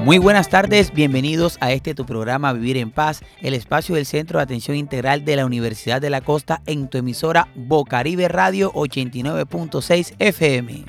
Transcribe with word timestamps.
Muy 0.00 0.18
buenas 0.18 0.48
tardes, 0.48 0.92
bienvenidos 0.92 1.58
a 1.60 1.72
este 1.72 1.94
tu 1.94 2.06
programa 2.06 2.52
Vivir 2.52 2.76
en 2.76 2.90
Paz, 2.90 3.22
el 3.40 3.54
espacio 3.54 3.94
del 3.94 4.06
Centro 4.06 4.38
de 4.38 4.44
Atención 4.44 4.76
Integral 4.76 5.24
de 5.24 5.36
la 5.36 5.46
Universidad 5.46 6.00
de 6.00 6.10
la 6.10 6.20
Costa 6.20 6.62
en 6.66 6.88
tu 6.88 6.98
emisora 6.98 7.48
Bocaribe 7.54 8.28
Radio 8.28 8.72
89.6 8.72 10.14
FM. 10.18 10.84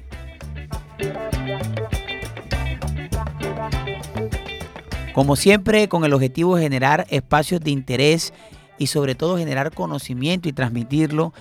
Como 5.13 5.35
siempre, 5.35 5.87
con 5.87 6.05
el 6.05 6.13
objetivo 6.13 6.55
de 6.55 6.63
generar 6.63 7.07
espacios 7.09 7.61
de 7.61 7.71
interés 7.71 8.33
y 8.77 8.87
sobre 8.87 9.15
todo 9.15 9.37
generar 9.37 9.73
conocimiento 9.73 10.47
y 10.47 10.53
transmitirlo 10.53 11.33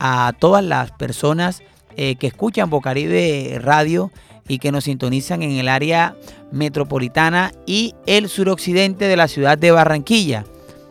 a 0.00 0.32
todas 0.38 0.64
las 0.64 0.90
personas 0.92 1.62
eh, 1.96 2.16
que 2.16 2.26
escuchan 2.26 2.70
Bocaribe 2.70 3.58
Radio 3.60 4.10
y 4.50 4.58
que 4.58 4.72
nos 4.72 4.84
sintonizan 4.84 5.44
en 5.44 5.52
el 5.52 5.68
área 5.68 6.16
metropolitana 6.50 7.52
y 7.66 7.94
el 8.06 8.28
suroccidente 8.28 9.04
de 9.04 9.16
la 9.16 9.28
ciudad 9.28 9.56
de 9.56 9.70
Barranquilla. 9.70 10.44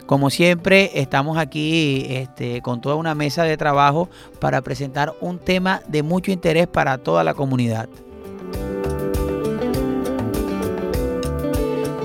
Como 0.06 0.30
siempre, 0.30 0.92
estamos 0.94 1.38
aquí 1.38 2.06
este, 2.08 2.62
con 2.62 2.80
toda 2.80 2.96
una 2.96 3.16
mesa 3.16 3.44
de 3.44 3.58
trabajo 3.58 4.10
para 4.40 4.62
presentar 4.62 5.14
un 5.20 5.40
tema 5.40 5.82
de 5.90 6.04
mucho 6.04 6.32
interés 6.32 6.68
para 6.68 7.00
toda 7.00 7.26
la 7.26 7.34
comunidad. 7.34 7.90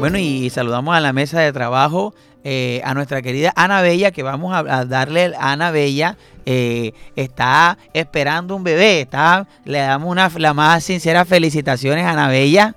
Bueno, 0.01 0.19
y 0.19 0.51
saludamos 0.51 0.97
a 0.97 1.01
la 1.01 1.13
mesa 1.13 1.39
de 1.39 1.53
trabajo 1.53 2.15
eh, 2.45 2.83
a 2.85 2.93
nuestra 2.93 3.23
querida 3.23 3.53
Ana 3.57 3.81
Bella, 3.81 4.11
que 4.11 4.23
vamos 4.23 4.55
a, 4.55 4.85
darle 4.85 5.33
a 5.39 5.53
Ana 5.53 5.71
Bella. 5.71 6.19
Eh, 6.45 6.93
está 7.17 7.79
esperando 7.95 8.55
un 8.55 8.63
bebé. 8.63 9.01
Está, 9.01 9.49
le 9.65 9.79
damos 9.79 10.11
una, 10.11 10.31
la 10.37 10.53
más 10.53 10.85
sincera 10.85 11.25
felicitaciones 11.25 12.05
a 12.05 12.11
Ana 12.11 12.29
Bella. 12.29 12.77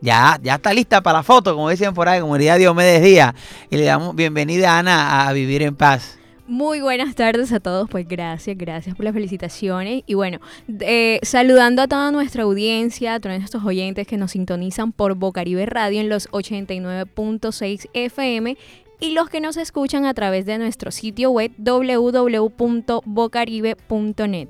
Ya, 0.00 0.38
ya 0.42 0.56
está 0.56 0.72
lista 0.72 1.00
para 1.02 1.18
la 1.18 1.22
foto, 1.24 1.54
como 1.54 1.70
dicen 1.70 1.92
por 1.92 2.08
ahí, 2.08 2.20
como 2.20 2.36
diría 2.36 2.54
Diomedes 2.54 3.02
Díaz. 3.02 3.34
Y 3.68 3.78
le 3.78 3.84
damos 3.84 4.14
bienvenida 4.14 4.78
Ana 4.78 5.26
a 5.26 5.32
Vivir 5.32 5.62
en 5.62 5.74
Paz. 5.74 6.18
Muy 6.46 6.82
buenas 6.82 7.14
tardes 7.14 7.52
a 7.52 7.60
todos, 7.60 7.88
pues 7.88 8.06
gracias, 8.06 8.58
gracias 8.58 8.94
por 8.94 9.04
las 9.06 9.14
felicitaciones. 9.14 10.02
Y 10.06 10.12
bueno, 10.12 10.40
eh, 10.80 11.18
saludando 11.22 11.80
a 11.80 11.88
toda 11.88 12.10
nuestra 12.10 12.42
audiencia, 12.42 13.14
a 13.14 13.20
todos 13.20 13.38
nuestros 13.38 13.64
oyentes 13.64 14.06
que 14.06 14.18
nos 14.18 14.32
sintonizan 14.32 14.92
por 14.92 15.14
Bocaribe 15.14 15.64
Radio 15.64 16.02
en 16.02 16.10
los 16.10 16.28
89.6 16.32 17.88
FM 17.94 18.58
y 19.00 19.12
los 19.12 19.28
que 19.28 19.40
nos 19.40 19.56
escuchan 19.56 20.06
a 20.06 20.14
través 20.14 20.46
de 20.46 20.58
nuestro 20.58 20.90
sitio 20.90 21.30
web 21.30 21.52
www.bocaribe.net. 21.58 24.48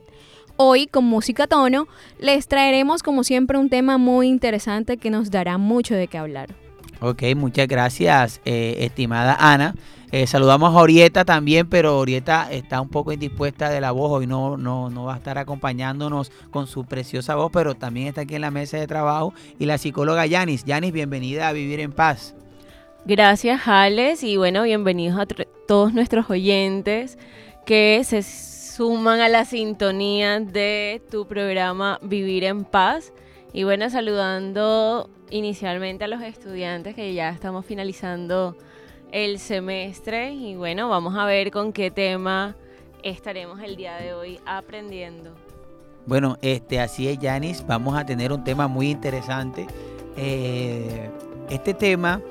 Hoy 0.56 0.86
con 0.86 1.04
Música 1.04 1.48
Tono 1.48 1.88
les 2.18 2.46
traeremos 2.46 3.02
como 3.02 3.24
siempre 3.24 3.58
un 3.58 3.68
tema 3.68 3.98
muy 3.98 4.28
interesante 4.28 4.98
que 4.98 5.10
nos 5.10 5.30
dará 5.30 5.58
mucho 5.58 5.94
de 5.94 6.06
qué 6.06 6.18
hablar. 6.18 6.54
Ok, 7.00 7.24
muchas 7.36 7.66
gracias, 7.66 8.40
eh, 8.44 8.76
estimada 8.78 9.36
Ana. 9.38 9.74
Eh, 10.12 10.28
saludamos 10.28 10.72
a 10.72 10.78
Orieta 10.78 11.24
también, 11.24 11.68
pero 11.68 11.98
Orieta 11.98 12.52
está 12.52 12.80
un 12.80 12.88
poco 12.88 13.10
indispuesta 13.10 13.68
de 13.68 13.80
la 13.80 13.90
voz, 13.90 14.12
hoy 14.12 14.28
no, 14.28 14.56
no, 14.56 14.88
no 14.88 15.06
va 15.06 15.14
a 15.14 15.16
estar 15.16 15.38
acompañándonos 15.38 16.30
con 16.52 16.68
su 16.68 16.84
preciosa 16.84 17.34
voz, 17.34 17.50
pero 17.52 17.74
también 17.74 18.06
está 18.06 18.20
aquí 18.20 18.36
en 18.36 18.42
la 18.42 18.52
mesa 18.52 18.76
de 18.76 18.86
trabajo. 18.86 19.34
Y 19.58 19.66
la 19.66 19.76
psicóloga 19.76 20.24
Yanis. 20.24 20.64
Yanis, 20.64 20.92
bienvenida 20.92 21.48
a 21.48 21.52
Vivir 21.52 21.80
en 21.80 21.90
Paz. 21.90 22.36
Gracias, 23.06 23.68
Alex, 23.68 24.22
y 24.22 24.38
bueno, 24.38 24.62
bienvenidos 24.62 25.20
a 25.20 25.26
todos 25.66 25.92
nuestros 25.92 26.30
oyentes 26.30 27.18
que 27.66 28.00
se 28.02 28.22
suman 28.22 29.20
a 29.20 29.28
la 29.28 29.44
sintonía 29.44 30.40
de 30.40 31.02
tu 31.10 31.26
programa 31.26 31.98
Vivir 32.00 32.44
en 32.44 32.64
Paz. 32.64 33.12
Y 33.52 33.64
bueno, 33.64 33.90
saludando 33.90 35.10
inicialmente 35.28 36.04
a 36.04 36.08
los 36.08 36.22
estudiantes 36.22 36.94
que 36.94 37.12
ya 37.12 37.28
estamos 37.28 37.66
finalizando 37.66 38.56
el 39.12 39.38
semestre 39.38 40.32
y 40.32 40.56
bueno, 40.56 40.88
vamos 40.88 41.14
a 41.18 41.26
ver 41.26 41.50
con 41.50 41.74
qué 41.74 41.90
tema 41.90 42.56
estaremos 43.02 43.60
el 43.60 43.76
día 43.76 43.96
de 43.98 44.14
hoy 44.14 44.40
aprendiendo. 44.46 45.34
Bueno, 46.06 46.38
este, 46.40 46.80
así 46.80 47.06
es, 47.06 47.18
Yanis. 47.18 47.66
Vamos 47.66 47.98
a 47.98 48.06
tener 48.06 48.32
un 48.32 48.44
tema 48.44 48.66
muy 48.66 48.88
interesante. 48.90 49.66
Eh, 50.16 51.10
este 51.50 51.74
tema 51.74 52.22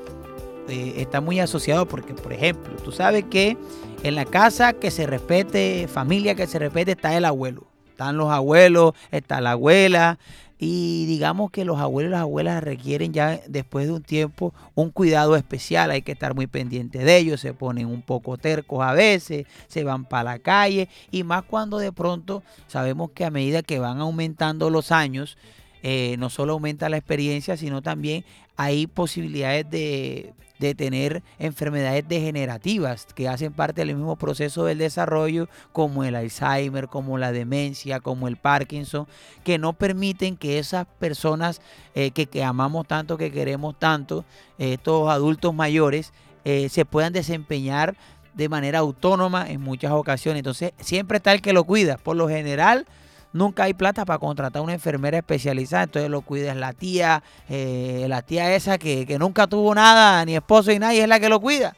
eh, 0.70 0.96
está 0.98 1.22
muy 1.22 1.40
asociado 1.40 1.88
porque, 1.88 2.14
por 2.14 2.34
ejemplo, 2.34 2.74
tú 2.84 2.92
sabes 2.92 3.26
que 3.26 3.58
en 4.04 4.16
la 4.16 4.26
casa 4.26 4.74
que 4.74 4.92
se 4.92 5.06
respete, 5.08 5.88
familia 5.88 6.36
que 6.36 6.48
se 6.48 6.60
respete, 6.60 6.92
está 6.92 7.16
el 7.16 7.26
abuelo. 7.26 7.66
Están 7.90 8.18
los 8.18 8.32
abuelos, 8.32 8.94
está 9.12 9.40
la 9.40 9.52
abuela, 9.52 10.18
y 10.66 11.06
digamos 11.08 11.52
que 11.52 11.66
los 11.66 11.78
abuelos 11.80 12.10
y 12.10 12.12
las 12.12 12.22
abuelas 12.22 12.64
requieren 12.64 13.12
ya 13.12 13.42
después 13.48 13.86
de 13.86 13.92
un 13.92 14.02
tiempo 14.02 14.54
un 14.76 14.92
cuidado 14.92 15.36
especial, 15.36 15.92
hay 15.92 16.04
que 16.04 16.14
estar 16.14 16.36
muy 16.36 16.48
pendiente 16.48 17.00
de 17.00 17.18
ellos, 17.18 17.42
se 17.42 17.54
ponen 17.54 17.88
un 17.88 18.02
poco 18.02 18.38
tercos 18.38 18.82
a 18.82 18.94
veces, 18.94 19.46
se 19.68 19.84
van 19.84 20.06
para 20.06 20.24
la 20.24 20.40
calle. 20.40 20.88
Y 21.12 21.24
más 21.24 21.44
cuando 21.44 21.80
de 21.80 21.92
pronto 21.92 22.44
sabemos 22.68 23.12
que 23.12 23.26
a 23.26 23.30
medida 23.30 23.62
que 23.62 23.80
van 23.80 24.00
aumentando 24.00 24.70
los 24.70 24.94
años, 24.94 25.38
eh, 25.82 26.16
no 26.18 26.30
solo 26.30 26.54
aumenta 26.54 26.88
la 26.88 26.96
experiencia, 26.96 27.58
sino 27.58 27.82
también 27.82 28.24
hay 28.56 28.88
posibilidades 28.88 29.70
de, 29.70 30.34
de 30.68 30.76
tener 30.76 31.24
enfermedades 31.40 32.08
degenerativas 32.08 33.06
que 33.14 33.28
hacen 33.28 33.52
parte 33.52 33.82
del 33.82 33.96
mismo 33.96 34.16
proceso 34.16 34.64
del 34.64 34.78
desarrollo, 34.78 35.50
como 35.74 36.06
el 36.06 36.16
Alzheimer, 36.16 36.88
como 36.88 37.18
la 37.18 37.34
demencia, 37.34 38.00
como 38.00 38.30
el 38.30 38.38
Parkinson, 38.38 39.06
que 39.44 39.58
no 39.58 39.74
permiten 39.74 40.38
que 40.38 40.60
esas 40.60 40.88
personas 41.00 41.62
eh, 41.96 42.12
que, 42.12 42.44
amamos 42.44 42.88
tanto, 42.88 43.18
que 43.18 43.32
queremos 43.32 43.78
tanto, 43.78 44.24
estos 44.58 45.10
adultos 45.10 45.54
mayores, 45.54 46.14
eh, 46.46 46.70
se 46.70 46.86
puedan 46.86 47.12
desempeñar 47.12 47.96
de 48.34 48.48
manera 48.48 48.80
autónoma 48.80 49.50
en 49.50 49.60
muchas 49.60 49.92
ocasiones. 49.92 50.40
Entonces, 50.40 50.72
siempre 50.80 51.18
está 51.18 51.34
el 51.34 51.42
que 51.42 51.54
lo 51.54 51.66
cuida. 51.66 51.98
Por 51.98 52.16
lo 52.16 52.30
general, 52.30 52.88
nunca 53.34 53.64
hay 53.64 53.74
plata 53.74 54.06
para 54.06 54.20
contratar 54.20 54.62
una 54.62 54.74
enfermera 54.74 55.18
especializada, 55.18 55.84
entonces 55.84 56.10
lo 56.10 56.22
cuida 56.22 56.54
la 56.56 56.72
tía, 56.72 57.24
eh, 57.50 58.06
la 58.08 58.22
tía 58.22 58.56
esa 58.56 58.78
que, 58.78 59.18
nunca 59.20 59.48
tuvo 59.48 59.76
nada, 59.76 60.24
ni 60.24 60.36
esposo 60.36 60.72
ni 60.72 60.80
nadie, 60.80 61.02
es 61.02 61.08
la 61.08 61.20
que 61.20 61.30
lo 61.30 61.40
cuida. 61.42 61.76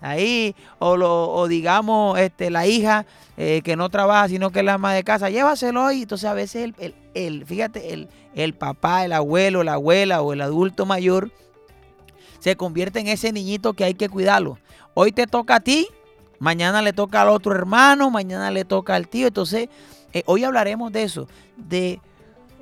Ahí, 0.00 0.54
o, 0.78 0.98
lo, 0.98 1.30
o 1.30 1.48
digamos, 1.48 2.18
este, 2.18 2.50
la 2.50 2.66
hija 2.66 3.06
eh, 3.38 3.62
que 3.64 3.74
no 3.74 3.88
trabaja, 3.88 4.28
sino 4.28 4.50
que 4.50 4.58
es 4.58 4.64
la 4.64 4.74
ama 4.74 4.92
de 4.92 5.02
casa, 5.02 5.30
llévaselo 5.30 5.86
ahí. 5.86 6.02
Entonces, 6.02 6.28
a 6.28 6.34
veces, 6.34 6.74
el, 6.78 6.94
el, 7.14 7.46
fíjate, 7.46 7.94
el, 7.94 8.08
el 8.34 8.52
papá, 8.52 9.06
el 9.06 9.14
abuelo, 9.14 9.64
la 9.64 9.74
abuela 9.74 10.20
o 10.20 10.34
el 10.34 10.42
adulto 10.42 10.84
mayor 10.84 11.30
se 12.38 12.56
convierte 12.56 13.00
en 13.00 13.08
ese 13.08 13.32
niñito 13.32 13.72
que 13.72 13.84
hay 13.84 13.94
que 13.94 14.10
cuidarlo. 14.10 14.58
Hoy 14.92 15.12
te 15.12 15.26
toca 15.26 15.56
a 15.56 15.60
ti, 15.60 15.88
mañana 16.38 16.82
le 16.82 16.92
toca 16.92 17.22
al 17.22 17.30
otro 17.30 17.54
hermano, 17.54 18.10
mañana 18.10 18.50
le 18.50 18.66
toca 18.66 18.94
al 18.94 19.08
tío. 19.08 19.28
Entonces, 19.28 19.70
eh, 20.14 20.22
hoy 20.26 20.44
hablaremos 20.44 20.92
de 20.92 21.02
eso, 21.02 21.28
de 21.56 22.00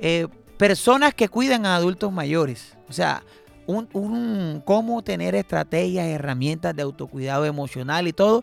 eh, 0.00 0.26
personas 0.56 1.14
que 1.14 1.28
cuidan 1.28 1.66
a 1.66 1.76
adultos 1.76 2.10
mayores. 2.10 2.76
O 2.88 2.92
sea, 2.92 3.22
un, 3.66 4.62
cómo 4.64 5.02
tener 5.02 5.34
estrategias, 5.34 6.06
herramientas 6.06 6.74
de 6.74 6.82
autocuidado 6.82 7.44
emocional 7.44 8.08
y 8.08 8.12
todo 8.12 8.42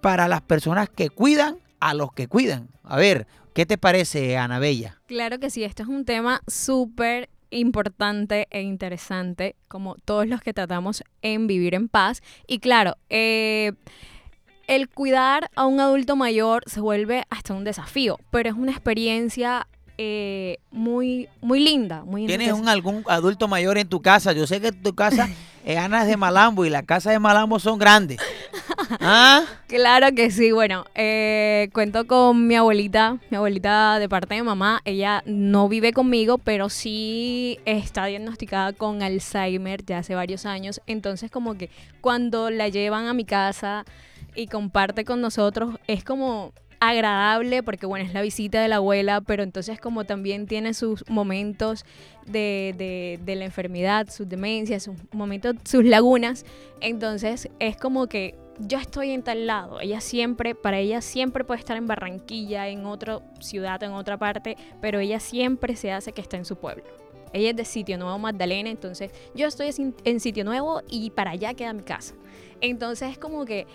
para 0.00 0.28
las 0.28 0.40
personas 0.40 0.88
que 0.88 1.10
cuidan 1.10 1.58
a 1.80 1.94
los 1.94 2.12
que 2.12 2.28
cuidan. 2.28 2.68
A 2.84 2.96
ver, 2.96 3.26
¿qué 3.54 3.66
te 3.66 3.76
parece, 3.76 4.36
Ana 4.36 4.58
Bella? 4.58 5.00
Claro 5.06 5.38
que 5.38 5.50
sí, 5.50 5.64
esto 5.64 5.82
es 5.82 5.88
un 5.88 6.04
tema 6.04 6.40
súper 6.46 7.28
importante 7.50 8.46
e 8.50 8.62
interesante, 8.62 9.56
como 9.68 9.96
todos 10.04 10.26
los 10.26 10.40
que 10.40 10.52
tratamos 10.52 11.02
en 11.22 11.46
Vivir 11.46 11.74
en 11.74 11.88
Paz. 11.88 12.22
Y 12.46 12.58
claro, 12.58 12.96
eh, 13.10 13.72
el 14.68 14.88
cuidar 14.88 15.50
a 15.56 15.66
un 15.66 15.80
adulto 15.80 16.14
mayor 16.14 16.62
se 16.66 16.80
vuelve 16.80 17.24
hasta 17.30 17.54
un 17.54 17.64
desafío, 17.64 18.20
pero 18.30 18.50
es 18.50 18.54
una 18.54 18.70
experiencia 18.70 19.66
eh, 19.96 20.58
muy, 20.70 21.28
muy 21.40 21.58
linda. 21.58 22.04
Muy 22.04 22.26
¿Tienes 22.26 22.52
un, 22.52 22.68
algún 22.68 23.02
adulto 23.08 23.48
mayor 23.48 23.78
en 23.78 23.88
tu 23.88 24.00
casa? 24.00 24.32
Yo 24.32 24.46
sé 24.46 24.60
que 24.60 24.70
tu 24.70 24.94
casa 24.94 25.28
es 25.64 26.06
de 26.06 26.16
Malambo 26.16 26.64
y 26.64 26.70
las 26.70 26.84
casas 26.84 27.14
de 27.14 27.18
Malambo 27.18 27.58
son 27.58 27.78
grandes. 27.78 28.18
¿Ah? 29.00 29.42
Claro 29.66 30.14
que 30.14 30.30
sí. 30.30 30.52
Bueno, 30.52 30.84
eh, 30.94 31.68
cuento 31.72 32.06
con 32.06 32.46
mi 32.46 32.54
abuelita, 32.54 33.16
mi 33.30 33.38
abuelita 33.38 33.98
de 33.98 34.08
parte 34.08 34.34
de 34.34 34.42
mamá. 34.42 34.82
Ella 34.84 35.22
no 35.26 35.68
vive 35.68 35.92
conmigo, 35.92 36.38
pero 36.38 36.68
sí 36.68 37.58
está 37.64 38.06
diagnosticada 38.06 38.72
con 38.74 39.02
Alzheimer 39.02 39.84
ya 39.84 39.98
hace 39.98 40.14
varios 40.14 40.46
años. 40.46 40.80
Entonces, 40.86 41.30
como 41.30 41.58
que 41.58 41.70
cuando 42.00 42.50
la 42.50 42.68
llevan 42.68 43.06
a 43.06 43.14
mi 43.14 43.24
casa 43.24 43.84
y 44.34 44.46
comparte 44.46 45.04
con 45.04 45.20
nosotros, 45.20 45.76
es 45.86 46.04
como 46.04 46.52
agradable 46.80 47.62
porque 47.62 47.86
bueno, 47.86 48.04
es 48.04 48.14
la 48.14 48.22
visita 48.22 48.62
de 48.62 48.68
la 48.68 48.76
abuela, 48.76 49.20
pero 49.20 49.42
entonces 49.42 49.80
como 49.80 50.04
también 50.04 50.46
tiene 50.46 50.74
sus 50.74 51.08
momentos 51.08 51.84
de, 52.26 53.18
de, 53.24 53.36
la 53.36 53.44
enfermedad, 53.44 54.08
sus 54.10 54.28
demencias, 54.28 54.84
sus 54.84 54.94
momentos, 55.12 55.56
sus 55.64 55.84
lagunas, 55.84 56.44
entonces 56.80 57.48
es 57.58 57.76
como 57.76 58.06
que 58.06 58.36
yo 58.60 58.78
estoy 58.78 59.10
en 59.10 59.22
tal 59.22 59.46
lado, 59.46 59.80
ella 59.80 60.00
siempre, 60.00 60.54
para 60.54 60.78
ella 60.78 61.00
siempre 61.00 61.44
puede 61.44 61.60
estar 61.60 61.76
en 61.76 61.86
Barranquilla, 61.86 62.68
en 62.68 62.86
otra 62.86 63.20
ciudad, 63.40 63.82
en 63.82 63.92
otra 63.92 64.18
parte, 64.18 64.56
pero 64.80 64.98
ella 64.98 65.20
siempre 65.20 65.76
se 65.76 65.92
hace 65.92 66.12
que 66.12 66.20
está 66.20 66.36
en 66.36 66.44
su 66.44 66.56
pueblo. 66.56 66.84
Ella 67.32 67.50
es 67.50 67.56
de 67.56 67.64
Sitio 67.64 67.98
Nuevo 67.98 68.18
Magdalena, 68.18 68.70
entonces 68.70 69.12
yo 69.34 69.46
estoy 69.46 69.70
en 70.04 70.20
Sitio 70.20 70.44
Nuevo 70.44 70.82
y 70.88 71.10
para 71.10 71.32
allá 71.32 71.54
queda 71.54 71.72
mi 71.72 71.82
casa. 71.82 72.14
Entonces 72.60 73.12
es 73.12 73.18
como 73.18 73.44
que 73.44 73.66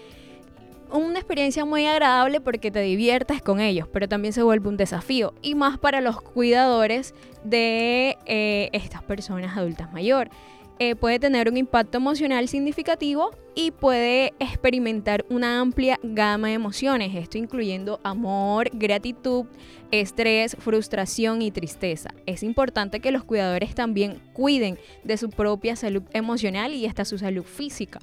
una 0.99 1.19
experiencia 1.19 1.65
muy 1.65 1.85
agradable 1.87 2.39
porque 2.39 2.71
te 2.71 2.81
diviertes 2.81 3.41
con 3.41 3.59
ellos, 3.59 3.87
pero 3.91 4.07
también 4.07 4.33
se 4.33 4.43
vuelve 4.43 4.69
un 4.69 4.77
desafío 4.77 5.33
y 5.41 5.55
más 5.55 5.79
para 5.79 6.01
los 6.01 6.21
cuidadores 6.21 7.13
de 7.43 8.17
eh, 8.25 8.69
estas 8.73 9.03
personas 9.03 9.57
adultas 9.57 9.91
mayores. 9.91 10.31
Eh, 10.79 10.95
puede 10.95 11.19
tener 11.19 11.49
un 11.49 11.57
impacto 11.57 11.97
emocional 11.97 12.47
significativo 12.47 13.31
y 13.53 13.71
puede 13.71 14.33
experimentar 14.39 15.23
una 15.29 15.59
amplia 15.59 15.99
gama 16.01 16.47
de 16.47 16.55
emociones, 16.55 17.15
esto 17.15 17.37
incluyendo 17.37 17.99
amor, 18.03 18.71
gratitud, 18.73 19.45
estrés, 19.91 20.57
frustración 20.59 21.43
y 21.43 21.51
tristeza. 21.51 22.09
Es 22.25 22.41
importante 22.41 22.99
que 22.99 23.11
los 23.11 23.23
cuidadores 23.23 23.75
también 23.75 24.19
cuiden 24.33 24.79
de 25.03 25.17
su 25.17 25.29
propia 25.29 25.75
salud 25.75 26.03
emocional 26.11 26.73
y 26.73 26.87
hasta 26.87 27.05
su 27.05 27.19
salud 27.19 27.43
física. 27.43 27.99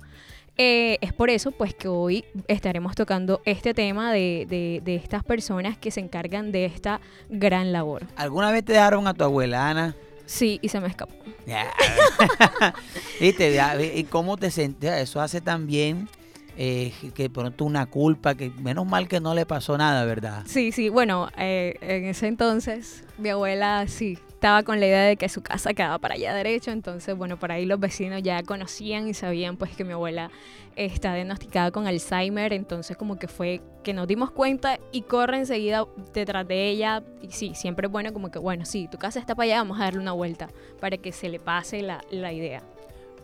Eh, 0.63 0.99
es 1.01 1.15
por 1.15 1.31
eso 1.31 1.53
pues 1.53 1.73
que 1.73 1.89
hoy 1.89 2.23
estaremos 2.47 2.95
tocando 2.95 3.41
este 3.47 3.73
tema 3.73 4.13
de, 4.13 4.47
de, 4.85 4.95
estas 4.95 5.25
personas 5.25 5.79
que 5.79 5.91
se 5.91 6.01
encargan 6.01 6.53
de 6.53 6.67
esta 6.67 7.01
gran 7.31 7.73
labor. 7.73 8.07
¿Alguna 8.15 8.51
vez 8.51 8.63
te 8.67 8.75
dejaron 8.75 9.07
a 9.07 9.15
tu 9.15 9.25
abuela, 9.25 9.71
Ana? 9.71 9.97
Sí, 10.27 10.59
y 10.61 10.69
se 10.69 10.79
me 10.81 10.89
escapó. 10.89 11.15
¿Viste? 13.21 13.59
¿Y 13.95 14.05
cómo 14.05 14.37
te 14.37 14.51
sentías? 14.51 15.01
Eso 15.01 15.23
hace 15.23 15.41
también 15.41 16.11
eh, 16.59 16.93
que 17.15 17.31
pronto 17.31 17.65
una 17.65 17.87
culpa, 17.87 18.35
que 18.35 18.51
menos 18.51 18.85
mal 18.85 19.09
que 19.09 19.19
no 19.19 19.33
le 19.35 19.47
pasó 19.47 19.79
nada, 19.79 20.05
¿verdad? 20.05 20.43
Sí, 20.45 20.73
sí, 20.73 20.91
bueno, 20.91 21.31
eh, 21.39 21.77
en 21.81 22.05
ese 22.05 22.27
entonces 22.27 23.05
mi 23.17 23.31
abuela 23.31 23.87
sí 23.89 24.19
estaba 24.41 24.63
con 24.63 24.81
la 24.81 24.87
idea 24.87 25.03
de 25.03 25.17
que 25.19 25.29
su 25.29 25.43
casa 25.43 25.75
quedaba 25.75 25.99
para 25.99 26.15
allá 26.15 26.33
derecho, 26.33 26.71
entonces 26.71 27.15
bueno, 27.15 27.39
por 27.39 27.53
ahí 27.53 27.67
los 27.67 27.79
vecinos 27.79 28.23
ya 28.23 28.43
conocían 28.43 29.07
y 29.07 29.13
sabían 29.13 29.59
pues 29.59 29.77
que 29.77 29.85
mi 29.85 29.93
abuela 29.93 30.31
está 30.77 31.15
diagnosticada 31.15 31.71
con 31.71 31.87
Alzheimer, 31.87 32.55
entonces 32.55 32.97
como 32.97 33.19
que 33.19 33.29
fue 33.29 33.61
que 33.83 33.93
nos 33.93 34.09
dimos 34.09 34.31
cuenta 34.31 34.81
y 34.93 35.03
corre 35.03 35.37
enseguida 35.37 35.85
detrás 36.15 36.49
de 36.49 36.71
ella 36.71 37.03
y 37.21 37.33
sí, 37.33 37.53
siempre 37.55 37.87
es 37.87 37.93
bueno 37.93 38.15
como 38.15 38.31
que 38.31 38.39
bueno, 38.39 38.65
sí, 38.65 38.89
tu 38.91 38.97
casa 38.97 39.21
está 39.21 39.35
para 39.35 39.45
allá, 39.45 39.57
vamos 39.59 39.79
a 39.79 39.85
darle 39.85 40.01
una 40.01 40.13
vuelta 40.13 40.49
para 40.81 40.97
que 40.97 41.13
se 41.13 41.29
le 41.29 41.39
pase 41.39 41.83
la, 41.83 42.03
la 42.11 42.33
idea. 42.33 42.63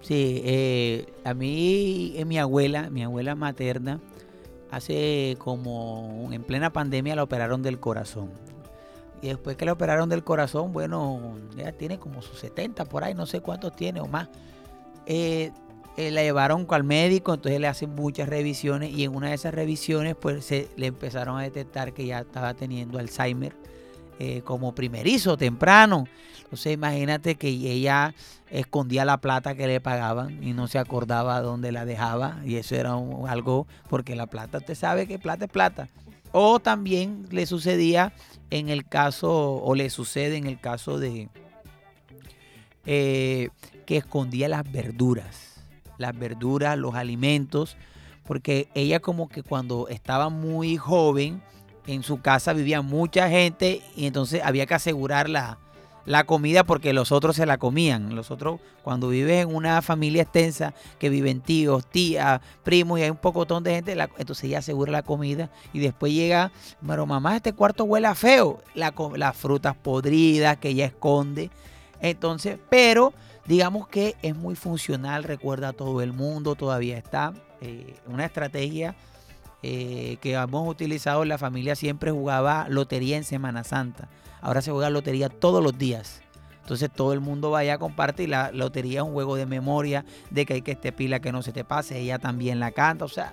Sí, 0.03 0.43
eh, 0.45 1.07
a 1.25 1.33
mí, 1.33 2.13
es 2.15 2.27
mi 2.27 2.39
abuela, 2.39 2.91
mi 2.91 3.03
abuela 3.03 3.35
materna, 3.35 4.01
hace 4.71 5.37
como 5.39 6.29
en 6.31 6.43
plena 6.43 6.75
pandemia 6.75 7.17
la 7.17 7.23
operaron 7.23 7.63
del 7.63 7.81
corazón. 7.81 8.29
Y 9.23 9.29
después 9.29 9.57
que 9.57 9.65
la 9.65 9.73
operaron 9.73 10.09
del 10.09 10.25
corazón, 10.25 10.73
bueno, 10.73 11.37
ya 11.57 11.73
tiene 11.73 11.99
como 11.99 12.23
sus 12.23 12.39
70 12.39 12.85
por 12.85 13.05
ahí, 13.05 13.15
no 13.15 13.27
sé 13.27 13.41
cuántos 13.41 13.75
tiene 13.75 14.01
o 14.01 14.07
más. 14.07 14.29
Eh, 15.07 15.53
eh, 15.97 16.11
la 16.11 16.23
llevaron 16.23 16.67
al 16.69 16.85
médico, 16.85 17.33
entonces 17.33 17.59
le 17.59 17.69
hacen 17.69 17.95
muchas 17.95 18.29
revisiones 18.29 18.93
y 18.93 19.05
en 19.05 19.17
una 19.17 19.29
de 19.29 19.35
esas 19.35 19.55
revisiones 19.55 20.15
pues 20.15 20.45
se 20.45 20.69
le 20.77 20.89
empezaron 20.89 21.39
a 21.39 21.43
detectar 21.43 21.95
que 21.95 22.05
ya 22.05 22.21
estaba 22.21 22.53
teniendo 22.53 22.99
Alzheimer 22.99 23.55
eh, 24.19 24.43
como 24.45 24.75
primerizo, 24.75 25.39
temprano. 25.39 26.07
Entonces 26.43 26.75
imagínate 26.75 27.37
que 27.37 27.49
ella 27.49 28.15
escondía 28.51 29.07
la 29.07 29.23
plata 29.23 29.55
que 29.55 29.67
le 29.67 29.81
pagaban 29.81 30.43
y 30.43 30.53
no 30.53 30.69
se 30.69 30.79
acordaba 30.79 31.41
dónde 31.41 31.73
la 31.73 31.87
dejaba 31.87 32.41
y 32.45 32.57
eso 32.57 32.75
era 32.75 32.93
algo 33.29 33.67
porque 33.89 34.15
la 34.15 34.27
plata, 34.27 34.59
usted 34.59 34.75
sabe 34.75 35.07
que 35.07 35.19
plata 35.19 35.47
es 35.47 35.51
plata. 35.51 35.89
O 36.33 36.61
también 36.61 37.27
le 37.31 37.47
sucedía 37.47 38.13
en 38.51 38.69
el 38.69 38.87
caso, 38.87 39.55
o 39.55 39.75
le 39.75 39.91
sucede 39.91 40.37
en 40.37 40.47
el 40.47 40.61
caso 40.61 40.99
de 40.99 41.29
eh, 42.85 43.49
que 43.87 43.97
escondía 43.97 44.49
las 44.49 44.71
verduras, 44.71 45.65
las 45.99 46.17
verduras, 46.17 46.79
los 46.79 46.95
alimentos, 46.95 47.77
porque 48.25 48.69
ella 48.75 49.01
como 49.01 49.29
que 49.29 49.43
cuando 49.43 49.89
estaba 49.89 50.29
muy 50.29 50.77
joven, 50.77 51.43
en 51.87 52.03
su 52.03 52.21
casa 52.21 52.53
vivía 52.53 52.83
mucha 52.83 53.29
gente 53.29 53.81
y 53.95 54.07
entonces 54.07 54.43
había 54.45 54.67
que 54.67 54.75
asegurar 54.75 55.29
la, 55.29 55.59
comida 56.25 56.65
porque 56.65 56.93
los 56.93 57.13
otros 57.13 57.37
se 57.37 57.47
la 57.47 57.59
comían. 57.59 58.15
Los 58.15 58.31
otros, 58.31 58.61
cuando 58.83 59.09
vives 59.09 59.43
en 59.43 59.55
una 59.55 59.83
familia 59.83 60.23
extensa, 60.23 60.73
que 60.99 61.09
viven 61.09 61.41
tíos, 61.41 61.87
tías, 61.87 62.41
primos 62.63 62.99
y 62.99 63.03
hay 63.03 63.11
un 63.11 63.17
pocotón 63.17 63.65
de 63.65 63.75
gente, 63.75 63.97
entonces 64.19 64.45
ella 64.45 64.59
asegura 64.59 64.93
la 64.93 65.03
comida 65.03 65.51
y 65.73 65.81
después 65.81 66.13
llega, 66.13 66.53
pero 66.87 67.07
mamá, 67.07 67.37
este 67.37 67.53
cuarto 67.53 67.85
huele 67.85 68.15
feo. 68.15 68.63
las 68.75 69.37
frutas 69.37 69.75
podridas 69.77 70.57
que 70.59 70.69
ella 70.71 70.87
esconde. 70.87 71.51
Entonces, 72.01 72.59
pero 72.71 73.13
digamos 73.47 73.89
que 73.89 74.15
es 74.23 74.37
muy 74.37 74.55
funcional, 74.55 75.25
recuerda 75.25 75.69
a 75.69 75.73
todo 75.73 76.03
el 76.03 76.13
mundo, 76.13 76.55
todavía 76.55 76.99
está. 76.99 77.33
Eh, 77.61 77.95
una 78.07 78.27
estrategia 78.27 78.95
eh, 79.63 80.19
que 80.21 80.35
hemos 80.35 80.69
utilizado 80.69 81.25
la 81.25 81.39
familia 81.39 81.75
siempre 81.75 82.11
jugaba 82.11 82.67
lotería 82.69 83.17
en 83.17 83.25
Semana 83.25 83.65
Santa. 83.65 84.09
Ahora 84.41 84.63
se 84.63 84.71
juega 84.71 84.91
lotería 84.91 85.29
todos 85.29 85.63
los 85.63 85.77
días. 85.77 86.23
Entonces 86.63 86.91
todo 86.91 87.13
el 87.13 87.21
mundo 87.21 87.51
vaya 87.51 87.75
a 87.75 87.79
compartir. 87.79 88.29
La 88.29 88.51
lotería 88.51 89.01
es 89.01 89.07
un 89.07 89.13
juego 89.13 89.37
de 89.37 89.47
memoria, 89.47 90.05
de 90.31 90.47
que 90.47 90.55
hay 90.55 90.63
que 90.63 90.73
este 90.73 90.93
pila 90.93 91.21
que 91.21 91.33
no 91.33 91.43
se 91.43 91.53
te 91.53 91.65
pase. 91.65 91.99
Ella 91.99 92.19
también 92.19 92.59
la 92.59 92.73
canta. 92.73 93.05
O 93.05 93.09
sea, 93.09 93.33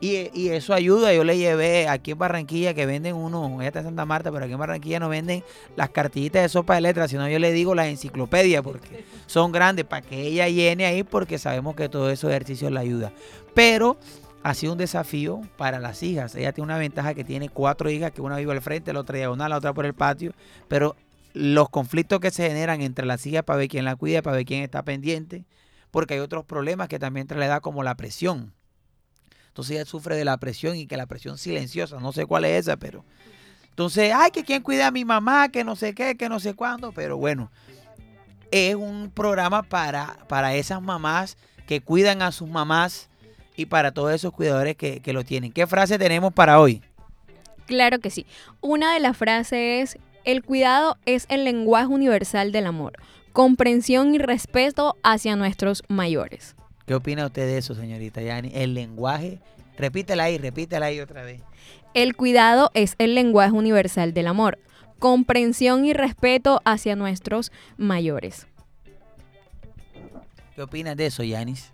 y, 0.00 0.48
eso 0.48 0.74
ayuda. 0.74 1.14
Yo 1.14 1.24
le 1.24 1.38
llevé 1.38 1.88
aquí 1.88 2.10
en 2.10 2.18
Barranquilla 2.18 2.74
que 2.74 2.86
venden 2.86 3.14
uno, 3.14 3.60
ella 3.60 3.68
está 3.68 3.78
en 3.80 3.86
Santa 3.86 4.04
Marta, 4.04 4.30
pero 4.30 4.44
aquí 4.44 4.52
en 4.52 4.58
Barranquilla 4.58 5.00
no 5.00 5.08
venden 5.08 5.42
las 5.76 5.90
cartillitas 5.90 6.42
de 6.42 6.48
sopa 6.48 6.74
de 6.74 6.82
letras, 6.82 7.10
sino 7.10 7.28
yo 7.28 7.38
le 7.38 7.52
digo 7.52 7.74
las 7.74 7.86
enciclopedias 7.86 8.62
porque 8.62 9.04
son 9.26 9.52
grandes 9.52 9.84
para 9.84 10.02
que 10.02 10.20
ella 10.20 10.48
llene 10.48 10.84
ahí 10.84 11.04
porque 11.04 11.38
sabemos 11.38 11.74
que 11.74 11.88
todo 11.88 12.10
eso 12.10 12.28
ejercicio 12.28 12.68
la 12.70 12.80
ayuda. 12.80 13.12
Pero 13.54 13.96
ha 14.44 14.52
sido 14.52 14.72
un 14.72 14.78
desafío 14.78 15.40
para 15.56 15.80
las 15.80 16.02
hijas. 16.02 16.34
Ella 16.34 16.52
tiene 16.52 16.66
una 16.66 16.76
ventaja 16.76 17.14
que 17.14 17.24
tiene 17.24 17.48
cuatro 17.48 17.88
hijas, 17.88 18.12
que 18.12 18.20
una 18.20 18.36
vive 18.36 18.52
al 18.52 18.60
frente, 18.60 18.92
la 18.92 19.00
otra 19.00 19.16
diagonal, 19.16 19.48
la 19.48 19.56
otra 19.56 19.72
por 19.72 19.86
el 19.86 19.94
patio, 19.94 20.32
pero 20.68 20.96
los 21.32 21.70
conflictos 21.70 22.20
que 22.20 22.30
se 22.30 22.46
generan 22.46 22.82
entre 22.82 23.06
las 23.06 23.24
hijas 23.26 23.42
para 23.42 23.56
ver 23.56 23.68
quién 23.68 23.86
la 23.86 23.96
cuida, 23.96 24.20
para 24.20 24.36
ver 24.36 24.44
quién 24.44 24.62
está 24.62 24.82
pendiente, 24.82 25.46
porque 25.90 26.14
hay 26.14 26.20
otros 26.20 26.44
problemas 26.44 26.88
que 26.88 26.98
también 26.98 27.26
trae 27.26 27.40
la 27.40 27.46
edad 27.46 27.62
como 27.62 27.82
la 27.82 27.94
presión. 27.96 28.52
Entonces 29.48 29.76
ella 29.76 29.86
sufre 29.86 30.14
de 30.14 30.26
la 30.26 30.36
presión 30.36 30.76
y 30.76 30.86
que 30.86 30.98
la 30.98 31.06
presión 31.06 31.38
silenciosa, 31.38 31.98
no 31.98 32.12
sé 32.12 32.26
cuál 32.26 32.44
es 32.44 32.66
esa, 32.66 32.76
pero... 32.76 33.02
Entonces, 33.70 34.12
ay, 34.14 34.30
que 34.30 34.44
quién 34.44 34.62
cuida 34.62 34.88
a 34.88 34.90
mi 34.90 35.06
mamá, 35.06 35.48
que 35.48 35.64
no 35.64 35.74
sé 35.74 35.94
qué, 35.94 36.16
que 36.16 36.28
no 36.28 36.38
sé 36.38 36.52
cuándo, 36.52 36.92
pero 36.92 37.16
bueno, 37.16 37.50
es 38.50 38.74
un 38.74 39.10
programa 39.10 39.62
para, 39.62 40.18
para 40.28 40.54
esas 40.54 40.82
mamás 40.82 41.38
que 41.66 41.80
cuidan 41.80 42.20
a 42.20 42.30
sus 42.30 42.48
mamás, 42.48 43.08
y 43.56 43.66
para 43.66 43.92
todos 43.92 44.12
esos 44.12 44.32
cuidadores 44.32 44.76
que, 44.76 45.00
lo 45.12 45.24
tienen. 45.24 45.52
¿Qué 45.52 45.66
frase 45.66 45.98
tenemos 45.98 46.32
para 46.32 46.60
hoy? 46.60 46.82
Claro 47.66 47.98
que 47.98 48.10
sí. 48.10 48.26
Una 48.60 48.92
de 48.94 49.00
las 49.00 49.16
frases 49.16 49.94
es, 49.94 49.98
el 50.24 50.42
cuidado 50.42 50.96
es 51.06 51.26
el 51.28 51.44
lenguaje 51.44 51.86
universal 51.86 52.52
del 52.52 52.66
amor, 52.66 52.94
comprensión 53.32 54.14
y 54.14 54.18
respeto 54.18 54.96
hacia 55.02 55.36
nuestros 55.36 55.82
mayores. 55.88 56.56
¿Qué 56.86 56.94
opina 56.94 57.26
usted 57.26 57.46
de 57.46 57.58
eso, 57.58 57.74
señorita 57.74 58.20
Yani? 58.20 58.50
El 58.54 58.74
lenguaje, 58.74 59.40
repítela 59.78 60.24
ahí, 60.24 60.38
repítela 60.38 60.86
ahí 60.86 61.00
otra 61.00 61.22
vez. 61.22 61.40
El 61.94 62.16
cuidado 62.16 62.70
es 62.74 62.96
el 62.98 63.14
lenguaje 63.14 63.52
universal 63.52 64.12
del 64.12 64.26
amor, 64.26 64.58
comprensión 64.98 65.84
y 65.84 65.92
respeto 65.92 66.60
hacia 66.64 66.96
nuestros 66.96 67.52
mayores. 67.76 68.46
¿Qué 70.54 70.62
opinas 70.62 70.96
de 70.96 71.06
eso, 71.06 71.22
Yanis? 71.22 71.73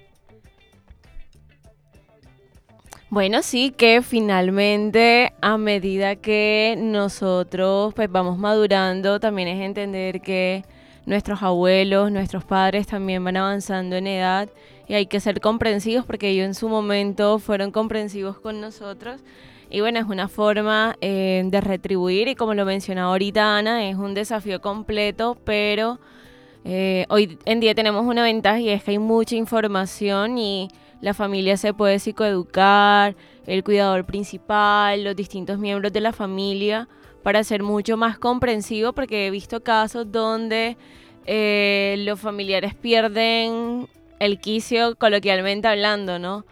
Bueno, 3.11 3.43
sí, 3.43 3.73
que 3.77 4.03
finalmente 4.03 5.33
a 5.41 5.59
medida 5.59 6.15
que 6.15 6.77
nosotros 6.79 7.93
pues 7.93 8.09
vamos 8.09 8.39
madurando, 8.39 9.19
también 9.19 9.49
es 9.49 9.61
entender 9.67 10.21
que 10.21 10.65
nuestros 11.07 11.43
abuelos, 11.43 12.13
nuestros 12.13 12.45
padres 12.45 12.87
también 12.87 13.25
van 13.25 13.37
avanzando 13.37 13.97
en 13.97 14.07
edad 14.07 14.49
y 14.87 14.95
hay 14.95 15.07
que 15.07 15.19
ser 15.19 15.41
comprensivos 15.41 16.07
porque 16.07 16.29
ellos 16.29 16.47
en 16.47 16.55
su 16.55 16.69
momento 16.69 17.41
fueron 17.41 17.73
comprensivos 17.73 18.39
con 18.39 18.61
nosotros. 18.61 19.21
Y 19.71 19.81
bueno, 19.81 19.99
es 19.99 20.07
una 20.07 20.29
forma 20.29 20.97
eh, 21.01 21.43
de 21.45 21.61
retribuir 21.61 22.29
y 22.29 22.37
como 22.37 22.55
lo 22.55 22.65
mencionaba 22.65 23.11
ahorita 23.11 23.59
Ana, 23.59 23.89
es 23.89 23.97
un 23.97 24.15
desafío 24.15 24.61
completo, 24.61 25.37
pero 25.45 25.99
eh, 26.65 27.07
hoy 27.09 27.39
en 27.45 27.59
día 27.59 27.75
tenemos 27.75 28.07
una 28.07 28.23
ventaja 28.23 28.61
y 28.61 28.69
es 28.69 28.85
que 28.85 28.93
hay 28.93 28.99
mucha 29.01 29.35
información 29.35 30.39
y 30.39 30.69
la 31.01 31.15
familia 31.15 31.57
se 31.57 31.73
puede 31.75 31.99
psicoeducar, 31.99 33.17
el 33.47 33.65
cuidador 33.65 34.05
principal, 34.05 35.05
los 35.05 35.17
distintos 35.17 35.59
miembros 35.59 35.93
de 35.93 36.01
la 36.01 36.13
familia, 36.13 36.89
para 37.23 37.45
ser 37.45 37.63
mucho 37.63 37.97
más 37.97 38.19
comprensivo, 38.19 38.93
porque 38.93 39.27
he 39.27 39.31
visto 39.31 39.63
casos 39.63 40.11
donde 40.11 40.77
eh, 41.27 41.97
los 41.99 42.21
familiares 42.21 42.75
pierden 42.75 43.89
el 44.19 44.41
quicio, 44.41 44.97
coloquialmente 44.97 45.69
hablando, 45.69 46.19
¿no? 46.19 46.45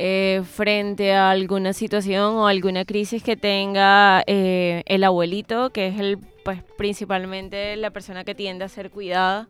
eh, 0.00 0.42
frente 0.44 1.12
a 1.12 1.32
alguna 1.32 1.72
situación 1.72 2.36
o 2.36 2.46
alguna 2.46 2.84
crisis 2.84 3.20
que 3.20 3.36
tenga 3.36 4.22
eh, 4.28 4.84
el 4.86 5.02
abuelito, 5.02 5.70
que 5.70 5.88
es 5.88 5.98
el, 5.98 6.18
pues, 6.44 6.62
principalmente 6.76 7.74
la 7.74 7.90
persona 7.90 8.22
que 8.22 8.36
tiende 8.36 8.64
a 8.64 8.68
ser 8.68 8.92
cuidada. 8.92 9.48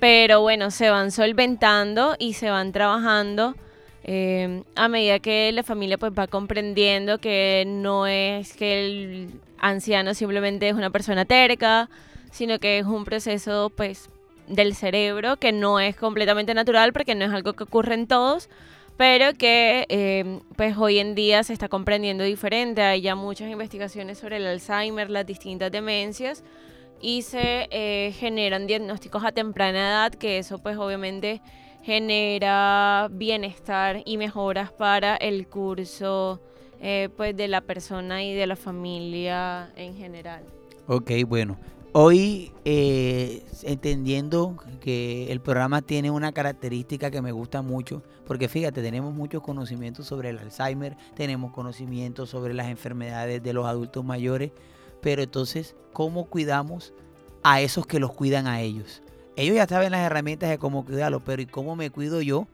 Pero 0.00 0.40
bueno, 0.40 0.70
se 0.70 0.88
van 0.88 1.10
solventando 1.10 2.16
y 2.18 2.32
se 2.32 2.48
van 2.48 2.72
trabajando 2.72 3.56
eh, 4.06 4.62
a 4.76 4.88
medida 4.88 5.18
que 5.18 5.50
la 5.52 5.62
familia 5.62 5.96
pues 5.96 6.12
va 6.12 6.26
comprendiendo 6.26 7.18
que 7.18 7.64
no 7.66 8.06
es 8.06 8.52
que 8.52 8.86
el 8.86 9.40
anciano 9.58 10.12
simplemente 10.12 10.68
es 10.68 10.74
una 10.74 10.90
persona 10.90 11.24
terca, 11.24 11.88
sino 12.30 12.58
que 12.58 12.78
es 12.78 12.84
un 12.84 13.04
proceso 13.04 13.72
pues 13.74 14.10
del 14.46 14.74
cerebro 14.74 15.38
que 15.38 15.52
no 15.52 15.80
es 15.80 15.96
completamente 15.96 16.52
natural 16.52 16.92
porque 16.92 17.14
no 17.14 17.24
es 17.24 17.32
algo 17.32 17.54
que 17.54 17.64
ocurre 17.64 17.94
en 17.94 18.06
todos, 18.06 18.50
pero 18.98 19.32
que 19.32 19.86
eh, 19.88 20.40
pues 20.54 20.76
hoy 20.76 20.98
en 20.98 21.14
día 21.14 21.42
se 21.42 21.54
está 21.54 21.68
comprendiendo 21.68 22.24
diferente. 22.24 22.82
Hay 22.82 23.00
ya 23.00 23.14
muchas 23.14 23.50
investigaciones 23.50 24.18
sobre 24.18 24.36
el 24.36 24.46
Alzheimer, 24.46 25.08
las 25.08 25.24
distintas 25.24 25.72
demencias 25.72 26.44
y 27.00 27.22
se 27.22 27.68
eh, 27.70 28.12
generan 28.18 28.66
diagnósticos 28.66 29.24
a 29.24 29.32
temprana 29.32 29.78
edad, 29.78 30.12
que 30.12 30.38
eso 30.38 30.58
pues 30.58 30.76
obviamente 30.76 31.40
genera 31.84 33.08
bienestar 33.12 34.02
y 34.06 34.16
mejoras 34.16 34.72
para 34.72 35.16
el 35.16 35.46
curso 35.46 36.40
eh, 36.80 37.10
pues 37.14 37.36
de 37.36 37.46
la 37.46 37.60
persona 37.60 38.24
y 38.24 38.34
de 38.34 38.46
la 38.46 38.56
familia 38.56 39.70
en 39.76 39.94
general. 39.94 40.44
Ok, 40.86 41.10
bueno. 41.26 41.58
Hoy, 41.92 42.50
eh, 42.64 43.44
entendiendo 43.62 44.56
que 44.80 45.30
el 45.30 45.40
programa 45.40 45.80
tiene 45.80 46.10
una 46.10 46.32
característica 46.32 47.10
que 47.10 47.22
me 47.22 47.30
gusta 47.30 47.62
mucho, 47.62 48.02
porque 48.26 48.48
fíjate, 48.48 48.82
tenemos 48.82 49.14
muchos 49.14 49.42
conocimientos 49.42 50.06
sobre 50.08 50.30
el 50.30 50.38
Alzheimer, 50.38 50.96
tenemos 51.14 51.52
conocimientos 51.52 52.30
sobre 52.30 52.52
las 52.52 52.66
enfermedades 52.66 53.42
de 53.42 53.52
los 53.52 53.66
adultos 53.66 54.04
mayores, 54.04 54.50
pero 55.00 55.22
entonces, 55.22 55.76
¿cómo 55.92 56.24
cuidamos 56.24 56.92
a 57.44 57.60
esos 57.60 57.86
que 57.86 58.00
los 58.00 58.12
cuidan 58.12 58.48
a 58.48 58.60
ellos? 58.60 59.03
Ellos 59.36 59.56
ya 59.56 59.66
saben 59.66 59.90
las 59.90 60.00
herramientas 60.00 60.48
de 60.48 60.58
cómo 60.58 60.84
cuidarlos, 60.84 61.22
pero 61.24 61.42
¿y 61.42 61.46
cómo 61.46 61.74
me 61.74 61.90
cuido 61.90 62.22
yo? 62.22 62.46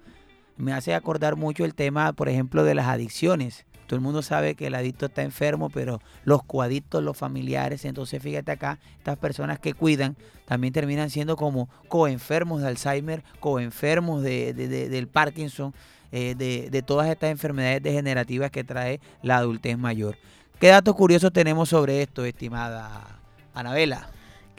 Me 0.56 0.72
hace 0.72 0.94
acordar 0.94 1.36
mucho 1.36 1.64
el 1.64 1.74
tema, 1.74 2.12
por 2.14 2.28
ejemplo, 2.28 2.64
de 2.64 2.74
las 2.74 2.86
adicciones. 2.86 3.66
Todo 3.86 3.96
el 3.96 4.02
mundo 4.02 4.22
sabe 4.22 4.54
que 4.54 4.68
el 4.68 4.74
adicto 4.74 5.06
está 5.06 5.22
enfermo, 5.22 5.68
pero 5.68 6.00
los 6.24 6.42
coadictos, 6.42 7.02
los 7.02 7.16
familiares, 7.16 7.84
entonces 7.84 8.22
fíjate 8.22 8.52
acá, 8.52 8.78
estas 8.96 9.18
personas 9.18 9.58
que 9.58 9.74
cuidan 9.74 10.16
también 10.46 10.72
terminan 10.72 11.10
siendo 11.10 11.36
como 11.36 11.68
coenfermos 11.88 12.62
de 12.62 12.68
Alzheimer, 12.68 13.24
coenfermos 13.40 14.22
de, 14.22 14.54
del 14.54 15.08
Parkinson, 15.08 15.74
eh, 16.12 16.34
de 16.36 16.82
todas 16.82 17.08
estas 17.08 17.30
enfermedades 17.30 17.82
degenerativas 17.82 18.50
que 18.50 18.64
trae 18.64 19.00
la 19.22 19.38
adultez 19.38 19.76
mayor. 19.76 20.16
¿Qué 20.60 20.68
datos 20.68 20.94
curiosos 20.94 21.32
tenemos 21.32 21.68
sobre 21.68 22.02
esto, 22.02 22.24
estimada 22.24 23.18
Anabela? 23.54 24.10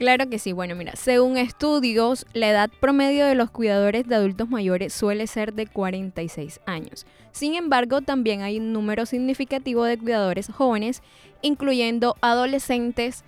Claro 0.02 0.28
que 0.28 0.40
sí. 0.40 0.50
Bueno, 0.50 0.74
mira, 0.74 0.96
según 0.96 1.36
estudios, 1.36 2.26
la 2.32 2.50
edad 2.50 2.70
promedio 2.80 3.24
de 3.24 3.36
los 3.36 3.52
cuidadores 3.52 4.08
de 4.08 4.16
adultos 4.16 4.50
mayores 4.50 4.92
suele 4.92 5.28
ser 5.28 5.54
de 5.54 5.68
46 5.68 6.58
años. 6.66 7.06
Sin 7.30 7.54
embargo, 7.54 8.00
también 8.00 8.42
hay 8.42 8.58
un 8.58 8.72
número 8.72 9.06
significativo 9.06 9.84
de 9.84 9.96
cuidadores 9.96 10.48
jóvenes, 10.48 11.02
incluyendo 11.40 12.16
adolescentes 12.20 13.22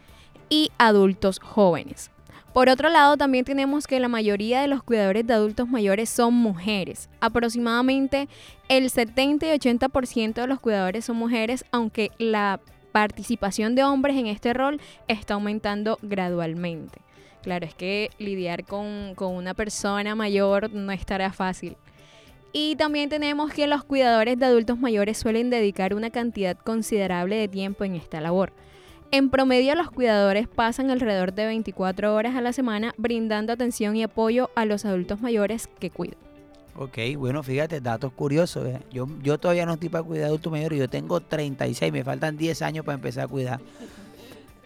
y 0.48 0.72
adultos 0.76 1.38
jóvenes. 1.38 2.10
Por 2.52 2.68
otro 2.68 2.88
lado, 2.88 3.16
también 3.16 3.44
tenemos 3.44 3.86
que 3.86 4.00
la 4.00 4.08
mayoría 4.08 4.60
de 4.60 4.66
los 4.66 4.82
cuidadores 4.82 5.24
de 5.28 5.34
adultos 5.34 5.68
mayores 5.68 6.10
son 6.10 6.34
mujeres. 6.34 7.08
Aproximadamente 7.20 8.28
el 8.68 8.90
70 8.90 9.46
y 9.46 9.58
80% 9.60 10.34
de 10.34 10.46
los 10.48 10.58
cuidadores 10.58 11.04
son 11.04 11.18
mujeres, 11.18 11.64
aunque 11.70 12.10
la 12.18 12.58
participación 12.94 13.74
de 13.74 13.82
hombres 13.82 14.16
en 14.16 14.28
este 14.28 14.54
rol 14.54 14.80
está 15.08 15.34
aumentando 15.34 15.98
gradualmente. 16.00 17.00
Claro, 17.42 17.66
es 17.66 17.74
que 17.74 18.10
lidiar 18.18 18.64
con, 18.64 19.16
una 19.18 19.52
persona 19.52 20.14
mayor 20.14 20.70
no 20.72 20.92
estará 20.92 21.32
fácil. 21.32 21.76
Y 22.52 22.76
también 22.76 23.08
tenemos 23.08 23.52
que 23.52 23.66
los 23.66 23.82
cuidadores 23.82 24.38
de 24.38 24.46
adultos 24.46 24.78
mayores 24.78 25.18
suelen 25.18 25.50
dedicar 25.50 25.92
una 25.92 26.10
cantidad 26.10 26.56
considerable 26.56 27.34
de 27.34 27.48
tiempo 27.48 27.82
en 27.82 27.96
esta 27.96 28.20
labor. 28.20 28.52
En 29.10 29.28
promedio 29.28 29.74
los 29.74 29.90
cuidadores 29.90 30.46
pasan 30.46 30.92
alrededor 30.92 31.34
de 31.34 31.46
24 31.46 32.14
horas 32.14 32.36
a 32.36 32.42
la 32.42 32.52
semana 32.52 32.94
brindando 32.96 33.52
atención 33.52 33.96
y 33.96 34.04
apoyo 34.04 34.50
a 34.54 34.66
los 34.66 34.84
adultos 34.84 35.20
mayores 35.20 35.66
que 35.80 35.90
cuidan. 35.90 36.33
Ok, 36.76 36.98
bueno, 37.16 37.42
fíjate, 37.42 37.80
datos 37.80 38.12
curiosos. 38.12 38.66
¿eh? 38.66 38.80
Yo, 38.92 39.06
yo 39.22 39.38
todavía 39.38 39.64
no 39.64 39.74
estoy 39.74 39.88
para 39.88 40.02
cuidar 40.02 40.26
adulto 40.26 40.50
mayor 40.50 40.72
y 40.72 40.78
yo 40.78 40.88
tengo 40.88 41.20
36, 41.20 41.92
me 41.92 42.02
faltan 42.02 42.36
10 42.36 42.62
años 42.62 42.84
para 42.84 42.96
empezar 42.96 43.24
a 43.24 43.28
cuidar. 43.28 43.60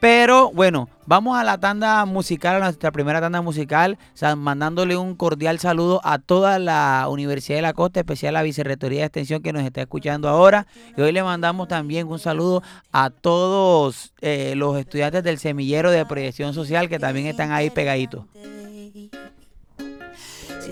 Pero 0.01 0.53
bueno, 0.53 0.89
vamos 1.07 1.37
a 1.37 1.43
la 1.43 1.59
tanda 1.59 2.05
musical, 2.05 2.57
a 2.57 2.67
nuestra 2.67 2.93
primera 2.93 3.21
tanda 3.21 3.43
musical, 3.43 3.99
mandándole 4.37 4.97
un 4.97 5.17
cordial 5.17 5.59
saludo 5.59 6.01
a 6.05 6.19
toda 6.21 6.61
la 6.61 7.07
Universidad 7.11 7.59
de 7.59 7.63
la 7.63 7.73
Costa, 7.73 8.01
especial 8.01 8.37
a 8.37 8.39
la 8.39 8.43
Vicerrectoría 8.45 9.01
de 9.01 9.07
Extensión 9.07 9.43
que 9.43 9.53
nos 9.53 9.65
está 9.65 9.81
escuchando 9.81 10.29
ahora. 10.29 10.69
Y 10.97 11.01
hoy 11.01 11.11
le 11.11 11.23
mandamos 11.25 11.67
también 11.67 12.07
un 12.07 12.21
saludo 12.21 12.63
a 12.93 13.11
todos 13.11 14.13
eh, 14.21 14.55
los 14.55 14.79
estudiantes 14.79 15.25
del 15.25 15.39
semillero 15.39 15.91
de 15.91 16.07
proyección 16.07 16.55
social 16.55 16.89
que 16.89 17.01
también 17.01 17.27
están 17.27 17.51
ahí 17.51 17.69
pegaditos. 17.69 18.25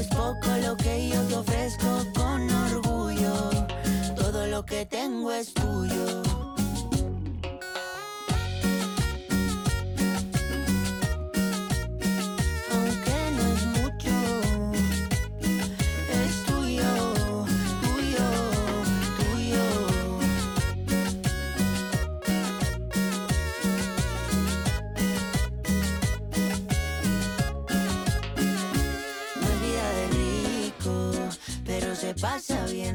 es 0.00 0.06
poco 0.08 0.48
lo 0.62 0.76
que 0.76 1.08
yo 1.08 1.20
te 1.28 1.34
ofrezco 1.34 2.04
con 2.14 2.50
orgullo. 2.50 3.50
Todo 4.16 4.46
lo 4.46 4.64
que 4.64 4.86
tengo 4.86 5.30
es 5.32 5.52
tuyo. 5.52 5.69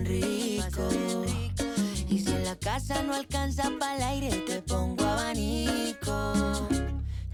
Bien. 0.03 0.65
Y 2.09 2.19
si 2.19 2.31
en 2.31 2.45
la 2.45 2.55
casa 2.55 3.01
no 3.03 3.13
alcanza 3.13 3.71
para 3.79 3.95
el 3.97 4.03
aire, 4.03 4.37
te 4.47 4.61
pongo 4.61 5.03
abanico. 5.03 6.67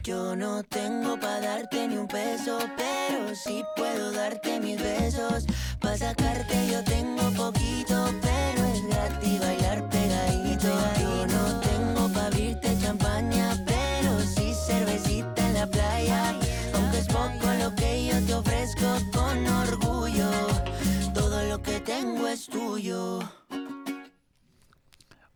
Yo 0.03 0.35
no 0.35 0.63
tengo 0.63 1.19
para 1.19 1.41
darte 1.41 1.87
ni 1.87 1.97
un 1.97 2.07
peso, 2.07 2.57
pero 2.77 3.35
sí 3.35 3.63
puedo 3.75 4.11
darte 4.11 4.59
mis 4.59 4.81
besos. 4.81 5.45
Para 5.79 5.97
sacarte 5.97 6.67
yo 6.71 6.83
tengo 6.83 7.21
poquito, 7.31 8.11
pero 8.21 8.65
es 8.65 8.87
gratis 8.87 9.39
bailar 9.39 9.89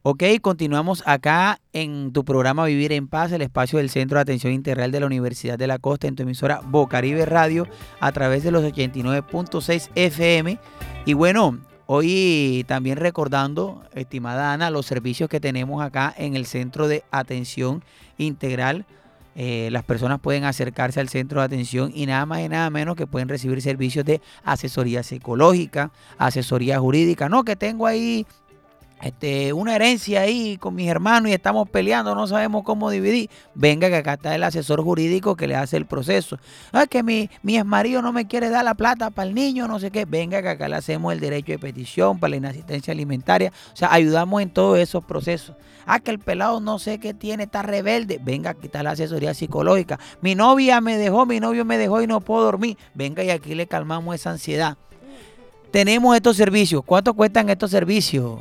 Ok, 0.08 0.22
continuamos 0.40 1.02
acá 1.08 1.60
en 1.74 2.14
tu 2.14 2.24
programa 2.24 2.64
Vivir 2.66 2.92
en 2.92 3.08
Paz, 3.08 3.32
el 3.32 3.42
espacio 3.42 3.80
del 3.80 3.90
Centro 3.90 4.20
de 4.20 4.22
Atención 4.22 4.54
Integral 4.54 4.92
de 4.92 5.00
la 5.00 5.08
Universidad 5.08 5.58
de 5.58 5.66
la 5.66 5.80
Costa, 5.80 6.06
en 6.06 6.16
tu 6.16 6.22
emisora 6.22 6.62
Bocaribe 6.64 7.26
Radio, 7.26 7.68
a 8.00 8.12
través 8.12 8.44
de 8.44 8.52
los 8.52 8.64
89.6 8.64 9.90
FM. 9.96 10.60
Y 11.06 11.14
bueno, 11.16 11.58
hoy 11.88 12.66
también 12.68 12.98
recordando, 12.98 13.82
estimada 13.96 14.54
Ana, 14.54 14.70
los 14.70 14.86
servicios 14.86 15.28
que 15.28 15.40
tenemos 15.40 15.84
acá 15.84 16.14
en 16.16 16.36
el 16.36 16.46
Centro 16.46 16.88
de 16.88 17.04
Atención 17.10 17.84
Integral. 18.20 18.86
Eh, 19.36 19.70
las 19.72 19.84
personas 19.84 20.20
pueden 20.20 20.44
acercarse 20.44 21.00
al 21.00 21.10
centro 21.10 21.42
de 21.42 21.48
atención 21.48 21.92
y 21.94 22.06
nada 22.06 22.26
más 22.28 22.42
y 22.42 22.48
nada 22.48 22.70
menos 22.70 22.96
que 22.96 23.08
pueden 23.08 23.28
recibir 23.28 23.62
servicios 23.62 24.06
de 24.06 24.22
asesoría 24.44 25.02
psicológica, 25.02 25.92
asesoría 26.20 26.80
jurídica. 26.80 27.28
No, 27.28 27.44
que 27.44 27.56
tengo 27.56 27.88
ahí 27.88 28.26
este, 29.02 29.54
una 29.54 29.76
herencia 29.76 30.22
ahí 30.22 30.58
con 30.58 30.74
mis 30.74 30.88
hermanos 30.88 31.30
y 31.30 31.34
estamos 31.34 31.70
peleando, 31.70 32.16
no 32.16 32.28
sabemos 32.28 32.64
cómo 32.64 32.90
dividir. 32.90 33.30
Venga, 33.54 33.90
que 33.90 33.98
acá 33.98 34.14
está 34.14 34.34
el 34.36 34.44
asesor 34.44 34.82
jurídico 34.82 35.36
que 35.36 35.48
le 35.48 35.56
hace 35.56 35.78
el 35.78 35.86
proceso. 35.86 36.40
Ah, 36.72 36.88
que 36.88 37.04
mi, 37.04 37.30
mi 37.44 37.62
marido 37.64 38.02
no 38.02 38.12
me 38.14 38.26
quiere 38.26 38.50
dar 38.50 38.64
la 38.64 38.74
plata 38.74 39.12
para 39.12 39.28
el 39.28 39.36
niño, 39.36 39.68
no 39.68 39.80
sé 39.80 39.92
qué. 39.92 40.06
Venga, 40.06 40.42
que 40.42 40.50
acá 40.50 40.68
le 40.70 40.78
hacemos 40.78 41.14
el 41.14 41.20
derecho 41.20 41.52
de 41.52 41.60
petición 41.60 42.20
para 42.20 42.32
la 42.32 42.38
inasistencia 42.38 42.94
alimentaria. 42.94 43.52
O 43.74 43.76
sea, 43.76 43.94
ayudamos 43.94 44.42
en 44.42 44.50
todos 44.50 44.80
esos 44.80 45.04
procesos. 45.04 45.56
Ah, 45.86 46.00
que 46.00 46.10
el 46.10 46.20
pelado 46.20 46.60
no 46.62 46.80
sé 46.80 47.00
qué 47.00 47.14
tiene, 47.14 47.44
está 47.44 47.62
rebelde. 47.62 48.20
Venga, 48.24 48.52
aquí 48.52 48.66
está 48.68 48.82
la 48.82 48.92
asesoría 48.92 49.34
psicológica. 49.34 50.00
Mi 50.22 50.34
novia 50.34 50.82
me 50.82 50.98
dejó, 50.98 51.26
mi 51.26 51.40
novio 51.40 51.64
me 51.64 51.78
dejó 51.78 52.02
y 52.02 52.08
no 52.08 52.22
puedo 52.22 52.44
dormir. 52.46 52.78
Venga, 52.96 53.24
y 53.24 53.30
aquí 53.30 53.54
le 53.54 53.68
calmamos 53.68 54.16
esa 54.16 54.32
ansiedad. 54.32 54.78
Tenemos 55.70 56.16
estos 56.16 56.38
servicios. 56.38 56.82
¿Cuánto 56.84 57.14
cuestan 57.14 57.50
estos 57.50 57.70
servicios? 57.70 58.40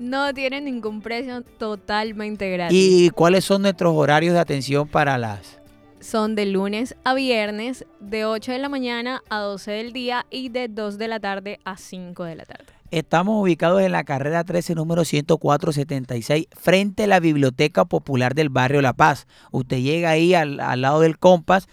No 0.00 0.32
tiene 0.32 0.62
ningún 0.62 1.02
precio 1.02 1.42
totalmente 1.42 2.50
gratis. 2.50 2.74
¿Y 2.74 3.10
cuáles 3.10 3.44
son 3.44 3.60
nuestros 3.60 3.92
horarios 3.94 4.32
de 4.32 4.40
atención 4.40 4.88
para 4.88 5.18
las? 5.18 5.60
Son 6.00 6.34
de 6.34 6.46
lunes 6.46 6.96
a 7.04 7.12
viernes, 7.12 7.84
de 8.00 8.24
8 8.24 8.52
de 8.52 8.58
la 8.60 8.70
mañana 8.70 9.22
a 9.28 9.40
12 9.40 9.70
del 9.72 9.92
día 9.92 10.24
y 10.30 10.48
de 10.48 10.68
2 10.68 10.96
de 10.96 11.06
la 11.06 11.20
tarde 11.20 11.60
a 11.66 11.76
5 11.76 12.24
de 12.24 12.34
la 12.34 12.46
tarde. 12.46 12.64
Estamos 12.90 13.42
ubicados 13.42 13.82
en 13.82 13.92
la 13.92 14.04
carrera 14.04 14.42
13, 14.42 14.74
número 14.74 15.04
10476, 15.04 16.46
frente 16.50 17.04
a 17.04 17.06
la 17.06 17.20
Biblioteca 17.20 17.84
Popular 17.84 18.34
del 18.34 18.48
Barrio 18.48 18.80
La 18.80 18.94
Paz. 18.94 19.26
Usted 19.50 19.80
llega 19.80 20.08
ahí 20.08 20.32
al, 20.32 20.56
lado 20.56 21.00
del 21.00 21.18
compás, 21.18 21.68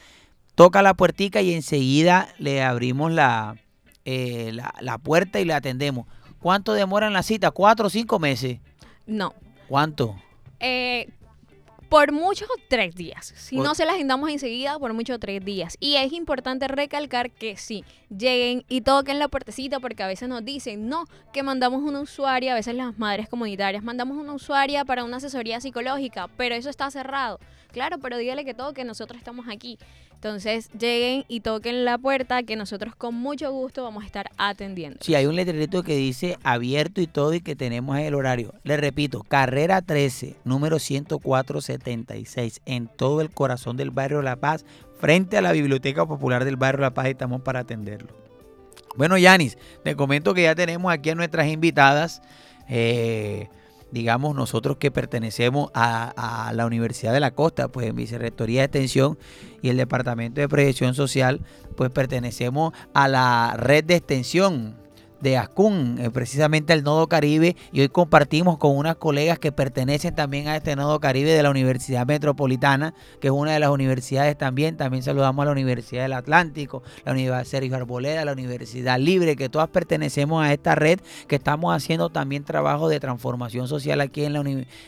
toca 0.54 0.82
la 0.82 0.96
puertica 0.96 1.42
y 1.42 1.54
enseguida 1.54 2.28
le 2.40 2.62
abrimos 2.62 3.10
la, 3.10 3.56
eh, 4.04 4.52
la, 4.52 4.74
la 4.82 4.98
puerta 4.98 5.40
y 5.40 5.46
le 5.46 5.54
atendemos. 5.54 6.08
¿Cuánto 6.48 6.72
demora 6.72 7.10
la 7.10 7.24
cita? 7.24 7.52
¿Cuatro 7.52 7.88
o 7.88 7.90
cinco 7.90 8.20
meses? 8.20 8.60
No. 9.06 9.34
¿Cuánto? 9.68 10.16
Eh, 10.62 11.10
por 11.90 12.14
muchos 12.14 12.48
tres 12.70 12.96
días. 12.96 13.34
Si 13.36 13.58
no 13.58 13.76
se 13.76 13.86
la 13.86 13.92
agendamos 13.92 14.30
enseguida, 14.30 14.80
por 14.80 14.94
muchos 14.94 15.20
tres 15.20 15.44
días. 15.44 15.76
Y 15.82 15.96
es 15.96 16.14
importante 16.14 16.70
recalcar 16.70 17.32
que 17.32 17.58
sí, 17.58 17.84
lleguen 18.10 18.64
y 18.70 18.80
toquen 18.80 19.20
la 19.20 19.28
puertecita 19.28 19.82
porque 19.82 20.04
a 20.04 20.08
veces 20.08 20.30
nos 20.30 20.46
dicen, 20.46 20.88
no, 20.88 21.04
que 21.34 21.44
mandamos 21.44 21.84
una 21.84 22.00
usuaria, 22.00 22.54
a 22.54 22.56
veces 22.56 22.76
las 22.76 22.98
madres 22.98 23.28
comunitarias, 23.28 23.84
mandamos 23.84 24.16
una 24.18 24.32
usuaria 24.32 24.86
para 24.86 25.04
una 25.04 25.18
asesoría 25.18 25.60
psicológica, 25.60 26.30
pero 26.38 26.56
eso 26.56 26.70
está 26.70 26.90
cerrado. 26.92 27.42
Claro, 27.78 28.00
pero 28.00 28.18
dígale 28.18 28.44
que 28.44 28.56
todo, 28.56 28.74
que 28.74 28.84
nosotros 28.84 29.20
estamos 29.20 29.46
aquí. 29.48 29.78
Entonces 30.16 30.72
lleguen 30.72 31.26
y 31.28 31.42
toquen 31.42 31.86
la 31.86 32.00
puerta 32.00 32.42
que 32.42 32.56
nosotros 32.56 32.96
con 32.96 33.14
mucho 33.14 33.52
gusto 33.52 33.84
vamos 33.84 34.02
a 34.02 34.08
estar 34.08 34.32
atendiendo. 34.36 34.98
Sí, 35.02 35.14
hay 35.14 35.28
un 35.28 35.36
letrerito 35.36 35.84
que 35.84 35.96
dice 35.96 36.40
abierto 36.42 37.02
y 37.02 37.06
todo 37.06 37.36
y 37.36 37.42
que 37.42 37.56
tenemos 37.56 38.00
el 38.00 38.16
horario. 38.16 38.56
Le 38.64 38.78
repito, 38.78 39.22
carrera 39.22 39.84
13, 39.84 40.38
número 40.44 40.80
10476, 40.80 42.62
en 42.66 42.88
todo 42.88 43.22
el 43.22 43.30
corazón 43.30 43.78
del 43.78 43.92
barrio 43.92 44.24
La 44.24 44.38
Paz, 44.38 44.66
frente 45.00 45.38
a 45.38 45.44
la 45.44 45.52
Biblioteca 45.52 46.04
Popular 46.08 46.46
del 46.46 46.56
barrio 46.56 46.82
La 46.82 46.96
Paz, 46.96 47.06
estamos 47.06 47.44
para 47.44 47.60
atenderlo. 47.60 48.10
Bueno, 48.96 49.20
Yanis, 49.20 49.56
te 49.84 49.96
comento 49.96 50.34
que 50.34 50.42
ya 50.42 50.56
tenemos 50.56 50.92
aquí 50.92 51.12
a 51.12 51.16
nuestras 51.16 51.46
invitadas. 51.46 52.24
Eh, 52.70 53.50
digamos, 53.92 54.36
nosotros 54.36 54.78
que 54.78 54.92
pertenecemos 54.92 55.72
a, 55.74 56.52
la 56.54 56.66
Universidad 56.66 57.14
de 57.14 57.20
la 57.20 57.32
Costa, 57.32 57.68
pues 57.68 57.88
en 57.88 57.96
Vicerrectoría 57.96 58.62
de 58.62 58.66
Extensión 58.66 59.18
y 59.62 59.70
el 59.70 59.78
Departamento 59.78 60.42
de 60.42 60.50
Proyección 60.50 60.94
Social, 60.94 61.42
pues 61.76 61.90
pertenecemos 61.92 62.74
a 62.94 63.08
la 63.08 63.56
red 63.58 63.84
de 63.84 63.96
extensión 63.96 64.76
de 65.22 65.38
Ascun, 65.38 65.98
eh, 66.00 66.10
precisamente 66.10 66.74
al 66.74 66.84
Nodo 66.84 67.08
Caribe, 67.08 67.56
y 67.72 67.82
hoy 67.82 67.90
compartimos 67.90 68.58
con 68.58 68.78
unas 68.78 68.96
colegas 68.96 69.40
que 69.40 69.52
pertenecen 69.52 70.16
también 70.16 70.48
a 70.48 70.56
este 70.56 70.76
Nodo 70.76 71.00
Caribe 71.00 71.32
de 71.32 71.44
la 71.44 71.50
Universidad 71.50 72.06
Metropolitana, 72.06 72.94
que 73.20 73.28
es 73.28 73.34
una 73.34 73.54
de 73.54 73.60
las 73.60 73.70
universidades 73.70 74.38
también. 74.38 74.78
También 74.78 75.04
saludamos 75.04 75.44
a 75.44 75.46
la 75.46 75.52
Universidad 75.52 76.04
del 76.04 76.14
Atlántico, 76.14 76.84
la 77.06 77.12
Universidad 77.14 77.44
Sergio 77.46 77.76
Arboleda, 77.76 78.26
la 78.26 78.34
Universidad 78.34 79.00
Libre, 79.00 79.36
que 79.36 79.50
todas 79.50 79.70
pertenecemos 79.70 80.44
a 80.44 80.54
esta 80.54 80.76
red, 80.76 81.00
que 81.28 81.36
estamos 81.36 81.76
haciendo 81.76 82.10
también 82.10 82.44
trabajo 82.44 82.90
de 82.90 83.00
transformación 83.00 83.68
social 83.68 84.02
aquí 84.02 84.24
en, 84.24 84.34
la 84.34 84.40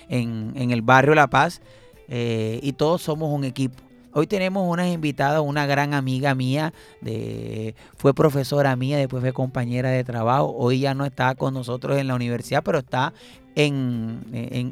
en, 0.09 0.71
el 0.71 0.81
barrio 0.81 1.15
La 1.15 1.27
Paz, 1.27 1.61
eh, 2.07 2.59
y 2.61 2.73
todos 2.73 3.01
somos 3.01 3.33
un 3.33 3.43
equipo. 3.43 3.88
Hoy 4.11 4.25
tenemos 4.25 4.67
unas 4.67 4.87
invitadas, 4.87 5.41
una 5.41 5.67
gran 5.67 5.93
amiga 5.93 6.33
mía, 6.33 6.73
de, 7.01 7.75
fue 7.95 8.13
profesora 8.13 8.75
mía, 8.75 8.97
después 8.97 9.21
fue 9.21 9.33
compañera 9.33 9.89
de 9.89 10.03
trabajo. 10.03 10.55
Hoy 10.57 10.79
ya 10.79 10.93
no 10.95 11.05
está 11.05 11.35
con 11.35 11.53
nosotros 11.53 11.97
en 11.97 12.07
la 12.07 12.15
universidad, 12.15 12.63
pero 12.63 12.79
está 12.79 13.13
en, 13.55 14.21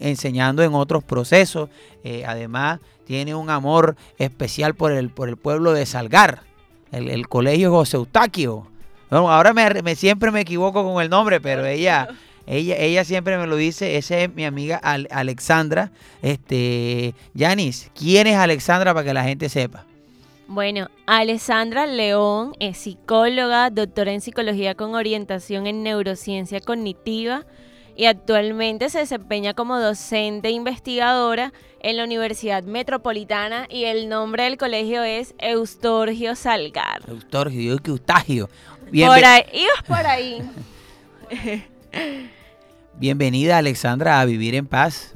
enseñando 0.01 0.63
en 0.63 0.73
otros 0.73 1.03
procesos. 1.03 1.69
Eh, 2.03 2.23
además, 2.25 2.79
tiene 3.05 3.35
un 3.35 3.49
amor 3.49 3.95
especial 4.17 4.73
por 4.73 4.91
el, 4.91 5.09
por 5.09 5.29
el 5.29 5.37
pueblo 5.37 5.73
de 5.73 5.85
Salgar, 5.85 6.41
el, 6.91 7.27
colegio 7.27 7.71
José 7.71 7.97
Eustaquio. 7.97 8.67
ahora 9.09 9.53
me, 9.53 9.95
siempre 9.95 10.31
me 10.31 10.41
equivoco 10.41 10.83
con 10.83 11.01
el 11.01 11.09
nombre, 11.09 11.39
pero 11.39 11.65
ella 11.65 12.07
ella, 12.47 12.77
ella 12.77 13.03
siempre 13.03 13.37
me 13.37 13.45
lo 13.45 13.57
dice, 13.57 13.97
esa 13.97 14.17
es 14.19 14.33
mi 14.33 14.45
amiga 14.45 14.77
Alexandra. 14.77 15.91
Este, 16.21 17.13
Yanis, 17.33 17.91
¿quién 17.93 18.25
es 18.25 18.37
Alexandra 18.37 18.93
para 18.93 19.05
que 19.05 19.13
la 19.13 19.23
gente 19.23 19.49
sepa? 19.49 19.85
Bueno, 20.47 20.87
Alexandra 21.05 21.85
León 21.85 22.53
es 22.61 22.77
psicóloga, 22.77 23.69
doctora 23.69 24.13
en 24.13 24.21
psicología 24.21 24.75
con 24.75 24.95
orientación 24.95 25.67
en 25.67 25.83
neurociencia 25.83 26.61
cognitiva 26.61 27.45
y 27.97 28.05
actualmente 28.05 28.89
se 28.89 28.99
desempeña 28.99 29.53
como 29.53 29.77
docente 29.77 30.49
investigadora 30.49 31.51
en 31.81 31.97
la 31.97 32.05
Universidad 32.05 32.63
Metropolitana 32.63 33.67
y 33.69 33.83
el 33.83 34.07
nombre 34.07 34.43
del 34.43 34.55
colegio 34.57 35.03
es 35.03 35.35
Eustorgio 35.39 36.33
Salgar. 36.35 37.01
Eustorgio, 37.09 37.61
yo 37.61 37.77
que 37.79 37.91
Eustagio. 37.91 38.47
por 38.89 39.25
ahí, 39.25 39.43
ibas 39.51 39.83
por 39.85 40.07
ahí. 40.07 40.41
Bienvenida 42.99 43.59
Alexandra 43.59 44.19
a 44.19 44.25
Vivir 44.25 44.55
en 44.55 44.65
Paz. 44.65 45.13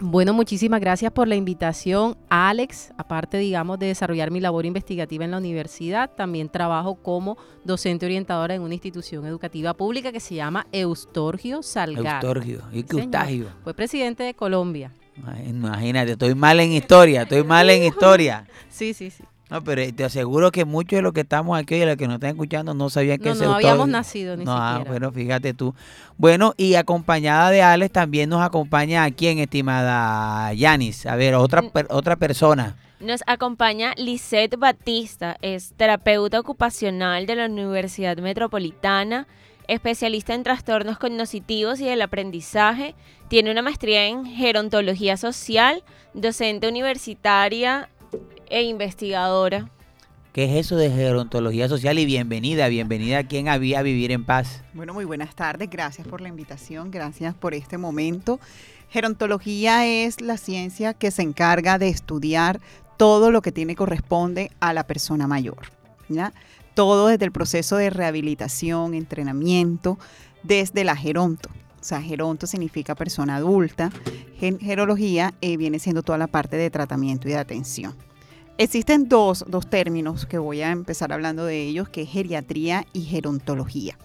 Bueno, 0.00 0.32
muchísimas 0.32 0.80
gracias 0.80 1.12
por 1.12 1.28
la 1.28 1.36
invitación, 1.36 2.16
Alex. 2.30 2.92
Aparte, 2.96 3.36
digamos, 3.36 3.78
de 3.78 3.86
desarrollar 3.86 4.30
mi 4.30 4.40
labor 4.40 4.64
investigativa 4.64 5.24
en 5.24 5.30
la 5.30 5.38
universidad, 5.38 6.10
también 6.10 6.48
trabajo 6.48 6.94
como 6.96 7.36
docente 7.64 8.06
orientadora 8.06 8.54
en 8.54 8.62
una 8.62 8.72
institución 8.72 9.26
educativa 9.26 9.74
pública 9.74 10.10
que 10.10 10.20
se 10.20 10.36
llama 10.36 10.66
Eustorgio 10.72 11.62
Salgado. 11.62 12.26
Eustorgio, 12.26 12.62
¿y 12.72 12.82
qué 12.82 12.96
Eustagio? 12.96 13.48
Fue 13.62 13.74
presidente 13.74 14.22
de 14.22 14.32
Colombia. 14.32 14.90
Imagínate, 15.46 16.12
estoy 16.12 16.34
mal 16.34 16.60
en 16.60 16.72
historia, 16.72 17.22
estoy 17.22 17.44
mal 17.44 17.68
en 17.68 17.82
historia. 17.90 18.46
Sí, 18.70 18.94
sí, 18.94 19.10
sí. 19.10 19.22
No, 19.48 19.62
pero 19.62 19.82
te 19.94 20.02
aseguro 20.02 20.50
que 20.50 20.64
muchos 20.64 20.96
de 20.96 21.02
los 21.02 21.12
que 21.12 21.20
estamos 21.20 21.56
aquí 21.56 21.76
y 21.76 21.84
los 21.84 21.96
que 21.96 22.08
nos 22.08 22.14
están 22.14 22.30
escuchando 22.30 22.74
no 22.74 22.90
sabían 22.90 23.18
que 23.18 23.28
no, 23.28 23.34
no 23.36 23.54
habíamos 23.54 23.88
nacido 23.88 24.36
ni 24.36 24.44
no, 24.44 24.56
ah, 24.56 24.78
siquiera. 24.78 24.90
bueno, 24.90 25.12
fíjate 25.12 25.54
tú. 25.54 25.72
Bueno, 26.18 26.52
y 26.56 26.74
acompañada 26.74 27.50
de 27.50 27.62
Alex 27.62 27.92
también 27.92 28.28
nos 28.28 28.42
acompaña 28.42 29.04
a 29.04 29.10
quién, 29.12 29.38
estimada 29.38 30.52
Yanis. 30.52 31.06
A 31.06 31.14
ver, 31.14 31.36
otra, 31.36 31.62
otra 31.90 32.16
persona. 32.16 32.74
Nos 32.98 33.22
acompaña 33.26 33.92
Lisette 33.96 34.56
Batista, 34.58 35.36
es 35.42 35.74
terapeuta 35.76 36.40
ocupacional 36.40 37.26
de 37.26 37.36
la 37.36 37.46
Universidad 37.46 38.16
Metropolitana, 38.16 39.28
especialista 39.68 40.34
en 40.34 40.42
trastornos 40.42 40.98
cognitivos 40.98 41.78
y 41.78 41.84
del 41.84 42.02
aprendizaje. 42.02 42.96
Tiene 43.28 43.52
una 43.52 43.62
maestría 43.62 44.06
en 44.06 44.24
gerontología 44.24 45.16
social, 45.16 45.84
docente 46.14 46.68
universitaria 46.68 47.90
e 48.50 48.62
investigadora. 48.62 49.70
¿Qué 50.32 50.44
es 50.44 50.66
eso 50.66 50.76
de 50.76 50.90
gerontología 50.90 51.68
social? 51.68 51.98
Y 51.98 52.04
bienvenida, 52.04 52.68
bienvenida 52.68 53.18
a 53.18 53.24
quien 53.26 53.48
había 53.48 53.80
Vivir 53.82 54.12
en 54.12 54.24
Paz. 54.24 54.62
Bueno, 54.74 54.92
muy 54.92 55.06
buenas 55.06 55.34
tardes, 55.34 55.70
gracias 55.70 56.06
por 56.06 56.20
la 56.20 56.28
invitación, 56.28 56.90
gracias 56.90 57.34
por 57.34 57.54
este 57.54 57.78
momento. 57.78 58.38
Gerontología 58.90 59.86
es 59.86 60.20
la 60.20 60.36
ciencia 60.36 60.92
que 60.92 61.10
se 61.10 61.22
encarga 61.22 61.78
de 61.78 61.88
estudiar 61.88 62.60
todo 62.96 63.30
lo 63.30 63.42
que 63.42 63.52
tiene 63.52 63.74
corresponde 63.74 64.50
a 64.60 64.72
la 64.72 64.86
persona 64.86 65.26
mayor. 65.26 65.72
¿ya? 66.08 66.32
Todo 66.74 67.08
desde 67.08 67.24
el 67.24 67.32
proceso 67.32 67.76
de 67.76 67.90
rehabilitación, 67.90 68.94
entrenamiento, 68.94 69.98
desde 70.42 70.84
la 70.84 70.96
geronto. 70.96 71.48
O 71.80 71.84
sea, 71.84 72.02
geronto 72.02 72.46
significa 72.46 72.94
persona 72.94 73.36
adulta. 73.36 73.90
Gerología 74.38 75.34
eh, 75.40 75.56
viene 75.56 75.78
siendo 75.78 76.02
toda 76.02 76.18
la 76.18 76.26
parte 76.26 76.56
de 76.56 76.68
tratamiento 76.68 77.28
y 77.28 77.32
de 77.32 77.38
atención. 77.38 77.94
Existen 78.58 79.06
dos, 79.06 79.44
dos 79.46 79.68
términos 79.68 80.24
que 80.24 80.38
voy 80.38 80.62
a 80.62 80.70
empezar 80.70 81.12
hablando 81.12 81.44
de 81.44 81.62
ellos, 81.62 81.90
que 81.90 82.02
es 82.02 82.08
geriatría 82.08 82.86
y 82.94 83.02
gerontología. 83.02 83.98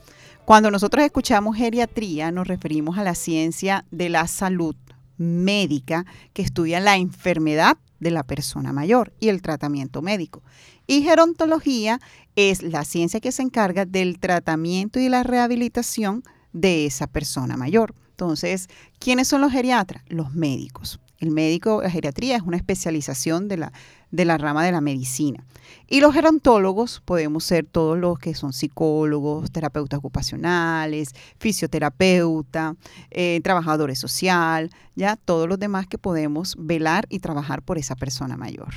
Cuando 0.43 0.69
nosotros 0.69 1.05
escuchamos 1.05 1.55
geriatría, 1.55 2.31
nos 2.31 2.49
referimos 2.49 2.97
a 2.97 3.03
la 3.05 3.15
ciencia 3.15 3.85
de 3.91 4.09
la 4.09 4.27
salud 4.27 4.75
médica 5.17 6.05
que 6.33 6.41
estudia 6.41 6.81
la 6.81 6.97
enfermedad 6.97 7.77
de 8.01 8.11
la 8.11 8.23
persona 8.23 8.73
mayor 8.73 9.13
y 9.21 9.29
el 9.29 9.41
tratamiento 9.41 10.01
médico. 10.01 10.43
Y 10.85 11.03
gerontología 11.03 12.01
es 12.35 12.61
la 12.61 12.83
ciencia 12.83 13.21
que 13.21 13.31
se 13.31 13.43
encarga 13.43 13.85
del 13.85 14.19
tratamiento 14.19 14.99
y 14.99 15.07
la 15.07 15.23
rehabilitación 15.23 16.23
de 16.51 16.85
esa 16.85 17.07
persona 17.07 17.55
mayor. 17.55 17.95
Entonces, 18.09 18.67
¿quiénes 18.99 19.29
son 19.29 19.39
los 19.39 19.53
geriatras? 19.53 20.03
Los 20.09 20.33
médicos. 20.33 20.99
El 21.21 21.29
médico, 21.29 21.83
la 21.83 21.91
geriatría 21.91 22.35
es 22.35 22.41
una 22.41 22.57
especialización 22.57 23.47
de 23.47 23.57
la, 23.57 23.73
de 24.09 24.25
la 24.25 24.39
rama 24.39 24.65
de 24.65 24.71
la 24.71 24.81
medicina. 24.81 25.45
Y 25.87 26.01
los 26.01 26.15
gerontólogos 26.15 26.99
podemos 27.05 27.43
ser 27.43 27.63
todos 27.63 27.95
los 27.95 28.17
que 28.17 28.33
son 28.33 28.53
psicólogos, 28.53 29.51
terapeutas 29.51 29.99
ocupacionales, 29.99 31.13
fisioterapeuta, 31.37 32.75
eh, 33.11 33.39
trabajadores 33.43 33.99
social, 33.99 34.71
ya 34.95 35.15
todos 35.15 35.47
los 35.47 35.59
demás 35.59 35.85
que 35.85 35.99
podemos 35.99 36.55
velar 36.57 37.05
y 37.07 37.19
trabajar 37.19 37.61
por 37.61 37.77
esa 37.77 37.95
persona 37.95 38.35
mayor. 38.35 38.69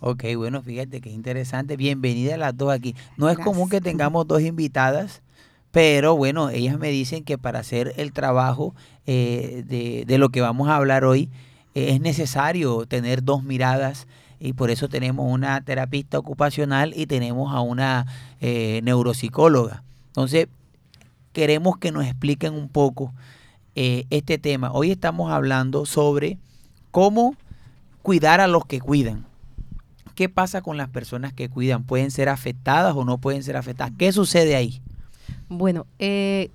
Ok, 0.00 0.24
bueno, 0.36 0.62
fíjate 0.62 1.02
que 1.02 1.10
interesante. 1.10 1.76
Bienvenida 1.76 2.36
a 2.36 2.38
las 2.38 2.56
dos 2.56 2.72
aquí. 2.72 2.96
No 3.18 3.28
es 3.28 3.38
común 3.38 3.68
que 3.68 3.80
tengamos 3.82 4.26
dos 4.26 4.40
invitadas, 4.40 5.20
pero 5.72 6.16
bueno, 6.16 6.48
ellas 6.48 6.78
me 6.78 6.88
dicen 6.88 7.22
que 7.22 7.36
para 7.36 7.58
hacer 7.58 7.92
el 7.98 8.14
trabajo 8.14 8.74
eh, 9.04 9.62
de, 9.66 10.04
de, 10.06 10.16
lo 10.16 10.30
que 10.30 10.40
vamos 10.40 10.68
a 10.68 10.76
hablar 10.76 11.04
hoy, 11.04 11.28
es 11.74 12.00
necesario 12.00 12.86
tener 12.86 13.22
dos 13.22 13.42
miradas 13.42 14.06
y 14.38 14.54
por 14.54 14.70
eso 14.70 14.88
tenemos 14.88 15.30
una 15.30 15.60
terapista 15.60 16.18
ocupacional 16.18 16.92
y 16.96 17.06
tenemos 17.06 17.54
a 17.54 17.60
una 17.60 18.06
eh, 18.40 18.80
neuropsicóloga. 18.82 19.82
Entonces, 20.08 20.48
queremos 21.32 21.78
que 21.78 21.92
nos 21.92 22.06
expliquen 22.06 22.54
un 22.54 22.68
poco 22.68 23.12
eh, 23.74 24.06
este 24.10 24.38
tema. 24.38 24.72
Hoy 24.72 24.90
estamos 24.90 25.30
hablando 25.30 25.86
sobre 25.86 26.38
cómo 26.90 27.36
cuidar 28.02 28.40
a 28.40 28.48
los 28.48 28.64
que 28.64 28.80
cuidan. 28.80 29.26
¿Qué 30.14 30.28
pasa 30.28 30.62
con 30.62 30.76
las 30.76 30.88
personas 30.88 31.32
que 31.32 31.48
cuidan? 31.48 31.84
¿Pueden 31.84 32.10
ser 32.10 32.28
afectadas 32.28 32.94
o 32.96 33.04
no 33.04 33.18
pueden 33.18 33.42
ser 33.42 33.56
afectadas? 33.56 33.92
¿Qué 33.96 34.12
sucede 34.12 34.56
ahí? 34.56 34.82
Bueno, 35.48 35.86
eh, 35.98 36.50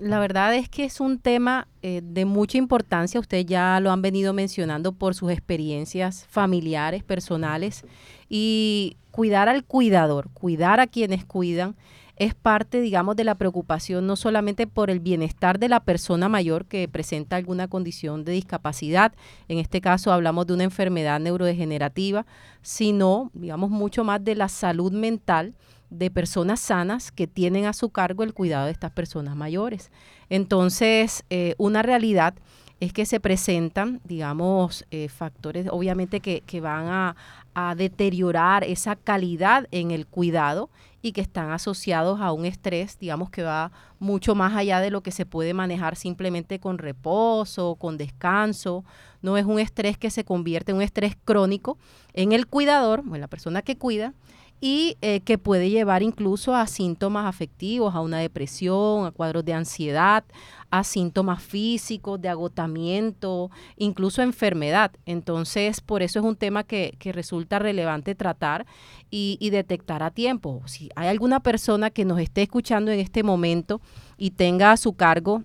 la 0.00 0.18
verdad 0.18 0.54
es 0.54 0.68
que 0.68 0.84
es 0.84 1.00
un 1.00 1.18
tema 1.18 1.68
eh, 1.82 2.00
de 2.02 2.24
mucha 2.24 2.58
importancia. 2.58 3.20
Ustedes 3.20 3.46
ya 3.46 3.78
lo 3.80 3.92
han 3.92 4.02
venido 4.02 4.32
mencionando 4.32 4.92
por 4.92 5.14
sus 5.14 5.30
experiencias 5.30 6.26
familiares, 6.28 7.04
personales. 7.04 7.84
Y 8.28 8.96
cuidar 9.10 9.48
al 9.48 9.64
cuidador, 9.64 10.28
cuidar 10.32 10.80
a 10.80 10.88
quienes 10.88 11.24
cuidan, 11.24 11.76
es 12.16 12.34
parte, 12.34 12.80
digamos, 12.80 13.16
de 13.16 13.24
la 13.24 13.34
preocupación 13.34 14.06
no 14.06 14.14
solamente 14.14 14.66
por 14.66 14.88
el 14.90 15.00
bienestar 15.00 15.58
de 15.58 15.68
la 15.68 15.80
persona 15.80 16.28
mayor 16.28 16.64
que 16.66 16.86
presenta 16.86 17.36
alguna 17.36 17.66
condición 17.66 18.24
de 18.24 18.32
discapacidad, 18.32 19.12
en 19.48 19.58
este 19.58 19.80
caso 19.80 20.12
hablamos 20.12 20.46
de 20.46 20.54
una 20.54 20.64
enfermedad 20.64 21.18
neurodegenerativa, 21.18 22.24
sino, 22.62 23.30
digamos, 23.34 23.70
mucho 23.70 24.04
más 24.04 24.22
de 24.22 24.36
la 24.36 24.48
salud 24.48 24.92
mental 24.92 25.54
de 25.90 26.10
personas 26.10 26.60
sanas 26.60 27.12
que 27.12 27.26
tienen 27.26 27.66
a 27.66 27.72
su 27.72 27.90
cargo 27.90 28.22
el 28.22 28.34
cuidado 28.34 28.66
de 28.66 28.72
estas 28.72 28.90
personas 28.90 29.36
mayores. 29.36 29.90
Entonces, 30.28 31.24
eh, 31.30 31.54
una 31.58 31.82
realidad 31.82 32.34
es 32.80 32.92
que 32.92 33.06
se 33.06 33.20
presentan, 33.20 34.00
digamos, 34.04 34.84
eh, 34.90 35.08
factores 35.08 35.68
obviamente 35.70 36.20
que, 36.20 36.60
van 36.60 36.86
a, 36.86 37.16
a, 37.54 37.74
deteriorar 37.74 38.64
esa 38.64 38.96
calidad 38.96 39.66
en 39.70 39.90
el 39.90 40.06
cuidado 40.06 40.70
y 41.00 41.12
que 41.12 41.20
están 41.20 41.50
asociados 41.50 42.20
a 42.20 42.32
un 42.32 42.46
estrés, 42.46 42.98
digamos, 42.98 43.30
que 43.30 43.42
va 43.42 43.70
mucho 43.98 44.34
más 44.34 44.54
allá 44.54 44.80
de 44.80 44.90
lo 44.90 45.02
que 45.02 45.12
se 45.12 45.26
puede 45.26 45.54
manejar 45.54 45.96
simplemente 45.96 46.58
con 46.58 46.78
reposo, 46.78 47.76
con 47.76 47.96
descanso. 47.96 48.84
No 49.22 49.36
es 49.36 49.44
un 49.44 49.58
estrés 49.58 49.96
que 49.98 50.10
se 50.10 50.24
convierte 50.24 50.72
en 50.72 50.76
un 50.76 50.82
estrés 50.82 51.16
crónico 51.24 51.78
en 52.12 52.32
el 52.32 52.46
cuidador, 52.46 53.00
en 53.00 53.20
la 53.20 53.28
persona 53.28 53.62
que 53.62 53.76
cuida, 53.76 54.14
y 54.60 54.96
eh, 55.02 55.20
que 55.20 55.36
puede 55.36 55.68
llevar 55.68 56.02
incluso 56.02 56.54
a 56.54 56.66
síntomas 56.66 57.26
afectivos, 57.26 57.94
a 57.94 58.00
una 58.00 58.18
depresión, 58.18 59.06
a 59.06 59.10
cuadros 59.10 59.44
de 59.44 59.52
ansiedad, 59.52 60.24
a 60.70 60.84
síntomas 60.84 61.42
físicos, 61.42 62.20
de 62.20 62.28
agotamiento, 62.28 63.50
incluso 63.76 64.22
enfermedad. 64.22 64.92
Entonces, 65.06 65.80
por 65.80 66.02
eso 66.02 66.18
es 66.18 66.24
un 66.24 66.36
tema 66.36 66.64
que, 66.64 66.96
resulta 67.12 67.58
relevante 67.58 68.14
tratar 68.14 68.66
y, 69.10 69.36
y, 69.40 69.50
detectar 69.50 70.02
a 70.02 70.10
tiempo. 70.10 70.62
Si 70.66 70.88
hay 70.96 71.08
alguna 71.08 71.40
persona 71.40 71.90
que 71.90 72.04
nos 72.04 72.18
esté 72.18 72.42
escuchando 72.42 72.90
en 72.90 73.00
este 73.00 73.22
momento 73.22 73.80
y 74.16 74.30
tenga 74.30 74.72
a 74.72 74.76
su 74.76 74.94
cargo 74.94 75.44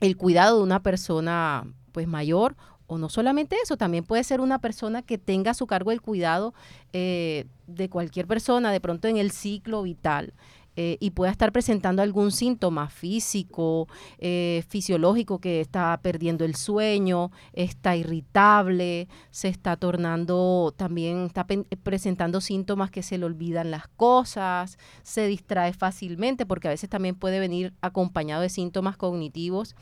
el 0.00 0.16
cuidado 0.16 0.58
de 0.58 0.62
una 0.62 0.82
persona 0.82 1.64
pues 1.92 2.08
mayor 2.08 2.56
o 2.88 2.98
no 2.98 3.08
solamente 3.10 3.56
eso, 3.62 3.76
también 3.76 4.02
puede 4.02 4.24
ser 4.24 4.40
una 4.40 4.58
persona 4.58 5.02
que 5.02 5.18
tenga 5.18 5.52
a 5.52 5.54
su 5.54 5.66
cargo 5.66 5.92
el 5.92 6.00
cuidado 6.00 6.54
eh, 6.94 7.44
de 7.66 7.90
cualquier 7.90 8.26
persona, 8.26 8.72
de 8.72 8.80
pronto 8.80 9.08
en 9.08 9.18
el 9.18 9.30
ciclo 9.30 9.82
vital. 9.82 10.32
Eh, 10.80 10.96
y 11.00 11.10
pueda 11.10 11.32
estar 11.32 11.50
presentando 11.50 12.02
algún 12.02 12.30
síntoma 12.30 12.88
físico, 12.88 13.88
eh, 14.18 14.62
fisiológico, 14.68 15.40
que 15.40 15.60
está 15.60 15.98
perdiendo 16.00 16.44
el 16.44 16.54
sueño, 16.54 17.32
está 17.52 17.96
irritable, 17.96 19.08
se 19.32 19.48
está 19.48 19.76
tornando, 19.76 20.72
también 20.76 21.26
está 21.26 21.48
presentando 21.82 22.40
síntomas 22.40 22.92
que 22.92 23.02
se 23.02 23.18
le 23.18 23.24
olvidan 23.24 23.72
las 23.72 23.88
cosas, 23.88 24.78
se 25.02 25.26
distrae 25.26 25.72
fácilmente, 25.72 26.46
porque 26.46 26.68
a 26.68 26.70
veces 26.70 26.88
también 26.88 27.16
puede 27.16 27.40
venir 27.40 27.74
acompañado 27.80 28.42
de 28.42 28.48
síntomas 28.48 28.96
cognitivos, 28.96 29.74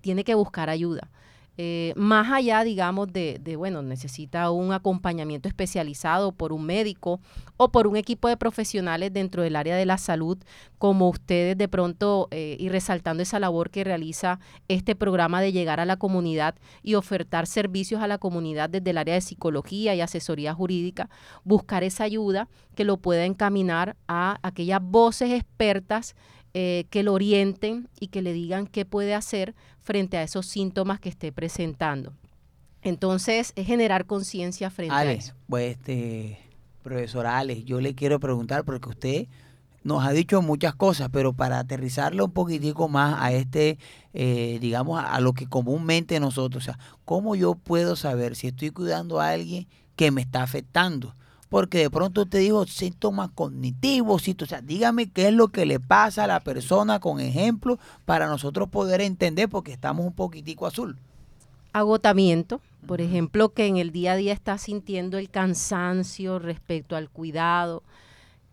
tiene 0.00 0.22
que 0.22 0.34
buscar 0.34 0.70
ayuda. 0.70 1.10
Eh, 1.62 1.92
más 1.94 2.32
allá, 2.32 2.64
digamos, 2.64 3.12
de, 3.12 3.38
bueno, 3.58 3.82
necesita 3.82 4.50
un 4.50 4.72
acompañamiento 4.72 5.46
especializado 5.46 6.32
por 6.32 6.54
un 6.54 6.64
médico 6.64 7.20
o 7.58 7.70
por 7.70 7.86
un 7.86 7.96
equipo 7.96 8.28
de 8.28 8.38
profesionales 8.38 9.12
dentro 9.12 9.42
del 9.42 9.56
área 9.56 9.76
de 9.76 9.84
la 9.84 9.98
salud, 9.98 10.38
como 10.78 11.10
ustedes 11.10 11.58
de 11.58 11.68
pronto, 11.68 12.28
eh, 12.30 12.56
y 12.58 12.70
resaltando 12.70 13.22
esa 13.22 13.38
labor 13.38 13.68
que 13.68 13.84
realiza 13.84 14.40
este 14.68 14.96
programa 14.96 15.42
de 15.42 15.52
llegar 15.52 15.80
a 15.80 15.84
la 15.84 15.98
comunidad 15.98 16.54
y 16.82 16.94
ofertar 16.94 17.46
servicios 17.46 18.00
a 18.00 18.06
la 18.06 18.16
comunidad 18.16 18.70
desde 18.70 18.92
el 18.92 18.96
área 18.96 19.16
de 19.16 19.20
psicología 19.20 19.94
y 19.94 20.00
asesoría 20.00 20.54
jurídica, 20.54 21.10
buscar 21.44 21.84
esa 21.84 22.04
ayuda 22.04 22.48
que 22.74 22.84
lo 22.84 22.96
pueda 22.96 23.26
encaminar 23.26 23.98
a 24.08 24.38
aquellas 24.42 24.80
voces 24.82 25.30
expertas 25.30 26.14
eh, 26.54 26.86
que 26.90 27.02
lo 27.02 27.12
orienten 27.12 27.88
y 28.00 28.08
que 28.08 28.22
le 28.22 28.32
digan 28.32 28.66
qué 28.66 28.84
puede 28.84 29.14
hacer 29.14 29.54
frente 29.80 30.16
a 30.16 30.22
esos 30.22 30.46
síntomas 30.46 31.00
que 31.00 31.08
esté 31.08 31.32
presentando. 31.32 32.12
Entonces, 32.82 33.52
es 33.56 33.66
generar 33.66 34.06
conciencia 34.06 34.70
frente 34.70 34.94
a 34.94 35.12
eso. 35.12 35.34
Pues, 35.48 35.76
este, 35.76 36.38
profesor 36.82 37.26
Alex, 37.26 37.64
yo 37.64 37.80
le 37.80 37.94
quiero 37.94 38.18
preguntar, 38.20 38.64
porque 38.64 38.88
usted 38.88 39.28
nos 39.82 40.04
ha 40.04 40.12
dicho 40.12 40.42
muchas 40.42 40.74
cosas, 40.74 41.08
pero 41.12 41.32
para 41.32 41.58
aterrizarlo 41.58 42.26
un 42.26 42.32
poquitico 42.32 42.88
más 42.88 43.16
a 43.18 43.32
este, 43.32 43.78
eh, 44.12 44.58
digamos, 44.60 45.02
a, 45.02 45.20
lo 45.20 45.32
que 45.32 45.46
comúnmente 45.46 46.20
nosotros, 46.20 46.64
o 46.64 46.66
sea, 46.66 46.78
¿cómo 47.04 47.34
yo 47.34 47.54
puedo 47.54 47.96
saber 47.96 48.36
si 48.36 48.48
estoy 48.48 48.70
cuidando 48.70 49.20
a 49.20 49.30
alguien 49.30 49.66
que 49.96 50.10
me 50.10 50.20
está 50.20 50.42
afectando? 50.42 51.14
Porque 51.50 51.78
de 51.78 51.90
pronto 51.90 52.24
te 52.24 52.38
digo 52.38 52.64
síntomas 52.66 53.30
cognitivos, 53.34 54.26
o 54.26 54.46
sea, 54.46 54.62
dígame 54.62 55.10
qué 55.10 55.28
es 55.28 55.34
lo 55.34 55.48
que 55.48 55.66
le 55.66 55.80
pasa 55.80 56.24
a 56.24 56.28
la 56.28 56.40
persona 56.40 57.00
con 57.00 57.20
ejemplo 57.20 57.78
para 58.06 58.28
nosotros 58.28 58.68
poder 58.70 59.00
entender 59.00 59.48
porque 59.48 59.72
estamos 59.72 60.06
un 60.06 60.12
poquitico 60.12 60.66
azul. 60.66 60.96
Agotamiento, 61.72 62.60
por 62.86 63.00
ejemplo, 63.00 63.50
que 63.50 63.66
en 63.66 63.76
el 63.76 63.90
día 63.90 64.12
a 64.12 64.16
día 64.16 64.32
está 64.32 64.58
sintiendo 64.58 65.18
el 65.18 65.28
cansancio 65.28 66.38
respecto 66.38 66.94
al 66.96 67.10
cuidado, 67.10 67.82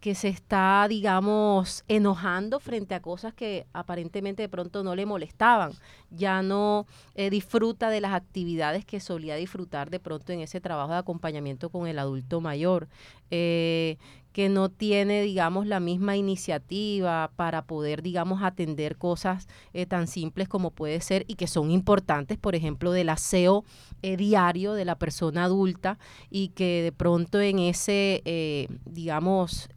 que 0.08 0.16
se 0.16 0.30
está, 0.30 0.88
digamos, 0.88 1.84
enojando 1.90 2.62
frente 2.62 2.96
a 2.96 3.02
cosas 3.02 3.34
que 3.34 3.68
aparentemente 3.74 4.42
de 4.42 4.48
pronto 4.48 4.82
no 4.82 4.96
le 4.96 5.06
molestaban. 5.06 5.74
Ya 6.12 6.42
no 6.42 6.88
eh, 7.16 7.30
disfruta 7.30 7.90
de 7.90 8.00
las 8.00 8.14
actividades 8.14 8.86
que 8.86 9.02
solía 9.02 9.36
disfrutar 9.36 9.90
de 9.90 10.00
pronto 10.00 10.32
en 10.32 10.40
ese 10.40 10.62
trabajo 10.62 10.94
de 10.94 11.00
acompañamiento 11.00 11.70
con 11.70 11.88
el 11.88 12.00
adulto 12.00 12.40
mayor. 12.40 12.88
Eh, 13.32 13.98
que 14.38 14.50
no 14.50 14.70
tiene, 14.70 15.24
digamos, 15.24 15.66
la 15.66 15.80
misma 15.80 16.16
iniciativa 16.16 17.32
para 17.36 17.64
poder, 17.64 18.04
digamos, 18.04 18.44
atender 18.44 18.96
cosas 18.96 19.48
eh, 19.74 19.88
tan 19.88 20.06
simples 20.06 20.48
como 20.48 20.70
puede 20.70 21.02
ser 21.02 21.26
y 21.28 21.34
que 21.34 21.48
son 21.48 21.72
importantes, 21.72 22.38
por 22.38 22.54
ejemplo, 22.54 22.92
del 22.92 23.10
aseo 23.10 23.66
eh, 24.04 24.16
diario 24.16 24.74
de 24.74 24.86
la 24.86 24.94
persona 24.94 25.46
adulta 25.46 25.98
y 26.30 26.50
que 26.50 26.84
de 26.84 26.92
pronto 26.92 27.42
en 27.42 27.58
ese, 27.58 28.22
eh, 28.26 28.68
digamos, 28.86 29.70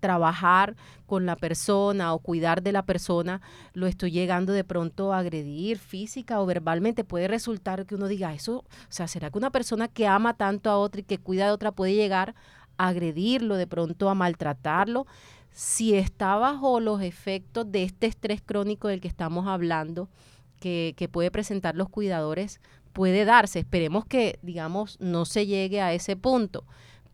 trabajar 0.00 0.76
con 1.06 1.24
la 1.24 1.34
persona 1.34 2.12
o 2.12 2.18
cuidar 2.18 2.62
de 2.62 2.72
la 2.72 2.82
persona, 2.82 3.40
lo 3.72 3.86
estoy 3.86 4.10
llegando 4.10 4.52
de 4.52 4.64
pronto 4.64 5.14
a 5.14 5.18
agredir 5.20 5.78
física 5.78 6.42
o 6.42 6.46
verbalmente, 6.46 7.04
puede 7.04 7.26
resultar 7.26 7.86
que 7.86 7.94
uno 7.94 8.06
diga 8.06 8.34
eso, 8.34 8.58
o 8.58 8.90
sea, 8.90 9.08
¿será 9.08 9.30
que 9.30 9.38
una 9.38 9.50
persona 9.50 9.88
que 9.88 10.06
ama 10.06 10.34
tanto 10.34 10.68
a 10.68 10.76
otra 10.76 11.00
y 11.00 11.04
que 11.04 11.16
cuida 11.16 11.46
de 11.46 11.52
otra 11.52 11.72
puede 11.72 11.94
llegar 11.94 12.34
agredirlo, 12.78 13.56
de 13.56 13.66
pronto 13.66 14.08
a 14.08 14.14
maltratarlo, 14.14 15.06
si 15.52 15.94
está 15.94 16.36
bajo 16.36 16.80
los 16.80 17.02
efectos 17.02 17.70
de 17.70 17.82
este 17.82 18.06
estrés 18.06 18.40
crónico 18.40 18.88
del 18.88 19.00
que 19.00 19.08
estamos 19.08 19.46
hablando, 19.46 20.08
que, 20.60 20.94
que 20.96 21.08
puede 21.08 21.30
presentar 21.30 21.74
los 21.74 21.88
cuidadores, 21.88 22.60
puede 22.92 23.24
darse. 23.24 23.60
Esperemos 23.60 24.06
que, 24.06 24.38
digamos, 24.42 24.98
no 25.00 25.24
se 25.24 25.46
llegue 25.46 25.80
a 25.80 25.92
ese 25.92 26.16
punto 26.16 26.64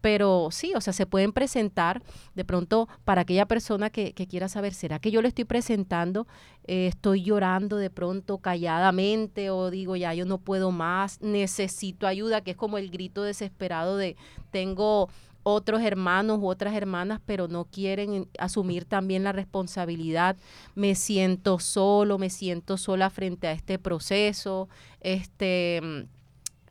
pero 0.04 0.48
sí, 0.50 0.74
o 0.76 0.82
sea, 0.82 0.92
se 0.92 1.06
pueden 1.06 1.32
presentar 1.32 2.02
de 2.34 2.44
pronto 2.44 2.90
para 3.04 3.22
aquella 3.22 3.46
persona 3.46 3.88
que, 3.88 4.12
que 4.12 4.26
quiera 4.26 4.50
saber, 4.50 4.74
¿será 4.74 4.98
que 4.98 5.10
yo 5.10 5.22
le 5.22 5.28
estoy 5.28 5.46
presentando? 5.46 6.26
Eh, 6.66 6.88
estoy 6.88 7.22
llorando 7.22 7.78
de 7.78 7.88
pronto 7.88 8.36
calladamente 8.36 9.48
o 9.48 9.70
digo, 9.70 9.96
ya 9.96 10.12
yo 10.12 10.26
no 10.26 10.36
puedo 10.36 10.72
más, 10.72 11.22
necesito 11.22 12.06
ayuda, 12.06 12.42
que 12.42 12.50
es 12.50 12.56
como 12.58 12.76
el 12.76 12.90
grito 12.90 13.22
desesperado 13.22 13.96
de 13.96 14.16
tengo 14.50 15.08
otros 15.44 15.82
hermanos 15.82 16.40
u 16.40 16.48
otras 16.48 16.74
hermanas, 16.74 17.20
pero 17.24 17.46
no 17.46 17.66
quieren 17.66 18.28
asumir 18.38 18.84
también 18.84 19.22
la 19.22 19.30
responsabilidad. 19.32 20.36
Me 20.74 20.96
siento 20.96 21.60
solo, 21.60 22.18
me 22.18 22.30
siento 22.30 22.76
sola 22.76 23.10
frente 23.10 23.46
a 23.46 23.52
este 23.52 23.78
proceso. 23.78 24.68
Este 25.00 26.08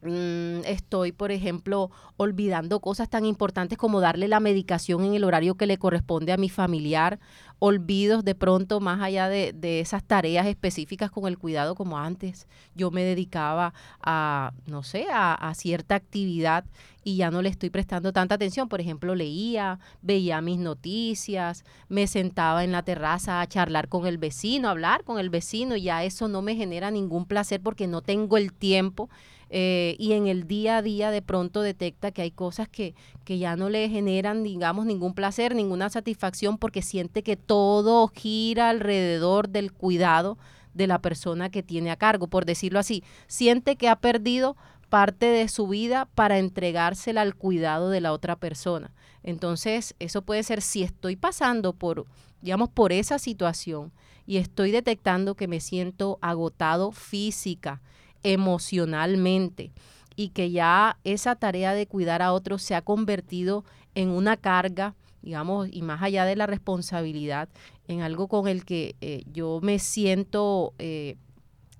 mm, 0.03 0.65
estoy, 0.65 1.11
por 1.11 1.31
ejemplo, 1.31 1.91
olvidando 2.17 2.79
cosas 2.79 3.09
tan 3.09 3.25
importantes 3.25 3.77
como 3.77 3.99
darle 3.99 4.27
la 4.27 4.39
medicación 4.39 5.03
en 5.03 5.13
el 5.13 5.23
horario 5.23 5.55
que 5.55 5.67
le 5.67 5.77
corresponde 5.77 6.31
a 6.31 6.37
mi 6.37 6.49
familiar 6.49 7.19
olvidos 7.65 8.25
de 8.25 8.35
pronto 8.35 8.81
más 8.81 9.01
allá 9.01 9.29
de, 9.29 9.79
esas 9.79 10.03
tareas 10.03 10.47
específicas 10.47 11.09
con 11.09 11.27
el 11.27 11.37
cuidado 11.37 11.75
como 11.75 11.97
antes. 11.97 12.45
Yo 12.75 12.91
me 12.91 13.05
dedicaba 13.05 13.73
a, 14.01 14.51
no 14.65 14.83
sé, 14.83 15.07
a, 15.09 15.53
cierta 15.55 15.95
actividad 15.95 16.65
y 17.05 17.15
ya 17.15 17.31
no 17.31 17.41
le 17.41 17.47
estoy 17.47 17.69
prestando 17.69 18.11
tanta 18.11 18.35
atención. 18.35 18.67
Por 18.67 18.81
ejemplo, 18.81 19.15
leía, 19.15 19.79
veía 20.01 20.41
mis 20.41 20.59
noticias, 20.59 21.63
me 21.87 22.05
sentaba 22.07 22.65
en 22.65 22.73
la 22.73 22.83
terraza 22.83 23.39
a 23.39 23.47
charlar 23.47 23.87
con 23.87 24.07
el 24.07 24.17
vecino, 24.17 24.67
a 24.67 24.71
hablar 24.71 25.05
con 25.05 25.17
el 25.17 25.29
vecino, 25.29 25.77
y 25.77 25.83
ya 25.83 26.03
eso 26.03 26.27
no 26.27 26.41
me 26.41 26.57
genera 26.57 26.91
ningún 26.91 27.25
placer 27.25 27.61
porque 27.61 27.87
no 27.87 28.01
tengo 28.01 28.35
el 28.35 28.51
tiempo 28.51 29.09
eh, 29.49 29.95
y 29.99 30.13
en 30.13 30.27
el 30.27 30.47
día 30.47 30.77
a 30.77 30.81
día 30.81 31.11
de 31.11 31.21
pronto 31.21 31.61
detecta 31.61 32.11
que 32.11 32.21
hay 32.21 32.31
cosas 32.31 32.67
que, 32.67 32.95
que 33.23 33.37
ya 33.37 33.55
no 33.55 33.69
le 33.69 33.89
generan, 33.89 34.43
digamos, 34.43 34.85
ningún 34.85 35.13
placer, 35.13 35.55
ninguna 35.55 35.89
satisfacción 35.89 36.57
porque 36.57 36.81
siente 36.81 37.23
que 37.23 37.37
todo 37.37 38.07
gira 38.07 38.69
alrededor 38.69 39.49
del 39.49 39.71
cuidado 39.71 40.37
de 40.73 40.87
la 40.87 40.99
persona 40.99 41.49
que 41.49 41.63
tiene 41.63 41.91
a 41.91 41.95
cargo, 41.95 42.27
por 42.27 42.45
decirlo 42.45 42.79
así, 42.79 43.03
siente 43.27 43.75
que 43.75 43.89
ha 43.89 43.95
perdido 43.95 44.55
parte 44.89 45.25
de 45.25 45.47
su 45.47 45.67
vida 45.67 46.07
para 46.13 46.37
entregársela 46.37 47.21
al 47.21 47.35
cuidado 47.35 47.89
de 47.89 48.01
la 48.01 48.13
otra 48.13 48.35
persona. 48.35 48.93
Entonces, 49.23 49.95
eso 49.99 50.21
puede 50.21 50.43
ser 50.43 50.61
si 50.61 50.83
estoy 50.83 51.15
pasando 51.15 51.73
por, 51.73 52.05
digamos, 52.41 52.69
por 52.69 52.91
esa 52.91 53.17
situación 53.17 53.91
y 54.25 54.37
estoy 54.37 54.71
detectando 54.71 55.35
que 55.35 55.47
me 55.47 55.61
siento 55.61 56.19
agotado 56.21 56.91
física, 56.91 57.81
emocionalmente 58.23 59.71
y 60.15 60.29
que 60.29 60.51
ya 60.51 60.97
esa 61.03 61.35
tarea 61.35 61.73
de 61.73 61.87
cuidar 61.87 62.21
a 62.21 62.33
otros 62.33 62.61
se 62.61 62.75
ha 62.75 62.81
convertido 62.81 63.63
en 63.95 64.09
una 64.09 64.37
carga, 64.37 64.95
digamos, 65.21 65.67
y 65.71 65.81
más 65.81 66.01
allá 66.01 66.25
de 66.25 66.35
la 66.35 66.47
responsabilidad, 66.47 67.49
en 67.87 68.01
algo 68.01 68.27
con 68.27 68.47
el 68.47 68.65
que 68.65 68.95
eh, 69.01 69.23
yo 69.31 69.59
me 69.61 69.79
siento, 69.79 70.73
eh, 70.79 71.17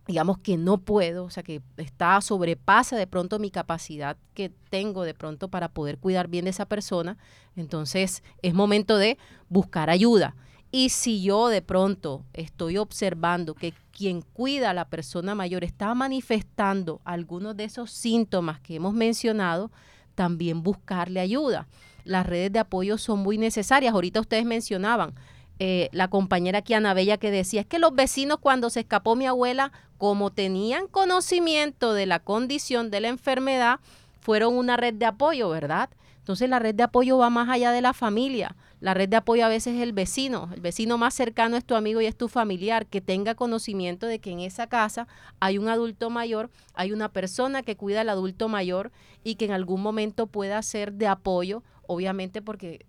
digamos, 0.08 0.38
que 0.38 0.58
no 0.58 0.80
puedo, 0.80 1.26
o 1.26 1.30
sea, 1.30 1.44
que 1.44 1.62
está, 1.78 2.20
sobrepasa 2.22 2.98
de 2.98 3.08
pronto 3.08 3.40
mi 3.40 3.52
capacidad 3.52 4.18
que 4.34 4.52
tengo 4.70 5.04
de 5.04 5.14
pronto 5.14 5.48
para 5.48 5.70
poder 5.70 5.98
cuidar 5.98 6.28
bien 6.28 6.46
de 6.46 6.52
esa 6.52 6.66
persona, 6.66 7.18
entonces 7.56 8.24
es 8.42 8.54
momento 8.54 8.98
de 8.98 9.18
buscar 9.50 9.90
ayuda. 9.90 10.36
Y 10.76 10.90
si 10.90 11.22
yo 11.22 11.50
de 11.50 11.62
pronto 11.62 12.26
estoy 12.34 12.80
observando 12.80 13.54
que 13.54 13.76
quien 13.96 14.24
cuida 14.24 14.72
a 14.72 14.74
la 14.74 14.90
persona 14.90 15.36
mayor 15.36 15.64
está 15.64 15.94
manifestando 15.94 17.00
algunos 17.06 17.56
de 17.56 17.66
esos 17.66 17.92
síntomas 17.92 18.60
que 18.60 18.74
hemos 18.78 18.96
mencionado, 18.96 19.70
también 20.16 20.64
buscarle 20.64 21.20
ayuda. 21.20 21.68
Las 22.06 22.26
redes 22.26 22.52
de 22.52 22.58
apoyo 22.58 22.98
son 22.98 23.20
muy 23.20 23.38
necesarias. 23.38 23.94
Ahorita 23.94 24.20
ustedes 24.20 24.46
mencionaban 24.46 25.14
eh, 25.60 25.90
la 25.92 26.08
compañera 26.08 26.58
aquí, 26.58 26.74
Ana 26.74 26.96
Bella, 26.96 27.18
que 27.18 27.30
decía, 27.30 27.62
es 27.62 27.68
que 27.68 27.78
los 27.78 27.94
vecinos 27.94 28.40
cuando 28.42 28.72
se 28.72 28.80
escapó 28.80 29.16
mi 29.16 29.28
abuela, 29.28 29.72
como 30.00 30.32
tenían 30.32 30.88
conocimiento 30.88 31.94
de 31.94 32.08
la 32.08 32.18
condición 32.18 32.90
de 32.90 33.00
la 33.00 33.10
enfermedad, 33.10 33.80
fueron 34.22 34.56
una 34.56 34.76
red 34.76 34.96
de 34.96 35.06
apoyo, 35.06 35.50
¿verdad? 35.50 35.92
Entonces 36.24 36.50
la 36.50 36.60
red 36.60 36.74
de 36.74 36.84
apoyo 36.84 37.18
va 37.18 37.30
más 37.30 37.50
allá 37.50 37.72
de 37.74 37.82
la 37.82 37.92
familia. 37.92 38.56
La 38.80 38.94
red 38.94 39.10
de 39.10 39.18
apoyo 39.18 39.44
a 39.44 39.50
veces 39.50 39.76
es 39.76 39.82
el 39.82 39.92
vecino. 39.92 40.50
El 40.54 40.62
vecino 40.62 40.98
más 40.98 41.14
cercano 41.14 41.58
es 41.58 41.66
tu 41.66 41.76
amigo 41.76 42.00
y 42.00 42.06
es 42.06 42.16
tu 42.16 42.30
familiar, 42.30 42.86
que 42.86 43.02
tenga 43.02 43.36
conocimiento 43.36 44.08
de 44.08 44.20
que 44.20 44.32
en 44.32 44.40
esa 44.40 44.68
casa 44.68 45.06
hay 45.42 45.58
un 45.58 45.68
adulto 45.68 46.10
mayor, 46.10 46.50
hay 46.76 46.94
una 46.94 47.10
persona 47.10 47.62
que 47.62 47.76
cuida 47.76 48.00
al 48.02 48.10
adulto 48.10 48.48
mayor 48.48 48.94
y 49.26 49.36
que 49.36 49.44
en 49.44 49.52
algún 49.52 49.82
momento 49.82 50.28
pueda 50.28 50.62
ser 50.62 50.94
de 50.94 51.08
apoyo, 51.08 51.62
obviamente 51.88 52.42
porque 52.42 52.86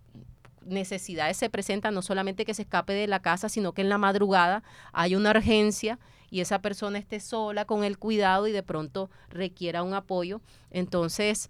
necesidades 0.65 1.35
se 1.35 1.49
presentan, 1.49 1.93
no 1.93 2.01
solamente 2.01 2.45
que 2.45 2.53
se 2.53 2.61
escape 2.61 2.93
de 2.93 3.07
la 3.07 3.19
casa, 3.19 3.49
sino 3.49 3.73
que 3.73 3.81
en 3.81 3.89
la 3.89 3.97
madrugada 3.97 4.63
hay 4.93 5.13
una 5.13 5.31
urgencia 5.31 5.99
y 6.31 6.39
esa 6.39 6.59
persona 6.59 6.99
esté 6.99 7.19
sola 7.19 7.65
con 7.65 7.83
el 7.83 7.97
cuidado 7.97 8.47
y 8.47 8.53
de 8.53 8.63
pronto 8.63 9.09
requiera 9.29 9.83
un 9.83 9.93
apoyo. 9.93 10.39
Entonces, 10.71 11.49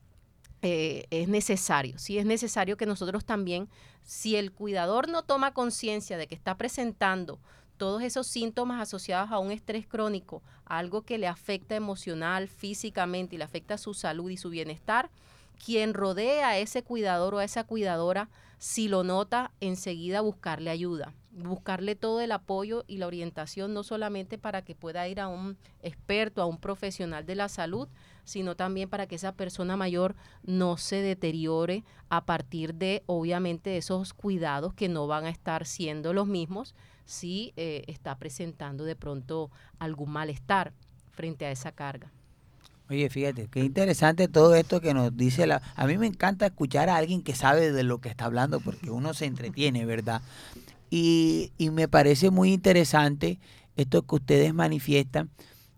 eh, 0.62 1.06
es 1.12 1.28
necesario, 1.28 2.00
sí 2.00 2.18
es 2.18 2.26
necesario 2.26 2.78
que 2.78 2.86
nosotros 2.86 3.26
también, 3.26 3.70
si 4.04 4.36
el 4.36 4.52
cuidador 4.52 5.10
no 5.10 5.24
toma 5.24 5.54
conciencia 5.54 6.18
de 6.18 6.28
que 6.28 6.36
está 6.36 6.58
presentando 6.58 7.40
todos 7.78 8.02
esos 8.02 8.28
síntomas 8.28 8.82
asociados 8.82 9.32
a 9.32 9.40
un 9.40 9.52
estrés 9.52 9.86
crónico, 9.86 10.42
algo 10.66 11.02
que 11.02 11.18
le 11.18 11.28
afecta 11.28 11.76
emocional, 11.76 12.48
físicamente 12.48 13.36
y 13.36 13.38
le 13.38 13.44
afecta 13.44 13.78
su 13.78 13.94
salud 13.94 14.30
y 14.30 14.38
su 14.38 14.50
bienestar, 14.50 15.10
quien 15.64 15.94
rodea 15.94 16.50
a 16.50 16.58
ese 16.58 16.84
cuidador 16.84 17.36
o 17.36 17.40
a 17.40 17.44
esa 17.44 17.64
cuidadora, 17.64 18.30
si 18.58 18.88
lo 18.88 19.04
nota, 19.04 19.52
enseguida 19.60 20.22
buscarle 20.22 20.70
ayuda, 20.70 21.14
buscarle 21.32 21.96
todo 21.96 22.22
el 22.22 22.32
apoyo 22.32 22.84
y 22.88 22.98
la 22.98 23.08
orientación, 23.08 23.74
no 23.74 23.84
solamente 23.84 24.38
para 24.38 24.64
que 24.64 24.76
pueda 24.76 25.08
ir 25.08 25.20
a 25.20 25.28
un 25.28 25.58
experto, 25.82 26.42
a 26.42 26.46
un 26.46 26.58
profesional 26.58 27.26
de 27.26 27.36
la 27.36 27.50
salud, 27.50 27.88
sino 28.26 28.56
también 28.56 28.90
para 28.90 29.08
que 29.08 29.16
esa 29.16 29.32
persona 29.34 29.78
mayor 29.78 30.16
no 30.44 30.78
se 30.78 30.98
deteriore 30.98 31.86
a 32.10 32.26
partir 32.26 32.74
de, 32.74 33.04
obviamente, 33.06 33.78
esos 33.78 34.14
cuidados 34.14 34.74
que 34.74 34.90
no 34.90 35.08
van 35.08 35.26
a 35.26 35.30
estar 35.30 35.66
siendo 35.66 36.14
los 36.14 36.28
mismos 36.28 36.76
si 37.06 37.54
eh, 37.56 37.84
está 37.88 38.18
presentando 38.18 38.84
de 38.84 38.96
pronto 38.96 39.52
algún 39.80 40.10
malestar 40.10 40.74
frente 41.12 41.46
a 41.46 41.52
esa 41.52 41.72
carga. 41.72 42.12
Oye, 42.90 43.10
fíjate, 43.10 43.48
qué 43.48 43.62
interesante 43.62 44.28
todo 44.28 44.54
esto 44.54 44.80
que 44.80 44.94
nos 44.94 45.16
dice 45.16 45.48
la... 45.48 45.62
A 45.76 45.88
mí 45.88 45.98
me 45.98 46.06
encanta 46.06 46.48
escuchar 46.48 46.90
a 46.90 46.98
alguien 46.98 47.24
que 47.24 47.34
sabe 47.34 47.72
de 47.72 47.84
lo 47.84 48.00
que 48.00 48.10
está 48.10 48.26
hablando 48.26 48.60
porque 48.60 48.92
uno 48.92 49.14
se 49.16 49.26
entretiene, 49.26 49.86
¿verdad? 49.86 50.22
Y, 50.92 51.52
y 51.58 51.72
me 51.72 51.88
parece 51.88 52.30
muy 52.30 52.54
interesante 52.54 53.40
esto 53.76 54.04
que 54.04 54.16
ustedes 54.16 54.54
manifiestan 54.54 55.30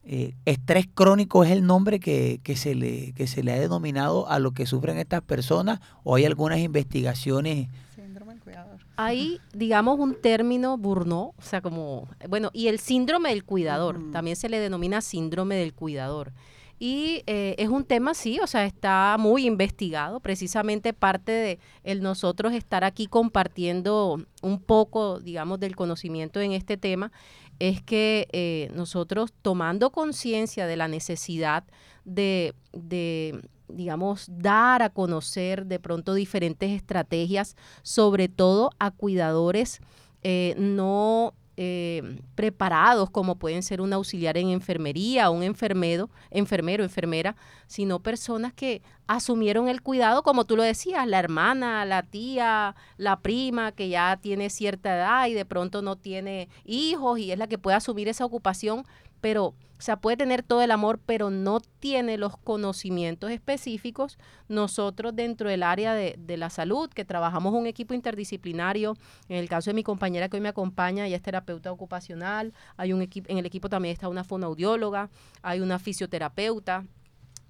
eh, 0.09 0.35
estrés 0.45 0.87
crónico 0.93 1.43
es 1.43 1.51
el 1.51 1.65
nombre 1.65 1.99
que, 1.99 2.39
se 2.55 2.75
le, 2.75 3.11
que 3.11 3.27
se 3.27 3.43
le 3.43 3.51
ha 3.51 3.59
denominado 3.59 4.29
a 4.29 4.39
lo 4.39 4.51
que 4.51 4.65
sufren 4.65 4.97
estas 4.97 5.21
personas 5.21 5.81
o 6.05 6.15
hay 6.15 6.23
algunas 6.23 6.59
investigaciones. 6.59 7.67
Síndrome 7.93 8.35
del 8.35 8.41
cuidador. 8.41 8.79
Hay, 8.95 9.41
digamos, 9.53 9.99
un 9.99 10.15
término 10.15 10.77
burno, 10.77 11.33
o 11.37 11.41
sea, 11.41 11.59
como, 11.59 12.07
bueno, 12.29 12.51
y 12.53 12.67
el 12.67 12.79
síndrome 12.79 13.29
del 13.29 13.43
cuidador, 13.43 14.11
también 14.13 14.37
se 14.37 14.47
le 14.47 14.61
denomina 14.61 15.01
síndrome 15.01 15.55
del 15.55 15.73
cuidador. 15.73 16.31
Y 16.79 17.23
eh, 17.25 17.55
es 17.57 17.69
un 17.69 17.83
tema, 17.83 18.13
sí, 18.13 18.39
o 18.39 18.45
sea, 18.45 18.65
está 18.65 19.17
muy 19.19 19.47
investigado. 19.47 20.19
Precisamente 20.19 20.93
parte 20.93 21.31
de 21.31 21.59
el 21.83 22.01
nosotros 22.01 22.53
estar 22.53 22.83
aquí 22.83 23.07
compartiendo 23.07 24.23
un 24.43 24.59
poco, 24.59 25.19
digamos, 25.19 25.59
del 25.59 25.75
conocimiento 25.75 26.39
en 26.39 26.51
este 26.51 26.77
tema, 26.77 27.11
es 27.59 27.81
que 27.81 28.27
eh, 28.31 28.69
nosotros 28.73 29.33
tomando 29.41 29.91
conciencia 29.91 30.67
de 30.67 30.77
la 30.77 30.87
necesidad 30.87 31.63
de, 32.05 32.53
de, 32.73 33.41
digamos, 33.67 34.27
dar 34.29 34.81
a 34.81 34.89
conocer 34.89 35.65
de 35.65 35.79
pronto 35.79 36.13
diferentes 36.13 36.71
estrategias, 36.71 37.55
sobre 37.81 38.29
todo 38.29 38.71
a 38.79 38.91
cuidadores 38.91 39.81
eh, 40.23 40.55
no 40.57 41.33
eh, 41.59 42.19
preparados 42.35 43.09
como 43.09 43.39
pueden 43.39 43.63
ser 43.63 43.81
un 43.81 43.91
auxiliar 43.91 44.37
en 44.37 44.49
enfermería, 44.49 45.31
un 45.31 45.41
enfermero, 45.41 46.11
enfermero, 46.29 46.83
enfermera, 46.83 47.35
sino 47.65 47.99
personas 47.99 48.53
que 48.53 48.83
asumieron 49.07 49.67
el 49.67 49.81
cuidado, 49.81 50.21
como 50.21 50.45
tú 50.45 50.55
lo 50.55 50.61
decías, 50.61 51.07
la 51.07 51.17
hermana, 51.17 51.83
la 51.85 52.03
tía, 52.03 52.75
la 52.97 53.21
prima 53.21 53.71
que 53.71 53.89
ya 53.89 54.19
tiene 54.21 54.51
cierta 54.51 54.95
edad 54.95 55.27
y 55.27 55.33
de 55.33 55.45
pronto 55.45 55.81
no 55.81 55.95
tiene 55.95 56.47
hijos 56.63 57.17
y 57.17 57.31
es 57.31 57.39
la 57.39 57.47
que 57.47 57.57
puede 57.57 57.77
asumir 57.77 58.07
esa 58.07 58.25
ocupación, 58.25 58.85
pero 59.21 59.55
o 59.77 59.81
sea, 59.81 59.97
puede 59.97 60.17
tener 60.17 60.41
todo 60.41 60.63
el 60.63 60.71
amor, 60.71 60.99
pero 61.05 61.29
no 61.29 61.59
tiene 61.59 62.17
los 62.17 62.35
conocimientos 62.35 63.29
específicos. 63.29 64.17
Nosotros 64.49 65.15
dentro 65.15 65.49
del 65.49 65.61
área 65.61 65.93
de, 65.93 66.15
de, 66.17 66.35
la 66.35 66.49
salud, 66.49 66.89
que 66.89 67.05
trabajamos 67.05 67.53
un 67.53 67.67
equipo 67.67 67.93
interdisciplinario, 67.93 68.95
en 69.29 69.37
el 69.37 69.47
caso 69.47 69.69
de 69.69 69.75
mi 69.75 69.83
compañera 69.83 70.29
que 70.29 70.37
hoy 70.37 70.41
me 70.41 70.49
acompaña, 70.49 71.05
ella 71.05 71.17
es 71.17 71.21
terapeuta 71.21 71.71
ocupacional, 71.71 72.53
hay 72.75 72.91
un 72.91 73.03
equipo, 73.03 73.29
en 73.29 73.37
el 73.37 73.45
equipo 73.45 73.69
también 73.69 73.93
está 73.93 74.09
una 74.09 74.23
fonoaudióloga, 74.23 75.11
hay 75.43 75.59
una 75.59 75.77
fisioterapeuta, 75.77 76.83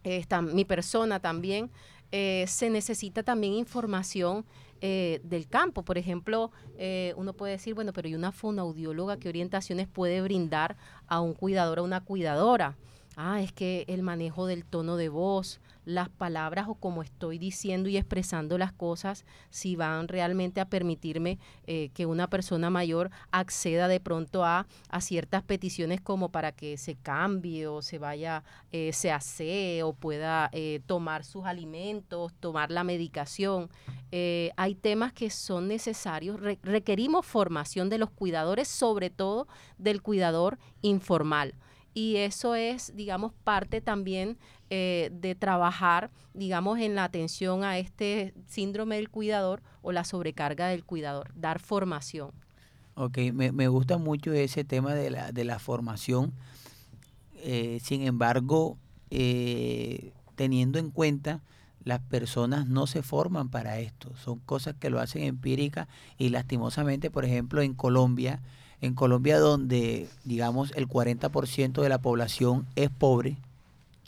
está 0.04 0.42
mi 0.42 0.66
persona 0.66 1.22
también. 1.22 1.72
Eh, 2.12 2.46
se 2.48 2.70
necesita 2.70 3.24
también 3.24 3.54
información 3.54 4.46
eh, 4.82 5.22
del 5.24 5.48
campo. 5.48 5.84
Por 5.84 5.98
ejemplo, 5.98 6.52
eh, 6.78 7.14
uno 7.18 7.34
puede 7.34 7.54
decir, 7.54 7.74
bueno, 7.74 7.94
pero 7.94 8.08
¿y 8.08 8.16
una 8.16 8.32
fonoaudióloga 8.32 9.18
qué 9.18 9.30
orientaciones 9.30 9.88
puede 9.88 10.22
brindar 10.22 10.78
a 11.08 11.22
un 11.22 11.34
cuidador 11.34 11.80
o 11.80 11.84
una 11.84 12.02
cuidadora? 12.02 12.76
Ah, 13.16 13.42
es 13.42 13.52
que 13.52 13.86
el 13.88 14.04
manejo 14.04 14.46
del 14.46 14.66
tono 14.66 14.96
de 14.96 15.10
voz, 15.10 15.60
las 15.88 16.10
palabras 16.10 16.68
o 16.68 16.76
como 16.76 17.02
estoy 17.02 17.38
diciendo 17.38 17.88
y 17.88 17.96
expresando 17.96 18.58
las 18.58 18.74
cosas, 18.74 19.26
si 19.50 19.78
van 19.78 20.10
realmente 20.10 20.60
a 20.60 20.70
permitirme 20.70 21.40
eh, 21.66 21.92
que 21.94 22.06
una 22.06 22.30
persona 22.30 22.70
mayor 22.70 23.10
acceda 23.32 23.88
de 23.88 24.02
pronto 24.02 24.44
a, 24.44 24.68
a, 24.90 25.02
ciertas 25.02 25.44
peticiones 25.44 26.02
como 26.02 26.30
para 26.30 26.52
que 26.52 26.78
se 26.78 26.96
cambie 26.96 27.68
o 27.68 27.82
se 27.82 28.00
vaya, 28.00 28.44
eh, 28.74 28.92
se 28.92 29.14
hace 29.14 29.82
o 29.84 29.94
pueda 29.94 30.50
eh, 30.52 30.82
tomar 30.86 31.24
sus 31.24 31.46
alimentos, 31.46 32.34
tomar 32.42 32.70
la 32.70 32.84
medicación. 32.84 33.70
Hay 34.12 34.76
temas 34.76 35.14
que 35.14 35.30
son 35.30 35.68
necesarios, 35.68 36.40
Re 36.40 36.60
requerimos 36.64 37.26
formación 37.26 37.90
de 37.90 37.98
los 37.98 38.10
cuidadores, 38.10 38.68
sobre 38.68 39.10
todo 39.10 39.48
del 39.78 40.02
cuidador 40.02 40.58
informal 40.82 41.56
y 41.98 42.18
eso 42.18 42.54
es, 42.54 42.96
digamos, 42.96 43.34
parte 43.44 43.82
también 43.82 44.38
eh, 44.70 45.10
de 45.14 45.36
trabajar, 45.36 46.12
digamos, 46.34 46.80
en 46.80 46.96
la 46.96 47.06
atención 47.06 47.64
a 47.64 47.78
este 47.78 48.34
síndrome 48.48 48.98
del 48.98 49.10
cuidador 49.10 49.62
o 49.82 49.92
la 49.92 50.04
sobrecarga 50.04 50.68
del 50.68 50.84
cuidador, 50.84 51.32
dar 51.36 51.60
formación. 51.60 52.32
Ok, 52.96 53.18
me, 53.32 53.68
gusta 53.68 53.98
mucho 53.98 54.34
ese 54.34 54.64
tema 54.64 54.94
de 54.94 55.12
la, 55.12 55.32
de 55.32 55.44
la 55.46 55.60
formación. 55.60 56.34
Eh, 57.36 57.80
sin 57.84 58.02
embargo, 58.02 58.78
eh, 59.12 60.12
teniendo 60.36 60.80
en 60.80 60.90
cuenta, 60.90 61.42
las 61.84 62.02
personas 62.02 62.68
no 62.68 62.88
se 62.88 63.04
forman 63.04 63.50
para 63.50 63.80
esto. 63.80 64.12
Son 64.18 64.40
cosas 64.40 64.76
que 64.80 64.90
lo 64.90 65.00
hacen 65.00 65.24
empírica 65.24 65.88
y 66.18 66.30
lastimosamente, 66.30 67.10
por 67.10 67.24
ejemplo, 67.24 67.62
en 67.62 67.74
Colombia, 67.74 68.42
en 68.82 68.94
Colombia 68.94 69.40
donde, 69.40 70.10
digamos, 70.26 70.72
el 70.76 70.88
40% 70.88 71.82
de 71.82 71.90
la 71.90 72.00
población 72.00 72.66
es 72.76 72.90
pobre, 72.90 73.38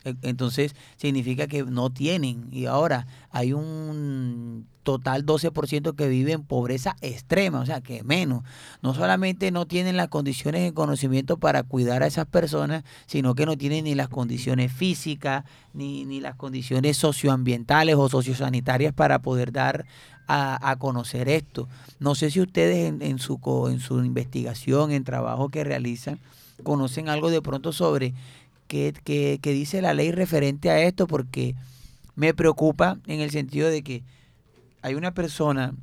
entonces 0.04 0.74
significa 0.96 1.46
que 1.46 1.64
no 1.64 1.90
tienen. 1.90 2.48
Y 2.50 2.66
ahora 2.66 3.06
hay 3.30 3.52
un 3.52 4.66
total 4.82 5.26
12% 5.26 5.94
que 5.94 6.08
vive 6.08 6.32
en 6.32 6.42
pobreza 6.42 6.96
extrema, 7.00 7.60
o 7.60 7.66
sea, 7.66 7.80
que 7.80 8.02
menos. 8.02 8.42
No 8.82 8.94
solamente 8.94 9.50
no 9.50 9.66
tienen 9.66 9.96
las 9.96 10.08
condiciones 10.08 10.62
de 10.62 10.72
conocimiento 10.72 11.36
para 11.36 11.62
cuidar 11.62 12.02
a 12.02 12.06
esas 12.06 12.26
personas, 12.26 12.84
sino 13.06 13.34
que 13.34 13.46
no 13.46 13.56
tienen 13.56 13.84
ni 13.84 13.94
las 13.94 14.08
condiciones 14.08 14.72
físicas, 14.72 15.44
ni, 15.74 16.04
ni 16.04 16.20
las 16.20 16.34
condiciones 16.36 16.96
socioambientales 16.96 17.96
o 17.96 18.08
sociosanitarias 18.08 18.92
para 18.94 19.20
poder 19.20 19.52
dar 19.52 19.84
a, 20.32 20.76
conocer 20.78 21.28
esto. 21.28 21.68
No 21.98 22.14
sé 22.14 22.30
si 22.30 22.40
ustedes 22.40 22.88
en, 22.88 23.02
en, 23.02 23.18
su, 23.18 23.40
en 23.68 23.80
su 23.80 24.04
investigación, 24.04 24.92
en 24.92 25.02
trabajo 25.02 25.48
que 25.48 25.64
realizan, 25.64 26.20
conocen 26.62 27.08
algo 27.08 27.30
de 27.30 27.42
pronto 27.42 27.72
sobre 27.72 28.14
qué, 28.70 29.38
qué 29.42 29.52
dice 29.52 29.82
la 29.82 29.94
ley 29.94 30.12
referente 30.12 30.70
a 30.70 30.80
esto, 30.80 31.06
porque 31.06 31.54
me 32.14 32.32
preocupa 32.34 32.98
en 33.06 33.20
el 33.20 33.30
sentido 33.30 33.68
de 33.68 33.82
que 33.82 34.04
hay 34.82 34.94
una 34.94 35.12
persona, 35.12 35.74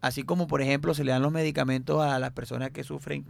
así 0.00 0.22
como 0.22 0.46
por 0.46 0.60
ejemplo 0.60 0.94
se 0.94 1.04
le 1.04 1.12
dan 1.12 1.22
los 1.22 1.32
medicamentos 1.32 2.02
a 2.02 2.18
las 2.18 2.32
personas 2.32 2.70
que 2.70 2.84
sufren 2.84 3.24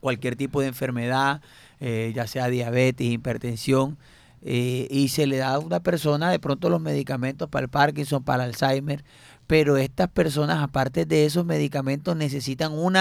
cualquier 0.00 0.36
tipo 0.36 0.60
de 0.60 0.68
enfermedad, 0.68 1.40
eh, 1.80 2.12
ya 2.14 2.26
sea 2.26 2.48
diabetes, 2.48 3.06
hipertensión, 3.06 3.98
eh, 4.42 4.86
y 4.90 5.08
se 5.08 5.26
le 5.26 5.38
da 5.38 5.54
a 5.54 5.58
una 5.58 5.80
persona 5.80 6.30
de 6.30 6.38
pronto 6.38 6.70
los 6.70 6.80
medicamentos 6.80 7.48
para 7.48 7.64
el 7.64 7.70
Parkinson, 7.70 8.22
para 8.22 8.44
el 8.44 8.50
Alzheimer, 8.50 9.04
pero 9.46 9.76
estas 9.76 10.08
personas, 10.08 10.62
aparte 10.62 11.04
de 11.06 11.24
esos 11.24 11.44
medicamentos, 11.44 12.16
necesitan 12.16 12.72
un 12.72 12.96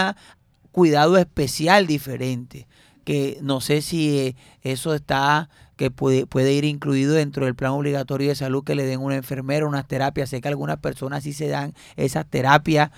cuidado 0.71 1.17
especial 1.17 1.87
diferente, 1.87 2.67
que 3.05 3.37
no 3.41 3.61
sé 3.61 3.81
si 3.81 4.19
eh, 4.19 4.35
eso 4.63 4.93
está 4.93 5.49
que 5.77 5.91
puede, 5.91 6.25
puede 6.25 6.53
ir 6.53 6.65
incluido 6.65 7.13
dentro 7.13 7.45
del 7.45 7.55
plan 7.55 7.71
obligatorio 7.71 8.29
de 8.29 8.35
salud 8.35 8.63
que 8.63 8.75
le 8.75 8.85
den 8.85 9.01
una 9.01 9.15
enfermera, 9.15 9.67
unas 9.67 9.87
terapias. 9.87 10.29
Sé 10.29 10.41
que 10.41 10.47
algunas 10.47 10.77
personas 10.77 11.23
sí 11.23 11.33
se 11.33 11.47
dan 11.47 11.73
esas 11.95 12.25
terapias, 12.25 12.91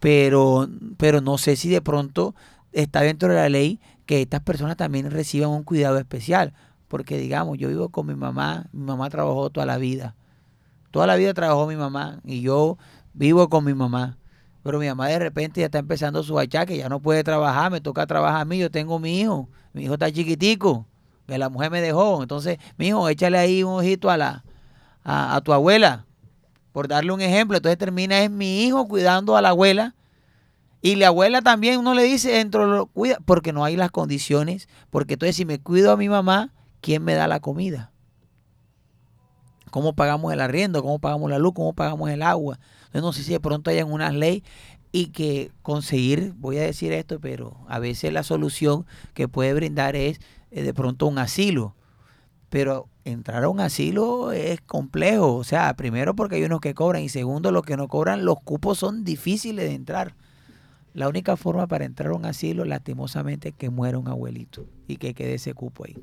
pero, 0.00 0.68
pero 0.96 1.20
no 1.20 1.38
sé 1.38 1.56
si 1.56 1.68
de 1.68 1.80
pronto 1.80 2.34
está 2.72 3.00
dentro 3.02 3.28
de 3.28 3.36
la 3.36 3.48
ley 3.48 3.80
que 4.06 4.22
estas 4.22 4.40
personas 4.40 4.76
también 4.76 5.10
reciban 5.10 5.50
un 5.50 5.62
cuidado 5.62 5.98
especial. 5.98 6.52
Porque 6.88 7.18
digamos, 7.18 7.58
yo 7.58 7.68
vivo 7.68 7.88
con 7.88 8.06
mi 8.06 8.14
mamá, 8.14 8.66
mi 8.72 8.84
mamá 8.84 9.08
trabajó 9.10 9.50
toda 9.50 9.66
la 9.66 9.78
vida. 9.78 10.14
Toda 10.90 11.06
la 11.06 11.16
vida 11.16 11.34
trabajó 11.34 11.66
mi 11.66 11.76
mamá 11.76 12.20
y 12.24 12.40
yo 12.40 12.78
vivo 13.14 13.48
con 13.48 13.64
mi 13.64 13.74
mamá. 13.74 14.16
Pero 14.64 14.80
mi 14.80 14.88
mamá 14.88 15.06
de 15.08 15.20
repente 15.20 15.60
ya 15.60 15.66
está 15.66 15.78
empezando 15.78 16.22
su 16.24 16.36
achaque, 16.38 16.76
ya 16.76 16.88
no 16.88 16.98
puede 16.98 17.22
trabajar, 17.22 17.70
me 17.70 17.80
toca 17.80 18.06
trabajar 18.06 18.40
a 18.40 18.44
mí, 18.44 18.58
yo 18.58 18.70
tengo 18.70 18.98
mi 18.98 19.20
hijo, 19.20 19.48
mi 19.72 19.84
hijo 19.84 19.92
está 19.92 20.10
chiquitico 20.10 20.86
que 21.26 21.38
la 21.38 21.48
mujer 21.48 21.70
me 21.70 21.80
dejó. 21.80 22.22
Entonces, 22.22 22.58
mi 22.76 22.88
hijo, 22.88 23.08
échale 23.08 23.38
ahí 23.38 23.62
un 23.62 23.74
ojito 23.74 24.10
a 24.10 24.16
la 24.16 24.44
a, 25.04 25.36
a, 25.36 25.40
tu 25.42 25.52
abuela, 25.52 26.06
por 26.72 26.88
darle 26.88 27.12
un 27.12 27.20
ejemplo. 27.20 27.56
Entonces 27.56 27.78
termina 27.78 28.22
es 28.22 28.30
mi 28.30 28.64
hijo 28.64 28.88
cuidando 28.88 29.36
a 29.36 29.42
la 29.42 29.50
abuela. 29.50 29.94
Y 30.80 30.96
la 30.96 31.08
abuela 31.08 31.40
también 31.40 31.78
uno 31.78 31.94
le 31.94 32.02
dice 32.02 32.32
dentro 32.32 32.66
lo 32.66 32.86
cuida, 32.86 33.18
porque 33.24 33.52
no 33.52 33.64
hay 33.64 33.76
las 33.76 33.90
condiciones. 33.90 34.68
Porque 34.90 35.14
entonces 35.14 35.36
si 35.36 35.44
me 35.44 35.60
cuido 35.60 35.92
a 35.92 35.96
mi 35.96 36.08
mamá, 36.08 36.52
¿quién 36.80 37.04
me 37.04 37.14
da 37.14 37.28
la 37.28 37.40
comida? 37.40 37.90
¿Cómo 39.70 39.94
pagamos 39.94 40.32
el 40.32 40.40
arriendo? 40.40 40.82
¿Cómo 40.82 40.98
pagamos 40.98 41.30
la 41.30 41.38
luz? 41.38 41.52
¿Cómo 41.54 41.72
pagamos 41.72 42.08
el 42.10 42.22
agua? 42.22 42.60
Entonces 42.94 43.02
no 43.02 43.12
sé 43.12 43.24
si 43.24 43.32
de 43.32 43.40
pronto 43.40 43.70
hayan 43.70 43.90
unas 43.90 44.14
leyes 44.14 44.44
y 44.92 45.06
que 45.06 45.50
conseguir, 45.62 46.32
voy 46.36 46.58
a 46.58 46.62
decir 46.62 46.92
esto, 46.92 47.18
pero 47.18 47.56
a 47.68 47.80
veces 47.80 48.12
la 48.12 48.22
solución 48.22 48.86
que 49.14 49.26
puede 49.26 49.52
brindar 49.52 49.96
es 49.96 50.20
eh, 50.52 50.62
de 50.62 50.72
pronto 50.72 51.08
un 51.08 51.18
asilo. 51.18 51.74
Pero 52.50 52.88
entrar 53.04 53.42
a 53.42 53.48
un 53.48 53.58
asilo 53.58 54.30
es 54.30 54.60
complejo. 54.60 55.34
O 55.34 55.42
sea, 55.42 55.74
primero 55.74 56.14
porque 56.14 56.36
hay 56.36 56.44
unos 56.44 56.60
que 56.60 56.74
cobran 56.74 57.02
y 57.02 57.08
segundo 57.08 57.50
los 57.50 57.64
que 57.64 57.76
no 57.76 57.88
cobran, 57.88 58.24
los 58.24 58.40
cupos 58.44 58.78
son 58.78 59.02
difíciles 59.02 59.68
de 59.68 59.74
entrar. 59.74 60.14
La 60.92 61.08
única 61.08 61.36
forma 61.36 61.66
para 61.66 61.86
entrar 61.86 62.12
a 62.12 62.14
un 62.14 62.24
asilo, 62.24 62.64
lastimosamente, 62.64 63.48
es 63.48 63.54
que 63.56 63.70
muera 63.70 63.98
un 63.98 64.06
abuelito 64.06 64.68
y 64.86 64.98
que 64.98 65.14
quede 65.14 65.34
ese 65.34 65.52
cupo 65.52 65.84
ahí. 65.84 65.96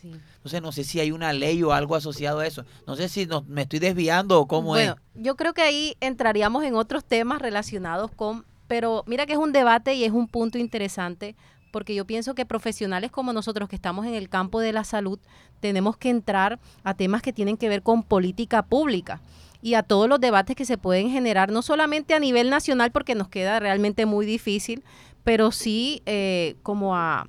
Sí. 0.00 0.12
Entonces 0.36 0.62
no 0.62 0.72
sé 0.72 0.84
si 0.84 1.00
hay 1.00 1.12
una 1.12 1.32
ley 1.32 1.62
o 1.62 1.72
algo 1.72 1.94
asociado 1.94 2.40
a 2.40 2.46
eso. 2.46 2.64
No 2.86 2.96
sé 2.96 3.08
si 3.08 3.26
no, 3.26 3.42
me 3.46 3.62
estoy 3.62 3.78
desviando 3.78 4.40
o 4.40 4.46
cómo 4.46 4.70
bueno, 4.70 4.96
es. 5.14 5.22
Yo 5.22 5.36
creo 5.36 5.52
que 5.54 5.62
ahí 5.62 5.96
entraríamos 6.00 6.64
en 6.64 6.74
otros 6.74 7.04
temas 7.04 7.40
relacionados 7.40 8.10
con, 8.10 8.44
pero 8.66 9.04
mira 9.06 9.26
que 9.26 9.32
es 9.34 9.38
un 9.38 9.52
debate 9.52 9.94
y 9.94 10.04
es 10.04 10.12
un 10.12 10.28
punto 10.28 10.58
interesante 10.58 11.36
porque 11.70 11.94
yo 11.94 12.04
pienso 12.04 12.34
que 12.34 12.46
profesionales 12.46 13.10
como 13.10 13.32
nosotros 13.32 13.68
que 13.68 13.76
estamos 13.76 14.06
en 14.06 14.14
el 14.14 14.28
campo 14.28 14.60
de 14.60 14.72
la 14.72 14.84
salud 14.84 15.18
tenemos 15.60 15.96
que 15.96 16.10
entrar 16.10 16.58
a 16.82 16.94
temas 16.94 17.22
que 17.22 17.32
tienen 17.32 17.56
que 17.56 17.68
ver 17.68 17.82
con 17.82 18.02
política 18.02 18.62
pública 18.62 19.20
y 19.62 19.74
a 19.74 19.82
todos 19.82 20.08
los 20.08 20.20
debates 20.20 20.56
que 20.56 20.64
se 20.64 20.78
pueden 20.78 21.10
generar, 21.10 21.50
no 21.52 21.62
solamente 21.62 22.14
a 22.14 22.18
nivel 22.18 22.50
nacional, 22.50 22.92
porque 22.92 23.14
nos 23.14 23.28
queda 23.28 23.60
realmente 23.60 24.06
muy 24.06 24.24
difícil, 24.24 24.82
pero 25.22 25.52
sí 25.52 26.02
eh, 26.06 26.56
como 26.62 26.96
a, 26.96 27.28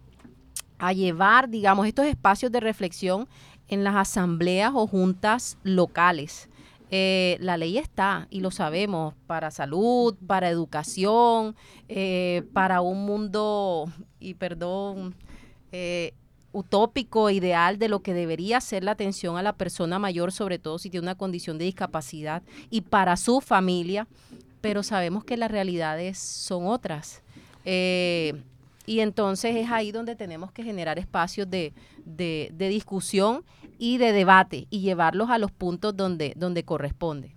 a 0.82 0.94
llevar, 0.94 1.48
digamos, 1.48 1.86
estos 1.88 2.08
espacios 2.08 2.52
de 2.52 2.60
reflexión 2.60 3.28
en 3.68 3.84
las 3.84 3.96
asambleas 3.96 4.72
o 4.74 4.88
juntas 4.88 5.58
locales. 5.64 6.50
Eh, 6.90 7.38
la 7.40 7.56
ley 7.56 7.78
está 7.78 8.28
y 8.32 8.42
lo 8.42 8.50
sabemos 8.50 9.14
para 9.28 9.52
salud, 9.52 10.16
para 10.26 10.50
educación, 10.50 11.56
eh, 11.88 12.44
para 12.52 12.82
un 12.82 13.06
mundo, 13.06 13.90
y 14.20 14.34
perdón, 14.34 15.14
eh, 15.72 16.16
utópico, 16.52 17.30
ideal 17.30 17.78
de 17.78 17.88
lo 17.88 18.02
que 18.02 18.16
debería 18.16 18.60
ser 18.60 18.84
la 18.84 18.92
atención 18.92 19.38
a 19.38 19.44
la 19.44 19.54
persona 19.54 20.00
mayor, 20.00 20.32
sobre 20.32 20.58
todo 20.58 20.80
si 20.80 20.90
tiene 20.90 21.06
una 21.06 21.16
condición 21.16 21.60
de 21.60 21.66
discapacidad, 21.66 22.42
y 22.72 22.82
para 22.82 23.16
su 23.18 23.40
familia, 23.40 24.08
pero 24.62 24.82
sabemos 24.82 25.24
que 25.24 25.38
las 25.38 25.52
realidades 25.52 26.18
son 26.18 26.66
otras. 26.66 27.22
Y 28.86 29.00
entonces 29.00 29.56
es 29.56 29.70
ahí 29.72 29.92
donde 29.92 30.16
tenemos 30.16 30.52
que 30.52 30.64
generar 30.64 31.00
espacios 31.00 31.50
de, 31.50 31.74
de, 32.06 32.70
discusión 32.70 33.44
y 33.78 33.98
de 33.98 34.12
debate 34.12 34.68
y 34.70 34.82
llevarlos 34.82 35.30
a 35.30 35.38
los 35.38 35.52
puntos 35.52 35.96
donde, 35.96 36.34
donde 36.36 36.64
corresponde. 36.64 37.36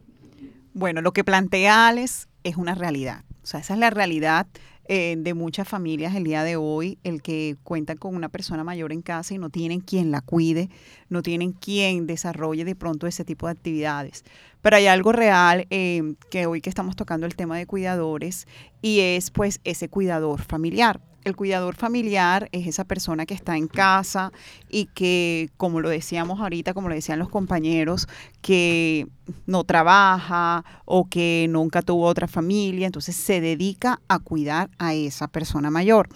Bueno, 0.72 1.00
lo 1.02 1.12
que 1.12 1.24
plantea 1.24 1.88
Alex 1.88 2.28
es 2.42 2.56
una 2.56 2.74
realidad. 2.74 3.24
O 3.42 3.46
sea, 3.46 3.60
esa 3.60 3.74
es 3.74 3.80
la 3.80 3.90
realidad 3.90 4.46
eh, 4.86 5.16
de 5.18 5.32
muchas 5.32 5.66
familias 5.66 6.14
el 6.14 6.24
día 6.24 6.44
de 6.44 6.56
hoy, 6.56 6.98
el 7.04 7.22
que 7.22 7.56
cuentan 7.62 7.96
con 7.96 8.14
una 8.14 8.28
persona 8.28 8.64
mayor 8.64 8.92
en 8.92 9.00
casa 9.00 9.34
y 9.34 9.38
no 9.38 9.48
tienen 9.48 9.80
quien 9.80 10.10
la 10.10 10.20
cuide, 10.20 10.68
no 11.08 11.22
tienen 11.22 11.52
quien 11.52 12.06
desarrolle 12.06 12.64
de 12.64 12.74
pronto 12.74 13.06
ese 13.06 13.24
tipo 13.24 13.46
de 13.46 13.52
actividades. 13.52 14.24
Pero 14.60 14.76
hay 14.76 14.86
algo 14.86 15.12
real 15.12 15.66
eh, 15.70 16.14
que 16.30 16.46
hoy 16.46 16.60
que 16.60 16.68
estamos 16.68 16.96
tocando 16.96 17.24
el 17.26 17.34
tema 17.34 17.56
de 17.56 17.66
cuidadores 17.66 18.46
y 18.82 19.00
es 19.00 19.30
pues 19.30 19.60
ese 19.64 19.88
cuidador 19.88 20.42
familiar 20.42 21.00
el 21.24 21.36
cuidador 21.36 21.74
familiar 21.74 22.48
es 22.52 22.66
esa 22.66 22.84
persona 22.84 23.26
que 23.26 23.34
está 23.34 23.56
en 23.56 23.66
casa 23.66 24.32
y 24.68 24.86
que, 24.86 25.50
como 25.56 25.80
lo 25.80 25.88
decíamos 25.88 26.40
ahorita, 26.40 26.74
como 26.74 26.88
lo 26.88 26.94
decían 26.94 27.18
los 27.18 27.28
compañeros, 27.28 28.06
que 28.42 29.06
no 29.46 29.64
trabaja 29.64 30.64
o 30.84 31.08
que 31.08 31.46
nunca 31.48 31.82
tuvo 31.82 32.06
otra 32.06 32.28
familia, 32.28 32.86
entonces 32.86 33.16
se 33.16 33.40
dedica 33.40 34.00
a 34.08 34.18
cuidar 34.18 34.70
a 34.78 34.94
esa 34.94 35.28
persona 35.28 35.70
mayor. 35.70 36.08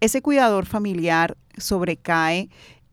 Ese 0.00 0.22
cuidador 0.22 0.66
familiar 0.66 1.36
sobrecae 1.56 2.48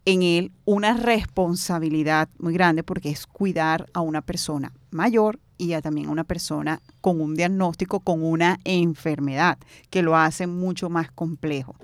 en 0.05 0.23
él 0.23 0.51
una 0.65 0.95
responsabilidad 0.95 2.29
muy 2.39 2.53
grande 2.53 2.83
porque 2.83 3.09
es 3.09 3.27
cuidar 3.27 3.87
a 3.93 4.01
una 4.01 4.21
persona 4.21 4.71
mayor 4.89 5.39
y 5.61 5.79
también 5.79 6.07
a 6.07 6.11
una 6.11 6.23
persona 6.23 6.81
con 7.01 7.21
un 7.21 7.35
diagnóstico, 7.35 7.99
con 7.99 8.23
una 8.23 8.59
enfermedad, 8.63 9.59
que 9.91 10.01
lo 10.01 10.17
hace 10.17 10.47
mucho 10.47 10.89
más 10.89 11.11
complejo. 11.11 11.75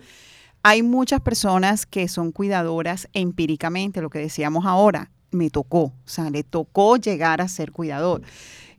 Hay 0.64 0.82
muchas 0.82 1.22
personas 1.22 1.86
que 1.86 2.08
son 2.08 2.32
cuidadoras 2.32 3.08
empíricamente, 3.14 4.02
lo 4.02 4.10
que 4.10 4.18
decíamos 4.18 4.66
ahora, 4.66 5.12
me 5.30 5.52
tocó, 5.52 5.84
o 5.84 5.94
sea, 6.06 6.32
le 6.32 6.42
tocó 6.42 6.98
llegar 6.98 7.40
a 7.40 7.48
ser 7.48 7.72
cuidador. 7.72 8.24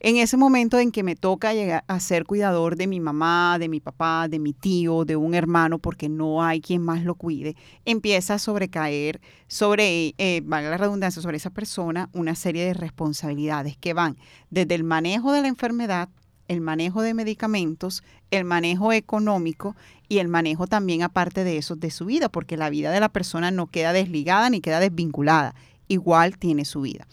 En 0.01 0.17
ese 0.17 0.37
momento 0.37 0.79
en 0.79 0.93
que 0.93 1.03
me 1.03 1.17
toca 1.17 1.55
llegar 1.55 1.83
a 1.89 1.99
ser 1.99 2.25
cuidador 2.25 2.77
de 2.77 2.87
mi 2.87 3.01
mamá, 3.01 3.57
de 3.59 3.69
mi 3.69 3.81
papá, 3.81 4.29
de 4.29 4.39
mi 4.39 4.53
tío, 4.53 5.05
de 5.05 5.17
un 5.17 5.35
hermano, 5.35 5.81
porque 5.81 6.09
no 6.09 6.45
hay 6.45 6.61
quien 6.61 6.83
más 6.83 7.03
lo 7.03 7.17
cuide, 7.17 7.57
empieza 7.85 8.35
a 8.35 8.39
sobrecaer 8.39 9.21
sobre, 9.49 10.15
eh, 10.19 10.41
valga 10.45 10.71
la 10.71 10.77
redundancia, 10.77 11.21
sobre 11.21 11.39
esa 11.39 11.51
persona 11.51 12.11
una 12.13 12.37
serie 12.37 12.65
de 12.65 12.75
responsabilidades 12.75 13.77
que 13.77 13.93
van 13.93 14.17
desde 14.51 14.77
el 14.77 14.85
manejo 14.85 15.33
de 15.33 15.43
la 15.43 15.49
enfermedad, 15.49 16.09
el 16.47 16.61
manejo 16.61 17.03
de 17.03 17.15
medicamentos, 17.15 18.05
el 18.31 18.45
manejo 18.45 18.93
económico 18.93 19.75
y 20.09 20.19
el 20.19 20.29
manejo 20.29 20.69
también, 20.69 21.03
aparte 21.03 21.43
de 21.43 21.57
eso, 21.57 21.75
de 21.75 21.91
su 21.91 22.05
vida, 22.05 22.29
porque 22.29 22.57
la 22.57 22.71
vida 22.71 22.93
de 22.93 23.01
la 23.01 23.09
persona 23.09 23.51
no 23.51 23.67
queda 23.67 23.93
desligada 23.93 24.49
ni 24.49 24.61
queda 24.61 24.79
desvinculada, 24.79 25.57
igual 25.89 26.39
tiene 26.39 26.65
su 26.65 26.83
vida. 26.83 27.09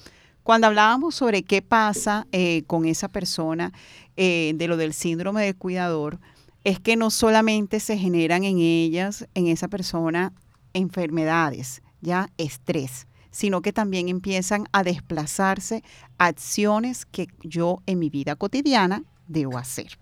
Cuando 0.46 0.68
hablábamos 0.68 1.16
sobre 1.16 1.42
qué 1.42 1.64
pasa 1.64 2.28
eh, 2.32 2.66
con 2.68 2.86
esa 2.86 3.08
persona 3.08 3.74
eh, 4.16 4.54
de 4.54 4.68
lo 4.68 4.78
del 4.78 4.94
síndrome 4.94 5.44
del 5.44 5.56
cuidador, 5.56 6.20
es 6.64 6.80
que 6.80 6.96
no 6.96 7.10
solamente 7.10 7.80
se 7.80 7.98
generan 7.98 8.44
en 8.44 8.60
ellas, 8.60 9.28
en 9.34 9.48
esa 9.48 9.70
persona, 9.70 10.34
enfermedades, 10.74 11.82
ya 12.00 12.30
estrés, 12.38 13.08
sino 13.32 13.64
que 13.64 13.74
también 13.74 14.08
empiezan 14.08 14.66
a 14.72 14.84
desplazarse 14.84 15.84
acciones 16.20 17.08
que 17.08 17.26
yo 17.42 17.82
en 17.88 17.98
mi 17.98 18.12
vida 18.12 18.36
cotidiana 18.36 19.04
debo 19.26 19.58
hacer. 19.58 19.98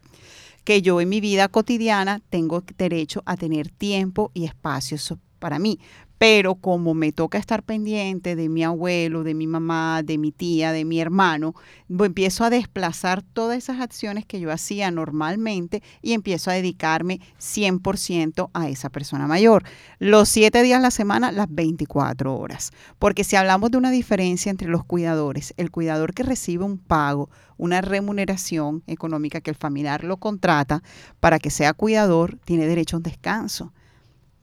Que 0.65 0.81
yo 0.81 0.99
en 0.99 1.07
mi 1.07 1.21
vida 1.21 1.47
cotidiana 1.47 2.19
tengo 2.29 2.65
derecho 2.77 3.23
a 3.25 3.37
tener 3.37 3.69
tiempo 3.69 4.29
y 4.33 4.43
espacio 4.43 4.97
para 5.39 5.57
mí 5.57 5.79
pero 6.23 6.55
como 6.55 6.93
me 6.93 7.11
toca 7.11 7.37
estar 7.37 7.63
pendiente 7.63 8.37
de 8.37 8.47
mi 8.47 8.63
abuelo, 8.63 9.25
de 9.25 9.33
mi 9.33 9.45
mamá, 9.45 10.03
de 10.03 10.17
mi 10.17 10.31
tía, 10.31 10.71
de 10.71 10.85
mi 10.85 11.01
hermano, 11.01 11.53
empiezo 11.89 12.45
a 12.45 12.49
desplazar 12.49 13.21
todas 13.21 13.57
esas 13.57 13.81
acciones 13.81 14.25
que 14.25 14.39
yo 14.39 14.49
hacía 14.49 14.89
normalmente 14.89 15.83
y 16.01 16.13
empiezo 16.13 16.49
a 16.49 16.53
dedicarme 16.53 17.19
100% 17.41 18.51
a 18.53 18.69
esa 18.69 18.89
persona 18.89 19.27
mayor. 19.27 19.65
Los 19.99 20.29
siete 20.29 20.63
días 20.63 20.77
a 20.79 20.81
la 20.81 20.91
semana, 20.91 21.33
las 21.33 21.47
24 21.49 22.33
horas. 22.33 22.71
Porque 22.99 23.25
si 23.25 23.35
hablamos 23.35 23.71
de 23.71 23.79
una 23.79 23.91
diferencia 23.91 24.49
entre 24.49 24.69
los 24.69 24.85
cuidadores, 24.85 25.53
el 25.57 25.71
cuidador 25.71 26.13
que 26.13 26.23
recibe 26.23 26.63
un 26.63 26.77
pago, 26.77 27.29
una 27.57 27.81
remuneración 27.81 28.81
económica 28.87 29.41
que 29.41 29.49
el 29.49 29.57
familiar 29.57 30.05
lo 30.05 30.15
contrata 30.15 30.83
para 31.19 31.37
que 31.37 31.49
sea 31.49 31.73
cuidador, 31.73 32.39
tiene 32.45 32.65
derecho 32.65 32.95
a 32.95 32.99
un 32.99 33.03
descanso 33.03 33.73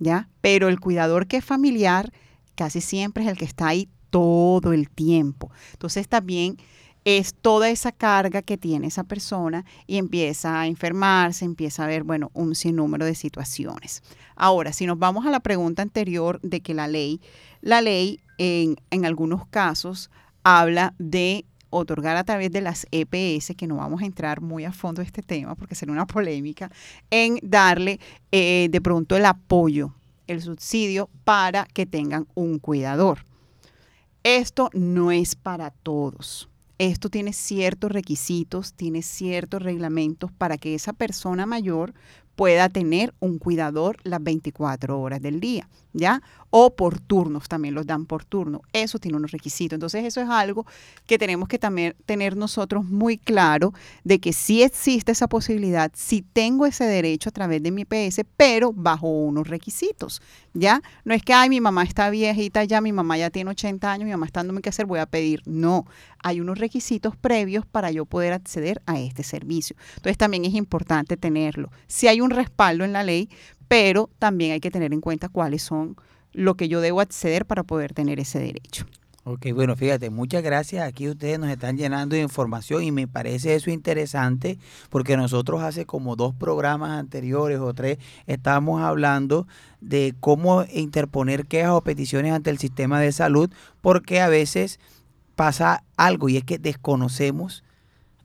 ¿ya? 0.01 0.29
Pero 0.41 0.69
el 0.69 0.81
cuidador 0.81 1.29
que 1.29 1.37
es 1.37 1.45
familiar 1.45 2.13
casi 2.57 2.81
siempre 2.81 3.23
es 3.23 3.31
el 3.31 3.37
que 3.37 3.45
está 3.45 3.69
ahí 3.69 3.89
todo 4.11 4.73
el 4.73 4.91
tiempo. 4.91 5.51
Entonces 5.73 6.09
también 6.09 6.57
es 7.05 7.35
toda 7.35 7.71
esa 7.71 7.93
carga 7.93 8.43
que 8.43 8.59
tiene 8.59 8.89
esa 8.89 9.05
persona 9.05 9.65
y 9.87 9.97
empieza 9.97 10.61
a 10.61 10.67
enfermarse, 10.67 11.45
empieza 11.45 11.85
a 11.85 11.87
ver, 11.87 12.03
bueno, 12.03 12.31
un 12.35 12.55
sinnúmero 12.55 13.07
de 13.07 13.15
situaciones. 13.15 14.03
Ahora, 14.37 14.73
si 14.73 14.87
nos 14.87 14.99
vamos 14.99 15.25
a 15.27 15.31
la 15.31 15.41
pregunta 15.41 15.83
anterior 15.83 16.41
de 16.43 16.61
que 16.61 16.75
la 16.75 16.89
ley, 16.89 17.21
la 17.61 17.81
ley 17.81 18.21
en, 18.39 18.77
en 18.91 19.07
algunos 19.07 19.47
casos 19.47 20.11
habla 20.43 20.95
de 20.99 21.47
otorgar 21.71 22.16
a 22.16 22.25
través 22.25 22.51
de 22.51 22.61
las 22.61 22.87
EPS, 22.91 23.55
que 23.57 23.66
no 23.66 23.77
vamos 23.77 24.03
a 24.03 24.07
entrar 24.07 24.41
muy 24.41 24.64
a 24.64 24.73
fondo 24.73 25.01
en 25.01 25.07
este 25.07 25.23
tema 25.23 25.55
porque 25.55 25.75
sería 25.75 25.93
una 25.93 26.07
polémica, 26.07 26.71
en 27.11 27.39
darle 27.43 28.01
eh, 28.33 28.68
de 28.71 28.81
pronto 28.81 29.16
el 29.16 29.25
apoyo, 29.25 29.95
el 30.27 30.43
subsidio 30.43 31.09
para 31.25 31.64
que 31.66 31.87
tengan 31.87 32.27
un 32.35 32.59
cuidador. 32.59 33.25
Esto 34.23 34.68
no 34.75 35.11
es 35.12 35.35
para 35.35 35.71
todos. 35.71 36.49
Esto 36.79 37.11
tiene 37.11 37.33
ciertos 37.33 37.93
requisitos, 37.93 38.73
tiene 38.73 39.03
ciertos 39.03 39.62
reglamentos 39.62 40.33
para 40.33 40.57
que 40.57 40.75
esa 40.75 40.93
persona 40.93 41.47
mayor 41.47 41.93
pueda 42.37 42.71
tener 42.71 43.12
un 43.21 43.39
cuidador 43.39 43.99
las 44.03 44.23
24 44.23 44.99
horas 44.99 45.21
del 45.21 45.41
día, 45.41 45.68
¿ya? 45.93 46.22
O 46.51 46.74
por 46.74 46.99
turnos, 46.99 47.49
también 47.49 47.74
los 47.74 47.86
dan 47.86 48.07
por 48.07 48.24
turno. 48.24 48.62
Eso 48.72 48.99
tiene 48.99 49.16
unos 49.16 49.30
requisitos. 49.30 49.76
Entonces, 49.76 50.05
eso 50.05 50.20
es 50.20 50.28
algo 50.28 50.66
que 51.07 51.18
tenemos 51.18 51.49
que 51.49 51.59
también 51.59 51.95
tener 52.07 52.36
nosotros 52.36 52.84
muy 52.84 53.18
claro 53.18 53.72
de 54.05 54.18
que 54.18 54.32
sí 54.32 54.62
existe 54.62 55.12
esa 55.12 55.28
posibilidad, 55.28 55.91
sí 55.95 56.24
tengo 56.32 56.66
ese 56.66 56.84
derecho 56.84 57.28
a 57.28 57.32
través 57.32 57.62
de 57.62 57.70
mi 57.70 57.84
PS, 57.84 58.24
pero 58.36 58.72
bajo 58.72 59.09
unos 59.09 59.49
requisitos, 59.49 60.20
¿ya? 60.55 60.82
No 61.05 61.14
es 61.14 61.22
que, 61.22 61.32
ay, 61.32 61.49
mi 61.49 61.61
mamá 61.61 61.84
está 61.84 62.11
viejita 62.11 62.64
ya, 62.64 62.80
mi 62.80 62.93
mamá 62.93 63.16
ya 63.16 63.30
tiene 63.30 63.51
80 63.51 63.93
años, 63.93 64.05
mi 64.07 64.11
mamá 64.11 64.26
está 64.26 64.41
dándome 64.41 64.61
que 64.61 64.70
hacer, 64.70 64.86
voy 64.86 64.99
a 64.99 65.07
pedir. 65.07 65.43
No, 65.47 65.86
hay 66.22 66.41
unos 66.41 66.59
requisitos 66.59 67.16
previos 67.16 67.64
para 67.66 67.91
yo 67.91 68.05
poder 68.07 68.32
acceder 68.32 68.82
a 68.86 68.99
este 68.99 69.22
servicio. 69.22 69.76
Entonces, 69.97 70.18
también 70.18 70.45
es 70.45 70.55
importante 70.55 71.16
tenerlo. 71.16 71.70
Si 71.86 72.09
hay 72.09 72.20
un 72.20 72.30
respaldo 72.30 72.84
en 72.84 72.93
la 72.93 73.05
ley, 73.05 73.28
pero 73.71 74.11
también 74.18 74.51
hay 74.51 74.59
que 74.59 74.73
tener 74.73 74.93
en 74.93 75.01
cuenta 75.01 75.29
cuáles 75.29 75.62
son 75.62 75.95
lo 76.33 76.57
que 76.57 76.66
yo 76.66 76.81
debo 76.81 77.01
acceder 77.01 77.47
para 77.47 77.62
poder 77.62 77.95
tener 77.95 78.18
ese 78.18 78.41
derecho. 78.41 78.85
Ok, 79.23 79.47
bueno, 79.55 79.77
fíjate, 79.77 80.11
muchas 80.11 80.43
gracias. 80.43 80.85
Aquí 80.85 81.09
ustedes 81.09 81.39
nos 81.39 81.51
están 81.51 81.77
llenando 81.77 82.16
de 82.16 82.23
información 82.23 82.83
y 82.83 82.91
me 82.91 83.07
parece 83.07 83.55
eso 83.55 83.71
interesante 83.71 84.59
porque 84.89 85.16
nosotros 85.16 85.62
hace 85.62 85.87
como 85.87 86.16
dos 86.16 86.35
programas 86.35 86.99
anteriores 86.99 87.61
o 87.61 87.73
tres 87.73 87.99
estábamos 88.27 88.83
hablando 88.83 89.47
de 89.81 90.16
cómo 90.18 90.64
interponer 90.73 91.47
quejas 91.47 91.71
o 91.71 91.83
peticiones 91.83 92.33
ante 92.33 92.51
el 92.51 92.59
sistema 92.59 92.99
de 92.99 93.12
salud 93.12 93.53
porque 93.83 94.21
a 94.21 94.29
veces 94.29 94.81
pasa 95.37 95.85
algo 95.97 96.29
y 96.29 96.39
es 96.39 96.43
que 96.43 96.59
desconocemos 96.59 97.62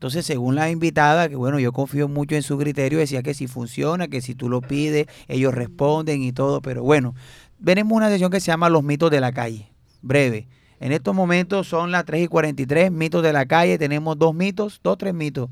entonces, 0.05 0.27
según 0.27 0.53
la 0.53 0.69
invitada, 0.69 1.27
que 1.27 1.35
bueno, 1.35 1.57
yo 1.57 1.73
confío 1.73 2.07
mucho 2.07 2.35
en 2.35 2.43
su 2.43 2.59
criterio, 2.59 2.99
decía 2.99 3.23
que 3.23 3.33
si 3.33 3.47
funciona, 3.47 4.07
que 4.07 4.21
si 4.21 4.35
tú 4.35 4.49
lo 4.49 4.61
pides, 4.61 5.07
ellos 5.27 5.51
responden 5.51 6.21
y 6.21 6.31
todo, 6.31 6.61
pero 6.61 6.83
bueno, 6.83 7.15
venimos 7.57 7.93
una 7.97 8.09
sesión 8.09 8.29
que 8.29 8.39
se 8.39 8.51
llama 8.51 8.69
Los 8.69 8.83
mitos 8.83 9.09
de 9.09 9.19
la 9.19 9.31
calle, 9.31 9.67
breve. 10.03 10.47
En 10.79 10.91
estos 10.91 11.15
momentos 11.15 11.67
son 11.67 11.91
las 11.91 12.05
3 12.05 12.25
y 12.25 12.27
43, 12.27 12.91
mitos 12.91 13.23
de 13.23 13.33
la 13.33 13.47
calle, 13.47 13.79
tenemos 13.79 14.15
dos 14.19 14.35
mitos, 14.35 14.79
dos, 14.83 14.95
tres 14.99 15.15
mitos. 15.15 15.49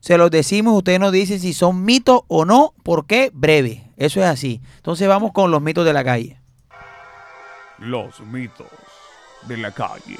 Se 0.00 0.16
los 0.16 0.30
decimos, 0.30 0.74
ustedes 0.74 0.98
nos 0.98 1.12
dicen 1.12 1.38
si 1.38 1.52
son 1.52 1.84
mitos 1.84 2.22
o 2.28 2.46
no, 2.46 2.72
¿por 2.82 3.06
qué? 3.06 3.30
Breve, 3.34 3.92
eso 3.98 4.20
es 4.20 4.26
así. 4.26 4.62
Entonces 4.76 5.06
vamos 5.06 5.32
con 5.32 5.50
los 5.50 5.60
mitos 5.60 5.84
de 5.84 5.92
la 5.92 6.02
calle. 6.02 6.40
Los 7.76 8.20
mitos 8.20 8.68
de 9.46 9.58
la 9.58 9.70
calle. 9.70 10.16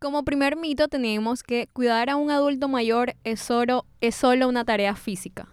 Como 0.00 0.24
primer 0.24 0.54
mito 0.54 0.86
tenemos 0.86 1.42
que 1.42 1.68
cuidar 1.72 2.08
a 2.08 2.14
un 2.14 2.30
adulto 2.30 2.68
mayor 2.68 3.16
es 3.24 3.40
solo, 3.40 3.84
es 4.00 4.14
solo 4.14 4.48
una 4.48 4.64
tarea 4.64 4.94
física. 4.94 5.48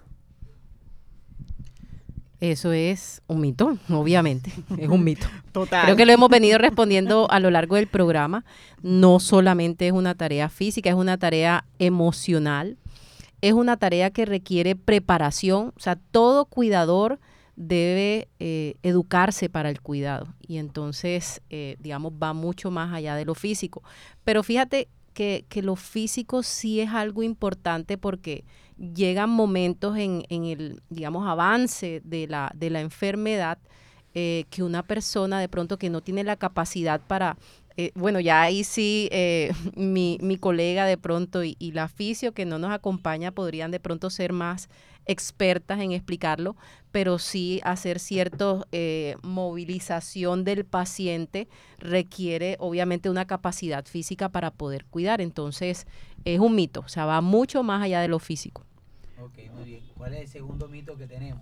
Eso 2.39 2.71
es 2.71 3.23
un 3.25 3.41
mito, 3.41 3.79
obviamente, 3.89 4.51
es 4.77 4.87
un 4.87 5.03
mito. 5.03 5.25
Total. 5.51 5.85
Creo 5.85 5.95
que 5.95 6.05
lo 6.05 6.11
hemos 6.11 6.29
venido 6.29 6.59
respondiendo 6.59 7.27
a 7.31 7.39
lo 7.39 7.49
largo 7.49 7.75
del 7.75 7.87
programa. 7.87 8.45
No 8.83 9.19
solamente 9.19 9.87
es 9.87 9.93
una 9.93 10.13
tarea 10.13 10.47
física, 10.49 10.91
es 10.91 10.95
una 10.95 11.17
tarea 11.17 11.65
emocional, 11.79 12.77
es 13.41 13.53
una 13.53 13.77
tarea 13.77 14.11
que 14.11 14.25
requiere 14.25 14.75
preparación. 14.75 15.73
O 15.75 15.79
sea, 15.79 15.95
todo 15.95 16.45
cuidador 16.45 17.19
debe 17.55 18.27
eh, 18.39 18.75
educarse 18.83 19.49
para 19.49 19.69
el 19.69 19.81
cuidado 19.81 20.27
y 20.41 20.57
entonces, 20.57 21.41
eh, 21.49 21.77
digamos, 21.79 22.13
va 22.21 22.33
mucho 22.33 22.71
más 22.71 22.93
allá 22.93 23.15
de 23.15 23.25
lo 23.25 23.35
físico. 23.35 23.81
Pero 24.23 24.43
fíjate 24.43 24.89
que, 25.13 25.45
que, 25.47 25.61
lo 25.61 25.75
físico 25.75 26.43
sí 26.43 26.81
es 26.81 26.89
algo 26.89 27.23
importante 27.23 27.97
porque 27.97 28.43
llegan 28.77 29.29
momentos 29.29 29.97
en, 29.97 30.23
en 30.29 30.45
el, 30.45 30.81
digamos, 30.89 31.27
avance 31.27 32.01
de 32.03 32.27
la, 32.27 32.51
de 32.55 32.69
la 32.69 32.81
enfermedad 32.81 33.57
eh, 34.13 34.45
que 34.49 34.63
una 34.63 34.83
persona 34.83 35.39
de 35.39 35.47
pronto 35.47 35.77
que 35.77 35.89
no 35.89 36.01
tiene 36.01 36.23
la 36.23 36.35
capacidad 36.35 37.01
para 37.01 37.37
bueno, 37.93 38.21
ya 38.21 38.41
ahí 38.41 38.63
sí 38.63 39.09
mi, 39.75 40.17
mi, 40.21 40.37
colega 40.37 40.85
de 40.85 40.97
pronto 40.97 41.43
y, 41.43 41.57
y, 41.59 41.73
la 41.73 41.89
fisio 41.89 42.31
que 42.31 42.45
no 42.45 42.57
nos 42.57 42.71
acompaña 42.71 43.31
podrían 43.31 43.69
de 43.69 43.81
pronto 43.81 44.09
ser 44.09 44.31
más 44.31 44.69
expertas 45.05 45.79
en 45.79 45.91
explicarlo, 45.91 46.55
pero 46.91 47.19
sí 47.19 47.61
hacer 47.63 47.99
cierta 47.99 48.65
eh, 48.71 49.17
movilización 49.21 50.43
del 50.43 50.65
paciente 50.65 51.47
requiere 51.77 52.57
obviamente 52.59 53.09
una 53.09 53.25
capacidad 53.25 53.85
física 53.85 54.29
para 54.29 54.51
poder 54.51 54.85
cuidar. 54.85 55.21
Entonces 55.21 55.87
es 56.23 56.39
un 56.39 56.55
mito, 56.55 56.81
o 56.81 56.89
sea, 56.89 57.05
va 57.05 57.21
mucho 57.21 57.63
más 57.63 57.83
allá 57.83 58.01
de 58.01 58.07
lo 58.07 58.19
físico. 58.19 58.65
Ok, 59.21 59.39
muy 59.53 59.63
bien. 59.63 59.83
¿Cuál 59.95 60.13
es 60.13 60.21
el 60.21 60.27
segundo 60.27 60.67
mito 60.67 60.97
que 60.97 61.07
tenemos? 61.07 61.41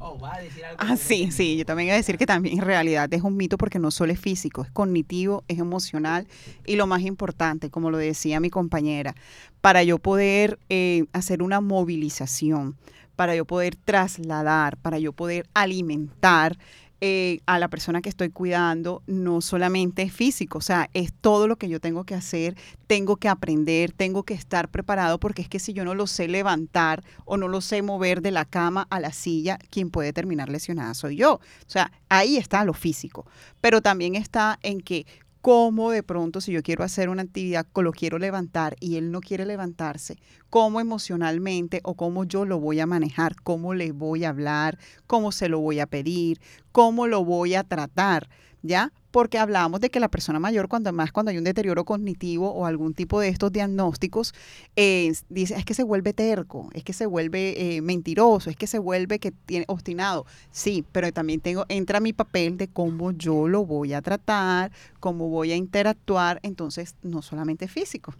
Oh, 0.00 0.18
¿va 0.18 0.36
a 0.36 0.40
decir 0.40 0.64
algo 0.64 0.78
ah, 0.80 0.96
sí, 0.96 1.30
sí, 1.32 1.56
yo 1.56 1.64
también 1.64 1.88
voy 1.88 1.94
a 1.94 1.96
decir 1.96 2.18
que 2.18 2.26
también 2.26 2.58
en 2.58 2.64
realidad 2.64 3.12
es 3.12 3.22
un 3.22 3.36
mito 3.36 3.58
porque 3.58 3.78
no 3.78 3.90
solo 3.90 4.12
es 4.12 4.20
físico, 4.20 4.62
es 4.62 4.70
cognitivo, 4.70 5.44
es 5.48 5.58
emocional 5.58 6.26
y 6.66 6.76
lo 6.76 6.86
más 6.86 7.02
importante, 7.02 7.70
como 7.70 7.90
lo 7.90 7.98
decía 7.98 8.40
mi 8.40 8.50
compañera, 8.50 9.14
para 9.60 9.82
yo 9.82 9.98
poder 9.98 10.58
eh, 10.68 11.04
hacer 11.12 11.42
una 11.42 11.60
movilización, 11.60 12.76
para 13.16 13.34
yo 13.34 13.44
poder 13.44 13.74
trasladar, 13.74 14.76
para 14.76 14.98
yo 14.98 15.12
poder 15.12 15.48
alimentar, 15.54 16.56
eh, 17.00 17.40
a 17.46 17.58
la 17.58 17.68
persona 17.68 18.02
que 18.02 18.08
estoy 18.08 18.30
cuidando 18.30 19.02
no 19.06 19.40
solamente 19.40 20.02
es 20.02 20.12
físico, 20.12 20.58
o 20.58 20.62
sea, 20.62 20.90
es 20.94 21.12
todo 21.12 21.46
lo 21.46 21.56
que 21.56 21.68
yo 21.68 21.80
tengo 21.80 22.04
que 22.04 22.14
hacer, 22.14 22.56
tengo 22.86 23.16
que 23.16 23.28
aprender, 23.28 23.92
tengo 23.92 24.24
que 24.24 24.34
estar 24.34 24.68
preparado, 24.68 25.20
porque 25.20 25.42
es 25.42 25.48
que 25.48 25.60
si 25.60 25.72
yo 25.72 25.84
no 25.84 25.94
lo 25.94 26.06
sé 26.06 26.26
levantar 26.26 27.04
o 27.24 27.36
no 27.36 27.46
lo 27.46 27.60
sé 27.60 27.82
mover 27.82 28.20
de 28.20 28.32
la 28.32 28.44
cama 28.44 28.86
a 28.90 28.98
la 28.98 29.12
silla, 29.12 29.58
quien 29.70 29.90
puede 29.90 30.12
terminar 30.12 30.48
lesionada 30.48 30.94
soy 30.94 31.16
yo. 31.16 31.34
O 31.34 31.40
sea, 31.70 31.92
ahí 32.08 32.36
está 32.36 32.64
lo 32.64 32.74
físico, 32.74 33.26
pero 33.60 33.80
también 33.80 34.14
está 34.14 34.58
en 34.62 34.80
que 34.80 35.06
cómo 35.40 35.90
de 35.90 36.02
pronto 36.02 36.40
si 36.40 36.52
yo 36.52 36.62
quiero 36.62 36.84
hacer 36.84 37.08
una 37.08 37.22
actividad, 37.22 37.66
lo 37.74 37.92
quiero 37.92 38.18
levantar 38.18 38.76
y 38.80 38.96
él 38.96 39.10
no 39.10 39.20
quiere 39.20 39.46
levantarse, 39.46 40.18
cómo 40.50 40.80
emocionalmente 40.80 41.80
o 41.84 41.94
cómo 41.94 42.24
yo 42.24 42.44
lo 42.44 42.58
voy 42.58 42.80
a 42.80 42.86
manejar, 42.86 43.36
cómo 43.42 43.74
le 43.74 43.92
voy 43.92 44.24
a 44.24 44.30
hablar, 44.30 44.78
cómo 45.06 45.32
se 45.32 45.48
lo 45.48 45.60
voy 45.60 45.80
a 45.80 45.86
pedir, 45.86 46.40
cómo 46.72 47.06
lo 47.06 47.24
voy 47.24 47.54
a 47.54 47.64
tratar, 47.64 48.28
¿ya? 48.62 48.92
Porque 49.10 49.38
hablamos 49.38 49.80
de 49.80 49.90
que 49.90 50.00
la 50.00 50.08
persona 50.08 50.38
mayor, 50.38 50.68
cuando 50.68 50.92
más 50.92 51.12
cuando 51.12 51.30
hay 51.30 51.38
un 51.38 51.44
deterioro 51.44 51.84
cognitivo 51.84 52.50
o 52.50 52.66
algún 52.66 52.94
tipo 52.94 53.20
de 53.20 53.28
estos 53.28 53.52
diagnósticos, 53.52 54.34
dice, 54.76 55.54
es 55.56 55.64
que 55.64 55.74
se 55.74 55.82
vuelve 55.82 56.12
terco, 56.12 56.68
es 56.74 56.84
que 56.84 56.92
se 56.92 57.06
vuelve 57.06 57.76
eh, 57.76 57.82
mentiroso, 57.82 58.50
es 58.50 58.56
que 58.56 58.66
se 58.66 58.78
vuelve 58.78 59.18
que 59.18 59.32
tiene 59.32 59.64
obstinado. 59.68 60.26
Sí, 60.50 60.84
pero 60.92 61.10
también 61.12 61.40
tengo, 61.40 61.64
entra 61.68 62.00
mi 62.00 62.12
papel 62.12 62.56
de 62.56 62.68
cómo 62.68 63.12
yo 63.12 63.48
lo 63.48 63.64
voy 63.64 63.94
a 63.94 64.02
tratar, 64.02 64.72
cómo 65.00 65.28
voy 65.28 65.52
a 65.52 65.56
interactuar, 65.56 66.40
entonces 66.42 66.96
no 67.02 67.22
solamente 67.22 67.68
físico. 67.68 68.14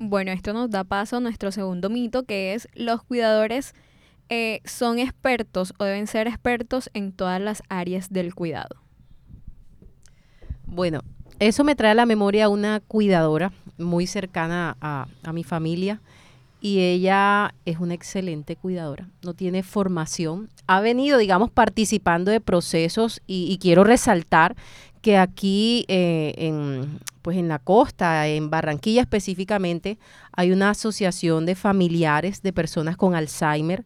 Bueno, 0.00 0.32
esto 0.32 0.52
nos 0.52 0.70
da 0.70 0.82
paso 0.82 1.16
a 1.16 1.20
nuestro 1.20 1.52
segundo 1.52 1.88
mito, 1.88 2.24
que 2.24 2.54
es 2.54 2.68
los 2.74 3.02
cuidadores 3.04 3.74
eh, 4.28 4.60
son 4.64 4.98
expertos 4.98 5.74
o 5.78 5.84
deben 5.84 6.06
ser 6.06 6.26
expertos 6.26 6.90
en 6.94 7.12
todas 7.12 7.40
las 7.40 7.62
áreas 7.68 8.10
del 8.10 8.34
cuidado. 8.34 8.83
Bueno, 10.66 11.00
eso 11.38 11.64
me 11.64 11.74
trae 11.74 11.92
a 11.92 11.94
la 11.94 12.06
memoria 12.06 12.48
una 12.48 12.80
cuidadora 12.80 13.52
muy 13.78 14.06
cercana 14.06 14.76
a, 14.80 15.06
mi 15.32 15.44
familia 15.44 16.00
y 16.60 16.80
ella 16.80 17.54
es 17.64 17.78
una 17.78 17.94
excelente 17.94 18.56
cuidadora, 18.56 19.08
no 19.22 19.34
tiene 19.34 19.62
formación, 19.62 20.48
ha 20.66 20.80
venido, 20.80 21.18
digamos, 21.18 21.50
participando 21.50 22.30
de 22.30 22.40
procesos 22.40 23.20
y, 23.26 23.58
quiero 23.58 23.84
resaltar 23.84 24.56
que 25.02 25.18
aquí 25.18 25.84
eh, 25.88 26.32
en, 26.38 27.00
pues 27.20 27.36
en 27.36 27.48
la 27.48 27.58
costa, 27.58 28.26
en 28.28 28.48
Barranquilla 28.48 29.02
específicamente, 29.02 29.98
hay 30.32 30.52
una 30.52 30.70
asociación 30.70 31.44
de 31.44 31.54
familiares 31.54 32.40
de 32.42 32.52
personas 32.54 32.96
con 32.96 33.14
Alzheimer 33.14 33.84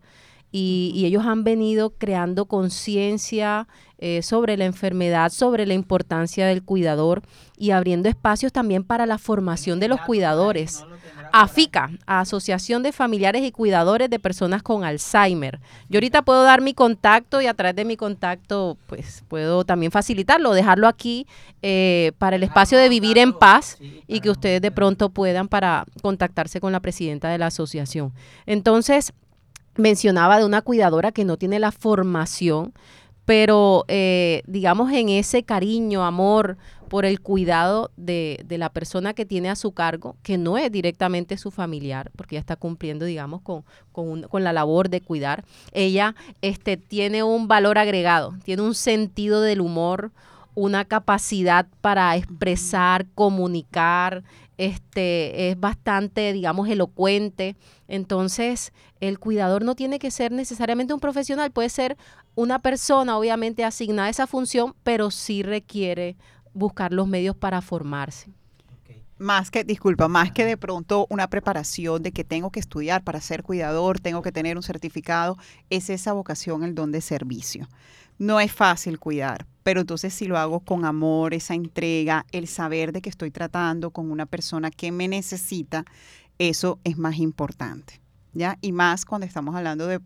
y 0.53 1.03
ellos 1.05 1.27
han 1.27 1.45
venido 1.45 1.91
creando 1.91 2.47
conciencia 2.47 3.67
eh, 3.99 4.23
sobre 4.23 4.57
la 4.57 4.65
enfermedad, 4.65 5.31
sobre 5.31 5.67
la 5.67 5.75
importancia 5.75 6.47
del 6.47 6.63
cuidador 6.63 7.23
y 7.57 7.73
abriendo 7.73 8.09
espacios 8.09 8.53
también 8.53 8.85
para 8.85 9.07
la 9.07 9.19
formación 9.19 9.81
de 9.81 9.89
los 9.89 10.01
cuidadores. 10.03 10.85
AFICA, 11.33 11.91
Asociación 12.07 12.83
de 12.83 12.93
Familiares 12.93 13.43
y 13.43 13.51
Cuidadores 13.51 14.09
de 14.09 14.19
Personas 14.19 14.63
con 14.63 14.85
Alzheimer. 14.85 15.61
Yo 15.89 15.99
ahorita 15.99 16.23
puedo 16.23 16.43
dar 16.43 16.61
mi 16.61 16.75
contacto 16.75 17.41
y 17.41 17.47
a 17.47 17.55
través 17.55 17.77
de 17.77 17.85
mi 17.85 17.97
contacto, 17.97 18.79
pues 18.87 19.25
puedo 19.29 19.65
también 19.65 19.93
facilitarlo, 19.93 20.53
dejarlo 20.53 20.89
aquí 20.89 21.27
eh, 21.63 22.13
para 22.19 22.37
el 22.37 22.43
espacio 22.43 22.79
de 22.79 22.89
vivir 22.89 23.19
en 23.19 23.33
paz 23.33 23.79
y 24.07 24.21
que 24.21 24.31
ustedes 24.31 24.63
de 24.63 24.71
pronto 24.71 25.11
puedan 25.11 25.49
para 25.49 25.85
contactarse 26.03 26.61
con 26.61 26.73
la 26.73 26.81
presidenta 26.81 27.29
de 27.29 27.39
la 27.39 27.47
asociación. 27.47 28.13
Entonces, 28.47 29.13
mencionaba 29.79 30.39
de 30.39 30.45
una 30.45 30.63
cuidadora 30.63 31.13
que 31.13 31.25
no 31.25 31.37
tiene 31.37 31.59
la 31.59 31.73
formación, 31.73 32.73
pero 33.29 33.85
eh, 33.89 34.41
digamos 34.47 34.91
en 34.91 35.11
ese 35.11 35.43
cariño, 35.43 36.03
amor 36.03 36.57
por 36.89 37.05
el 37.05 37.21
cuidado 37.21 37.91
de, 37.99 38.43
de, 38.47 38.57
la 38.57 38.71
persona 38.71 39.13
que 39.13 39.27
tiene 39.27 39.51
a 39.51 39.55
su 39.55 39.73
cargo, 39.73 40.17
que 40.23 40.39
no 40.39 40.57
es 40.57 40.73
directamente 40.73 41.37
su 41.37 41.51
familiar, 41.51 42.11
porque 42.17 42.37
ella 42.37 42.41
está 42.41 42.57
cumpliendo, 42.57 43.05
digamos, 43.05 43.43
con, 43.43 43.65
con, 43.93 44.09
un, 44.09 44.23
con 44.23 44.45
la 44.45 44.55
labor 44.55 44.89
de 44.89 45.03
cuidar. 45.03 45.45
Ella 45.73 46.15
este, 46.41 46.79
tiene 46.79 47.23
un 47.23 47.49
valor 47.49 47.77
agregado, 47.77 48.35
tiene 48.45 48.63
un 48.63 48.75
sentido 48.75 49.43
del 49.43 49.61
humor, 49.61 50.11
una 50.55 50.87
capacidad 50.87 51.67
para 51.83 52.17
expresar, 52.17 53.05
comunicar, 53.15 54.25
este, 54.59 55.51
es 55.51 55.59
bastante, 55.59 56.33
digamos, 56.33 56.69
elocuente. 56.69 57.57
Entonces, 57.87 58.73
el 59.01 59.19
cuidador 59.19 59.65
no 59.65 59.75
tiene 59.75 59.99
que 59.99 60.11
ser 60.11 60.33
necesariamente 60.33 60.93
un 60.93 61.01
profesional, 61.01 61.53
puede 61.53 61.71
ser 61.71 61.97
una 62.35 62.59
persona, 62.59 63.17
obviamente, 63.17 63.65
asignada 63.65 64.09
a 64.09 64.11
esa 64.11 64.27
función, 64.27 64.75
pero 64.83 65.11
sí 65.11 65.43
requiere 65.43 66.17
buscar 66.53 66.93
los 66.93 67.07
medios 67.07 67.37
para 67.37 67.63
formarse. 67.63 68.33
Más 69.19 69.51
que, 69.51 69.65
disculpa, 69.65 70.07
más 70.07 70.31
que 70.31 70.45
de 70.45 70.57
pronto 70.57 71.07
una 71.11 71.29
preparación 71.29 72.03
de 72.03 72.13
que 72.13 72.23
tengo 72.23 72.51
que 72.51 72.61
estudiar 72.61 73.03
para 73.03 73.21
ser 73.21 73.43
cuidador, 73.43 73.99
tengo 73.99 74.23
que 74.23 74.31
tener 74.31 74.57
un 74.57 74.63
certificado, 74.63 75.37
es 75.71 75.91
esa 75.91 76.13
vocación, 76.13 76.63
el 76.63 76.77
don 76.77 76.93
de 76.93 77.01
servicio. 77.01 77.69
No 78.19 78.39
es 78.39 78.53
fácil 78.53 79.01
cuidar, 79.01 79.47
pero 79.69 79.83
entonces 79.83 80.15
si 80.15 80.25
lo 80.25 80.39
hago 80.39 80.61
con 80.61 80.87
amor, 80.87 81.35
esa 81.35 81.53
entrega, 81.53 82.25
el 82.33 82.49
saber 82.49 82.91
de 82.91 83.03
que 83.03 83.11
estoy 83.11 83.31
tratando 83.31 83.91
con 83.91 84.11
una 84.11 84.25
persona 84.25 84.71
que 84.71 84.91
me 84.93 85.09
necesita, 85.09 85.85
eso 86.39 86.79
es 86.85 86.97
más 86.97 87.19
importante, 87.19 88.01
¿ya? 88.33 88.57
Y 88.63 88.73
más 88.73 89.05
cuando 89.05 89.27
estamos 89.27 89.55
hablando 89.55 89.87
de 89.87 90.01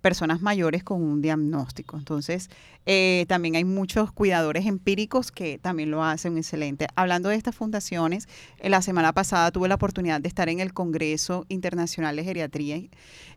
personas 0.00 0.42
mayores 0.42 0.84
con 0.84 1.02
un 1.02 1.22
diagnóstico. 1.22 1.96
Entonces, 1.96 2.50
eh, 2.86 3.24
también 3.26 3.56
hay 3.56 3.64
muchos 3.64 4.12
cuidadores 4.12 4.64
empíricos 4.66 5.32
que 5.32 5.58
también 5.58 5.90
lo 5.90 6.04
hacen 6.04 6.38
excelente. 6.38 6.86
Hablando 6.94 7.30
de 7.30 7.34
estas 7.34 7.56
fundaciones, 7.56 8.28
eh, 8.58 8.70
la 8.70 8.80
semana 8.80 9.12
pasada 9.12 9.50
tuve 9.50 9.66
la 9.66 9.74
oportunidad 9.74 10.20
de 10.20 10.28
estar 10.28 10.48
en 10.48 10.60
el 10.60 10.72
Congreso 10.72 11.46
Internacional 11.48 12.14
de 12.14 12.22
Geriatría, 12.22 12.76
eh, 12.76 12.90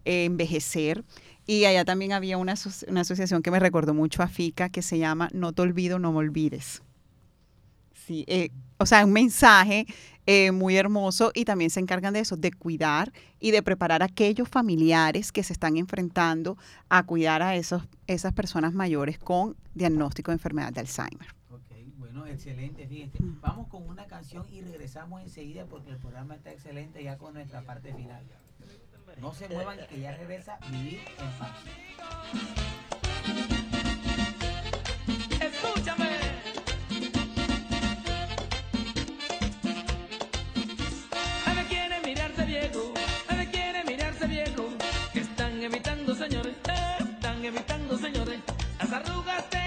Envejecer, 0.06 1.04
y 1.46 1.66
allá 1.66 1.86
también 1.86 2.14
había 2.14 2.38
una, 2.38 2.56
una 2.88 3.02
asociación 3.02 3.44
que 3.44 3.52
me 3.52 3.60
recordó 3.60 3.94
mucho 3.94 4.24
a 4.24 4.28
FICA 4.28 4.70
que 4.70 4.82
se 4.82 4.98
llama 4.98 5.30
No 5.34 5.54
te 5.54 5.62
olvido, 5.62 6.00
no 6.00 6.12
me 6.12 6.20
olvides. 6.20 6.82
Sí, 8.06 8.26
eh, 8.28 8.50
o 8.78 8.86
sea, 8.86 9.06
un 9.06 9.14
mensaje 9.14 9.86
eh, 10.26 10.52
muy 10.52 10.76
hermoso 10.78 11.32
y 11.34 11.46
también 11.46 11.70
se 11.70 11.80
encargan 11.80 12.14
de 12.14 12.22
eso, 12.22 12.36
de 12.38 12.52
cuidar 12.52 13.12
y 13.40 13.52
de 13.52 13.64
preparar 13.64 14.02
a 14.02 14.06
aquellos 14.06 14.48
familiares 14.48 15.32
que 15.32 15.44
se 15.44 15.54
están 15.54 15.78
enfrentando 15.78 16.58
a 16.90 17.04
cuidar 17.04 17.42
a 17.42 17.56
esos, 17.56 17.84
esas 18.08 18.34
personas 18.34 18.74
mayores 18.74 19.20
con 19.20 19.56
diagnóstico 19.74 20.32
de 20.32 20.36
enfermedad 20.36 20.74
de 20.74 20.82
Alzheimer. 20.82 21.28
Ok, 21.50 21.62
Bueno, 21.98 22.26
excelente, 22.26 22.88
fíjate. 22.88 23.20
Vamos 23.42 23.68
con 23.68 23.88
una 23.88 24.06
canción 24.06 24.46
y 24.52 24.62
regresamos 24.62 25.22
enseguida 25.22 25.66
porque 25.66 25.92
el 25.92 25.98
programa 25.98 26.36
está 26.36 26.52
excelente 26.52 27.04
ya 27.04 27.18
con 27.18 27.34
nuestra 27.34 27.62
parte 27.62 27.94
final. 27.94 28.24
No 29.18 29.34
se 29.34 29.48
muevan 29.50 29.78
que 29.88 30.00
ya 30.00 30.12
regresa 30.16 30.58
Vivir 30.70 31.02
en 31.18 31.32
Paz. 31.40 31.52
Escúchame. 35.40 36.10
Nadie 41.46 41.66
quiere 41.68 42.02
mirarse 42.06 42.46
viejo, 42.46 42.94
nadie 43.30 43.50
quiere 43.52 43.84
mirarse 43.84 44.28
viejo. 44.28 44.70
Que 45.14 45.20
están 45.20 45.62
evitando, 45.62 46.16
señores, 46.16 46.56
están 47.00 47.46
evitando, 47.46 47.98
señores, 47.98 48.40
las 48.80 48.92
arrugas 48.92 49.50
de 49.52 49.63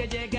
que 0.00 0.08
llega 0.08 0.29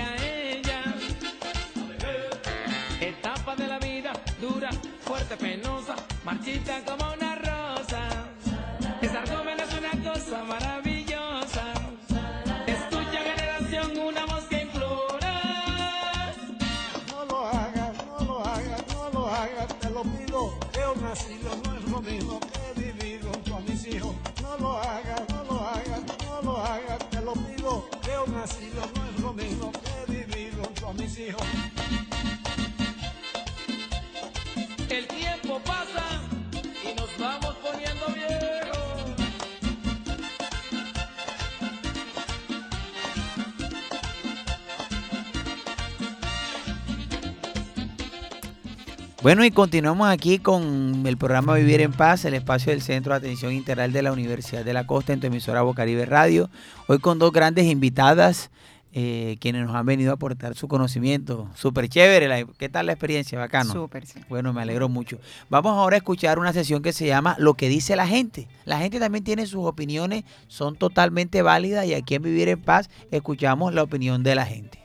Bueno, 49.22 49.44
y 49.44 49.52
continuamos 49.52 50.08
aquí 50.08 50.38
con 50.40 51.04
el 51.06 51.16
programa 51.16 51.54
Vivir 51.54 51.80
en 51.80 51.92
Paz, 51.92 52.24
el 52.24 52.34
espacio 52.34 52.72
del 52.72 52.82
Centro 52.82 53.12
de 53.12 53.18
Atención 53.18 53.52
Integral 53.52 53.92
de 53.92 54.02
la 54.02 54.12
Universidad 54.12 54.64
de 54.64 54.72
la 54.72 54.84
Costa 54.86 55.12
en 55.12 55.20
tu 55.20 55.28
emisora 55.28 55.62
Bocaribe 55.62 56.06
Radio. 56.06 56.50
Hoy 56.88 56.98
con 56.98 57.20
dos 57.20 57.30
grandes 57.30 57.66
invitadas, 57.66 58.50
eh, 58.92 59.36
quienes 59.40 59.64
nos 59.64 59.76
han 59.76 59.86
venido 59.86 60.10
a 60.10 60.14
aportar 60.14 60.56
su 60.56 60.66
conocimiento. 60.66 61.48
Súper 61.54 61.88
chévere. 61.88 62.26
la- 62.26 62.44
¿Qué 62.58 62.68
tal 62.68 62.86
la 62.86 62.92
experiencia? 62.94 63.38
Bacano. 63.38 63.72
Súper, 63.72 64.06
sí. 64.06 64.18
Bueno, 64.28 64.52
me 64.52 64.60
alegro 64.60 64.88
mucho. 64.88 65.18
Vamos 65.48 65.72
ahora 65.78 65.94
a 65.94 65.98
escuchar 65.98 66.40
una 66.40 66.52
sesión 66.52 66.82
que 66.82 66.92
se 66.92 67.06
llama 67.06 67.36
Lo 67.38 67.54
que 67.54 67.68
dice 67.68 67.94
la 67.94 68.08
gente. 68.08 68.48
La 68.64 68.78
gente 68.80 68.98
también 68.98 69.22
tiene 69.22 69.46
sus 69.46 69.64
opiniones, 69.64 70.24
son 70.48 70.74
totalmente 70.74 71.42
válidas 71.42 71.86
y 71.86 71.94
aquí 71.94 72.16
en 72.16 72.22
Vivir 72.22 72.48
en 72.48 72.60
Paz 72.60 72.90
escuchamos 73.12 73.72
la 73.72 73.84
opinión 73.84 74.24
de 74.24 74.34
la 74.34 74.46
gente. 74.46 74.81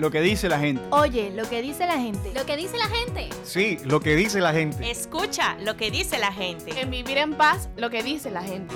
Lo 0.00 0.10
que 0.10 0.22
dice 0.22 0.48
la 0.48 0.58
gente. 0.58 0.82
Oye, 0.92 1.30
lo 1.30 1.46
que 1.46 1.60
dice 1.60 1.86
la 1.86 1.98
gente. 1.98 2.32
Lo 2.32 2.46
que 2.46 2.56
dice 2.56 2.78
la 2.78 2.86
gente. 2.86 3.28
Sí, 3.44 3.76
lo 3.84 4.00
que 4.00 4.16
dice 4.16 4.40
la 4.40 4.50
gente. 4.50 4.90
Escucha 4.90 5.58
lo 5.60 5.76
que 5.76 5.90
dice 5.90 6.16
la 6.16 6.32
gente. 6.32 6.80
En 6.80 6.90
vivir 6.90 7.18
en 7.18 7.34
paz, 7.34 7.68
lo 7.76 7.90
que 7.90 8.02
dice 8.02 8.30
la 8.30 8.42
gente. 8.42 8.74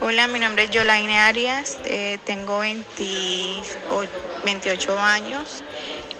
Hola, 0.00 0.26
mi 0.26 0.40
nombre 0.40 0.64
es 0.64 0.70
Yolaine 0.70 1.16
Arias, 1.16 1.78
eh, 1.84 2.18
tengo 2.24 2.58
28, 2.58 3.62
28 4.44 4.98
años, 4.98 5.62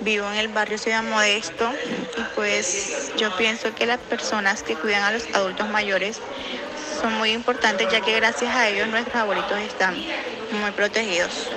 vivo 0.03 0.31
en 0.31 0.39
el 0.39 0.49
barrio 0.49 0.79
Ciudad 0.79 1.03
Modesto 1.03 1.69
y 2.17 2.23
pues 2.37 3.13
yo 3.17 3.37
pienso 3.37 3.75
que 3.75 3.87
las 3.87 3.99
personas 3.99 4.63
que 4.63 4.77
cuidan 4.77 5.03
a 5.03 5.11
los 5.11 5.27
adultos 5.35 5.69
mayores 5.69 6.21
son 6.97 7.15
muy 7.19 7.31
importantes 7.31 7.89
ya 7.91 8.01
que 8.01 8.17
gracias 8.17 8.55
a 8.55 8.69
ellos 8.69 8.89
nuestros 8.89 9.17
abuelitos 9.17 9.59
están 9.59 9.95
muy 9.95 10.71
protegidos. 10.73 11.51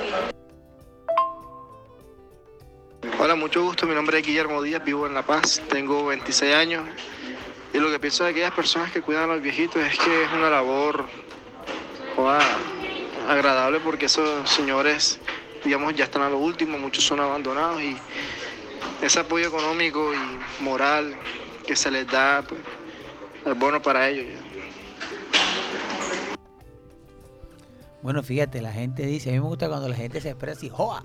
Hola, 3.17 3.35
mucho 3.35 3.63
gusto. 3.63 3.85
Mi 3.85 3.95
nombre 3.95 4.19
es 4.19 4.25
Guillermo 4.25 4.61
Díaz, 4.61 4.83
vivo 4.83 5.05
en 5.07 5.13
La 5.13 5.23
Paz, 5.23 5.61
tengo 5.69 6.05
26 6.05 6.55
años. 6.55 6.83
Y 7.73 7.77
lo 7.77 7.89
que 7.91 7.99
pienso 7.99 8.23
de 8.23 8.31
aquellas 8.31 8.51
personas 8.51 8.91
que 8.91 9.01
cuidan 9.01 9.29
a 9.29 9.33
los 9.33 9.41
viejitos 9.41 9.81
es 9.81 9.97
que 9.97 10.23
es 10.23 10.31
una 10.31 10.49
labor 10.49 11.05
agradable 13.27 13.79
porque 13.79 14.05
esos 14.05 14.49
señores, 14.49 15.19
digamos, 15.63 15.95
ya 15.95 16.05
están 16.05 16.23
a 16.23 16.29
lo 16.29 16.37
último, 16.37 16.77
muchos 16.77 17.03
son 17.03 17.19
abandonados 17.19 17.81
y 17.81 17.95
ese 19.01 19.19
apoyo 19.19 19.47
económico 19.47 20.13
y 20.13 20.63
moral 20.63 21.15
que 21.65 21.75
se 21.75 21.91
les 21.91 22.07
da 22.07 22.43
pues, 22.47 22.59
es 23.45 23.57
bueno 23.57 23.81
para 23.81 24.09
ellos. 24.09 24.48
Bueno, 28.01 28.23
fíjate, 28.23 28.61
la 28.61 28.71
gente 28.71 29.05
dice, 29.05 29.29
a 29.29 29.33
mí 29.33 29.39
me 29.39 29.45
gusta 29.45 29.67
cuando 29.67 29.89
la 29.89 29.95
gente 29.95 30.21
se 30.21 30.29
expresa 30.29 30.65
y 30.65 30.69
¡joa! 30.69 31.03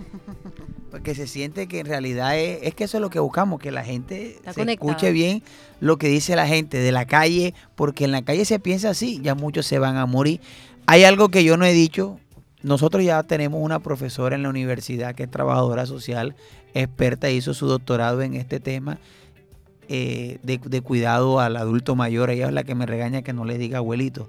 Porque 0.90 1.14
se 1.14 1.26
siente 1.26 1.66
que 1.68 1.80
en 1.80 1.86
realidad 1.86 2.38
es, 2.38 2.60
es 2.62 2.74
que 2.74 2.84
eso 2.84 2.98
es 2.98 3.00
lo 3.00 3.10
que 3.10 3.20
buscamos, 3.20 3.60
que 3.60 3.70
la 3.70 3.84
gente 3.84 4.36
Está 4.36 4.52
se 4.52 4.62
escuche 4.62 5.12
bien 5.12 5.42
lo 5.80 5.98
que 5.98 6.08
dice 6.08 6.34
la 6.34 6.46
gente 6.46 6.78
de 6.78 6.90
la 6.90 7.04
calle, 7.04 7.54
porque 7.76 8.04
en 8.04 8.12
la 8.12 8.22
calle 8.22 8.44
se 8.44 8.58
piensa 8.58 8.90
así, 8.90 9.20
ya 9.22 9.36
muchos 9.36 9.66
se 9.66 9.78
van 9.78 9.96
a 9.96 10.06
morir. 10.06 10.40
Hay 10.86 11.04
algo 11.04 11.28
que 11.28 11.44
yo 11.44 11.56
no 11.56 11.64
he 11.64 11.72
dicho, 11.72 12.18
nosotros 12.62 13.04
ya 13.04 13.22
tenemos 13.22 13.62
una 13.62 13.78
profesora 13.78 14.34
en 14.34 14.42
la 14.42 14.48
universidad 14.48 15.14
que 15.14 15.24
es 15.24 15.30
trabajadora 15.30 15.86
social, 15.86 16.34
experta, 16.74 17.30
hizo 17.30 17.54
su 17.54 17.66
doctorado 17.66 18.22
en 18.22 18.34
este 18.34 18.58
tema 18.58 18.98
eh, 19.88 20.38
de, 20.42 20.58
de 20.58 20.80
cuidado 20.80 21.38
al 21.38 21.56
adulto 21.56 21.94
mayor, 21.94 22.30
ella 22.30 22.48
es 22.48 22.52
la 22.52 22.64
que 22.64 22.74
me 22.74 22.86
regaña 22.86 23.22
que 23.22 23.32
no 23.32 23.44
le 23.44 23.58
diga 23.58 23.78
abuelito, 23.78 24.28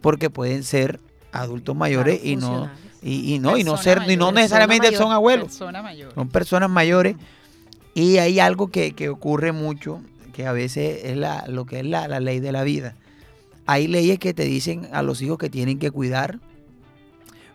porque 0.00 0.30
pueden 0.30 0.64
ser 0.64 0.98
adultos 1.32 1.76
mayores 1.76 2.20
Claro, 2.20 2.28
y 2.30 2.36
no 2.36 2.70
y, 3.02 3.34
y 3.34 3.38
no 3.38 3.56
y 3.56 3.64
no 3.64 3.76
ser 3.76 4.02
y 4.08 4.16
no 4.16 4.32
necesariamente 4.32 4.94
son 4.96 5.12
abuelos. 5.12 5.48
Persona 5.48 5.92
son 6.14 6.28
personas 6.28 6.70
mayores. 6.70 7.16
Y 7.94 8.18
hay 8.18 8.38
algo 8.38 8.68
que, 8.68 8.92
que 8.92 9.08
ocurre 9.08 9.52
mucho 9.52 10.00
que 10.32 10.46
a 10.46 10.52
veces 10.52 11.04
es 11.04 11.16
la, 11.16 11.46
lo 11.48 11.66
que 11.66 11.80
es 11.80 11.86
la, 11.86 12.06
la 12.08 12.20
ley 12.20 12.40
de 12.40 12.52
la 12.52 12.62
vida. 12.62 12.94
Hay 13.66 13.88
leyes 13.88 14.18
que 14.18 14.32
te 14.32 14.44
dicen 14.44 14.88
a 14.92 15.02
los 15.02 15.22
hijos 15.22 15.38
que 15.38 15.50
tienen 15.50 15.78
que 15.78 15.90
cuidar 15.90 16.38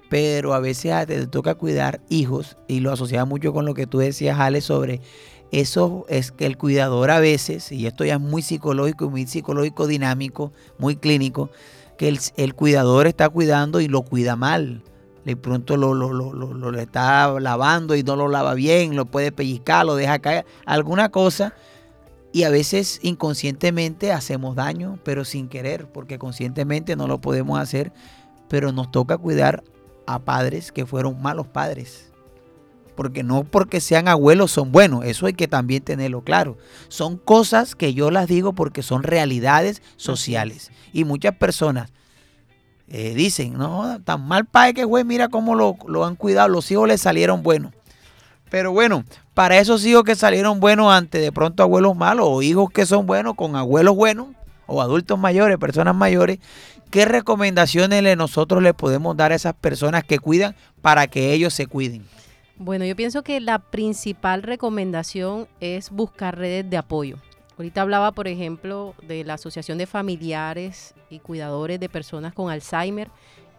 pero 0.07 0.53
a 0.53 0.59
veces 0.59 1.07
te 1.07 1.26
toca 1.28 1.55
cuidar 1.55 1.99
hijos 2.09 2.57
y 2.67 2.80
lo 2.80 2.91
asociaba 2.91 3.26
mucho 3.26 3.53
con 3.53 3.65
lo 3.65 3.73
que 3.73 3.88
tú 3.88 3.97
decías 3.97 4.39
Ale 4.39 4.61
sobre 4.61 5.01
eso 5.51 6.05
es 6.09 6.32
que 6.32 6.45
el 6.45 6.57
cuidador 6.57 7.11
a 7.11 7.19
veces, 7.19 7.71
y 7.71 7.86
esto 7.88 8.03
ya 8.03 8.15
es 8.15 8.19
muy 8.19 8.41
psicológico 8.41 9.05
y 9.05 9.09
muy 9.09 9.28
psicológico 9.28 9.88
dinámico, 9.88 10.51
muy 10.80 10.95
clínico, 10.95 11.49
que 11.97 12.07
el, 12.07 12.19
el 12.37 12.53
cuidador 12.55 13.07
está 13.07 13.29
cuidando 13.29 13.79
y 13.81 13.87
lo 13.87 14.01
cuida 14.01 14.35
mal. 14.35 14.83
de 15.25 15.35
pronto 15.35 15.77
lo, 15.77 15.93
lo, 15.93 16.13
lo, 16.13 16.33
lo, 16.33 16.79
está 16.79 17.39
lavando 17.39 17.95
y 17.95 18.03
no 18.03 18.15
lo 18.15 18.27
lava 18.27 18.53
bien, 18.53 18.95
lo 18.95 19.05
puede 19.05 19.31
pellizcar, 19.31 19.85
lo 19.85 19.95
deja 19.95 20.19
caer, 20.19 20.45
alguna 20.65 21.09
cosa. 21.09 21.53
Y 22.31 22.43
a 22.43 22.49
veces 22.49 22.99
inconscientemente 23.01 24.11
hacemos 24.11 24.55
daño, 24.55 24.99
pero 25.03 25.23
sin 25.23 25.47
querer, 25.47 25.87
porque 25.87 26.19
conscientemente 26.19 26.95
no 26.95 27.07
lo 27.07 27.21
podemos 27.21 27.59
hacer. 27.59 27.93
Pero 28.49 28.71
nos 28.71 28.91
toca 28.91 29.17
cuidar 29.17 29.63
a 30.05 30.19
padres 30.19 30.71
que 30.71 30.85
fueron 30.85 31.21
malos 31.21 31.47
padres. 31.47 32.05
Porque 32.95 33.23
no 33.23 33.43
porque 33.43 33.81
sean 33.81 34.07
abuelos 34.07 34.51
son 34.51 34.71
buenos, 34.71 35.03
eso 35.05 35.25
hay 35.25 35.33
que 35.33 35.47
también 35.47 35.83
tenerlo 35.83 36.21
claro. 36.21 36.57
Son 36.87 37.17
cosas 37.17 37.75
que 37.75 37.93
yo 37.93 38.09
las 38.11 38.27
digo 38.27 38.53
porque 38.53 38.81
son 38.83 39.03
realidades 39.03 39.81
sociales. 39.97 40.71
Y 40.93 41.03
muchas 41.03 41.35
personas 41.35 41.91
eh, 42.87 43.13
dicen, 43.15 43.57
no, 43.57 43.99
tan 44.03 44.25
mal 44.27 44.45
padre 44.45 44.73
que 44.75 44.87
fue, 44.87 45.03
mira 45.03 45.27
cómo 45.27 45.55
lo, 45.55 45.75
lo 45.87 46.05
han 46.05 46.15
cuidado, 46.15 46.47
los 46.49 46.69
hijos 46.71 46.87
le 46.87 46.97
salieron 46.97 47.43
buenos. 47.43 47.73
Pero 48.49 48.71
bueno, 48.71 49.03
para 49.33 49.57
esos 49.57 49.83
hijos 49.85 50.03
que 50.03 50.15
salieron 50.15 50.59
buenos 50.59 50.93
ante 50.93 51.17
de 51.17 51.31
pronto 51.31 51.63
abuelos 51.63 51.95
malos 51.97 52.27
o 52.29 52.41
hijos 52.41 52.69
que 52.69 52.85
son 52.85 53.05
buenos 53.07 53.33
con 53.35 53.55
abuelos 53.55 53.95
buenos 53.95 54.27
o 54.67 54.81
adultos 54.81 55.17
mayores, 55.19 55.57
personas 55.57 55.95
mayores, 55.95 56.39
¿qué 56.91 57.05
recomendaciones 57.05 58.03
le- 58.03 58.15
nosotros 58.15 58.61
le 58.63 58.73
podemos 58.73 59.17
dar 59.17 59.31
a 59.31 59.35
esas 59.35 59.53
personas 59.55 60.03
que 60.03 60.19
cuidan 60.19 60.55
para 60.81 61.07
que 61.07 61.33
ellos 61.33 61.53
se 61.53 61.65
cuiden? 61.67 62.05
Bueno, 62.58 62.86
yo 62.86 62.95
pienso 62.95 63.22
que 63.22 63.41
la 63.41 63.60
principal 63.60 64.41
recomendación 64.41 65.47
es 65.60 65.89
buscar 65.89 66.38
redes 66.38 66.70
de 66.70 66.78
apoyo. 66.78 67.18
Ahorita 67.58 67.82
hablaba, 67.82 68.14
por 68.14 68.28
ejemplo, 68.30 68.95
de 69.06 69.26
la 69.26 69.34
Asociación 69.34 69.78
de 69.78 69.86
Familiares 69.86 70.93
y 71.10 71.20
Cuidadores 71.20 71.80
de 71.80 71.89
Personas 71.89 72.34
con 72.34 72.49
Alzheimer 72.49 73.10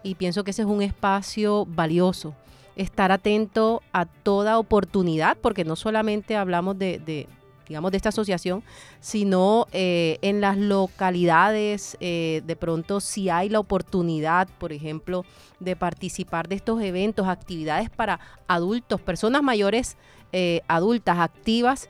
y 0.02 0.14
pienso 0.14 0.44
que 0.44 0.50
ese 0.52 0.62
es 0.62 0.68
un 0.68 0.82
espacio 0.82 1.66
valioso. 1.66 2.34
Estar 2.74 3.12
atento 3.12 3.82
a 3.92 4.06
toda 4.06 4.58
oportunidad, 4.58 5.36
porque 5.42 5.64
no 5.64 5.76
solamente 5.76 6.36
hablamos 6.36 6.78
de, 6.78 6.98
de, 6.98 7.26
digamos, 7.68 7.90
de 7.90 7.96
esta 7.96 8.08
asociación, 8.10 8.62
sino 9.00 9.66
eh, 9.72 10.18
en 10.22 10.40
las 10.40 10.56
localidades, 10.56 11.96
eh, 12.00 12.42
de 12.46 12.56
pronto 12.56 13.00
si 13.00 13.28
hay 13.28 13.48
la 13.48 13.60
oportunidad, 13.60 14.48
por 14.58 14.72
ejemplo, 14.72 15.24
de 15.60 15.76
participar 15.76 16.48
de 16.48 16.56
estos 16.56 16.80
eventos, 16.82 17.26
actividades 17.26 17.90
para 17.90 18.20
adultos, 18.46 19.00
personas 19.00 19.42
mayores, 19.42 19.96
eh, 20.32 20.62
adultas, 20.68 21.18
activas, 21.18 21.88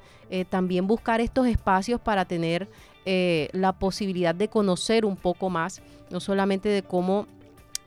también 0.51 0.89
buscar 0.89 1.21
estos 1.21 1.47
espacios 1.47 2.01
para 2.01 2.25
tener 2.25 2.69
la 3.53 3.73
posibilidad 3.73 4.35
de 4.35 4.49
conocer 4.49 5.05
un 5.05 5.15
poco 5.17 5.51
más, 5.51 5.81
no 6.11 6.19
solamente 6.19 6.69
de 6.69 6.83
cómo 6.83 7.29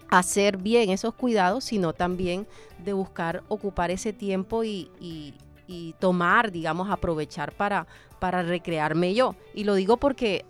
hacer 0.10 0.56
bien 0.58 0.90
esos 0.90 1.14
cuidados, 1.14 1.66
sino 1.66 1.92
también 1.92 2.48
de 2.84 2.94
buscar 2.94 3.44
ocupar 3.50 3.92
ese 3.92 4.14
tiempo 4.14 4.64
y- 4.64 4.90
y 5.70 5.94
tomar, 6.00 6.52
digamos, 6.52 6.90
aprovechar 6.90 7.52
para, 7.52 7.86
para 8.18 8.42
recrearme 8.42 9.14
yo. 9.14 9.36
Y 9.54 9.66
lo 9.66 9.76
digo 9.76 9.98
porque 9.98 10.44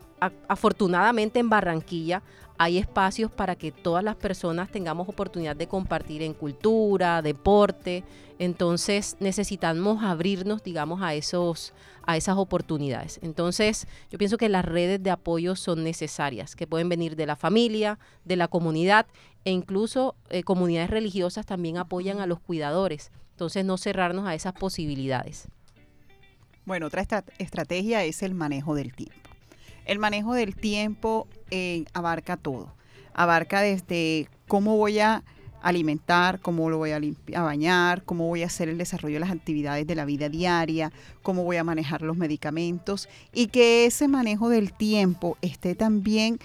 afortunadamente 0.48 1.40
en 1.40 1.50
Barranquilla 1.50 2.24
hay 2.58 2.78
espacios 2.78 3.30
para 3.30 3.56
que 3.56 3.72
todas 3.72 4.04
las 4.04 4.16
personas 4.16 4.72
tengamos 4.72 5.10
oportunidad 5.10 5.58
de 5.58 5.68
compartir 5.68 6.22
en 6.22 6.34
cultura, 6.34 7.22
deporte. 7.22 8.06
Entonces 8.38 9.18
necesitamos 9.20 10.04
abrirnos, 10.04 10.64
digamos, 10.64 11.02
a 11.02 11.14
esos 11.14 11.74
a 12.06 12.18
esas 12.18 12.38
oportunidades. 12.38 13.20
Entonces, 13.22 13.86
yo 14.10 14.18
pienso 14.18 14.38
que 14.38 14.50
las 14.50 14.66
redes 14.66 15.04
de 15.04 15.12
apoyo 15.12 15.56
son 15.56 15.84
necesarias, 15.84 16.56
que 16.56 16.66
pueden 16.66 16.90
venir 16.90 17.16
de 17.16 17.28
la 17.28 17.36
familia, 17.36 18.00
de 18.26 18.36
la 18.36 18.48
comunidad 18.48 19.06
e 19.46 19.52
incluso 19.52 20.16
eh, 20.32 20.42
comunidades 20.42 20.90
religiosas 20.90 21.46
también 21.46 21.78
apoyan 21.78 22.20
a 22.20 22.26
los 22.26 22.40
cuidadores. 22.40 23.12
Entonces, 23.40 23.64
no 23.64 23.78
cerrarnos 23.78 24.28
a 24.28 24.36
esas 24.36 24.52
posibilidades. 24.52 25.48
Bueno, 26.66 26.88
otra 26.88 27.02
estra- 27.02 27.24
estrategia 27.38 28.04
es 28.04 28.22
el 28.22 28.34
manejo 28.34 28.76
del 28.76 28.94
tiempo. 28.94 29.16
El 29.86 29.98
manejo 29.98 30.34
del 30.34 30.58
tiempo 30.58 31.26
eh, 31.50 31.86
abarca 31.94 32.36
todo. 32.36 32.74
Abarca 33.14 33.62
desde 33.62 34.28
cómo 34.50 34.76
voy 34.76 35.00
a 35.00 35.24
alimentar, 35.62 36.42
cómo 36.42 36.70
lo 36.70 36.80
voy 36.80 36.92
a 36.92 37.42
bañar, 37.42 38.04
cómo 38.04 38.28
voy 38.28 38.44
a 38.44 38.48
hacer 38.48 38.68
el 38.68 38.78
desarrollo 38.78 39.16
de 39.16 39.20
las 39.22 39.32
actividades 39.32 39.88
de 39.88 39.96
la 39.96 40.04
vida 40.04 40.28
diaria, 40.28 40.92
cómo 41.24 41.46
voy 41.46 41.56
a 41.56 41.64
manejar 41.64 42.02
los 42.02 42.18
medicamentos 42.18 43.08
y 43.34 43.48
que 43.48 43.86
ese 43.86 44.10
manejo 44.10 44.50
del 44.50 44.74
tiempo 44.74 45.38
esté 45.42 45.76
también 45.76 46.40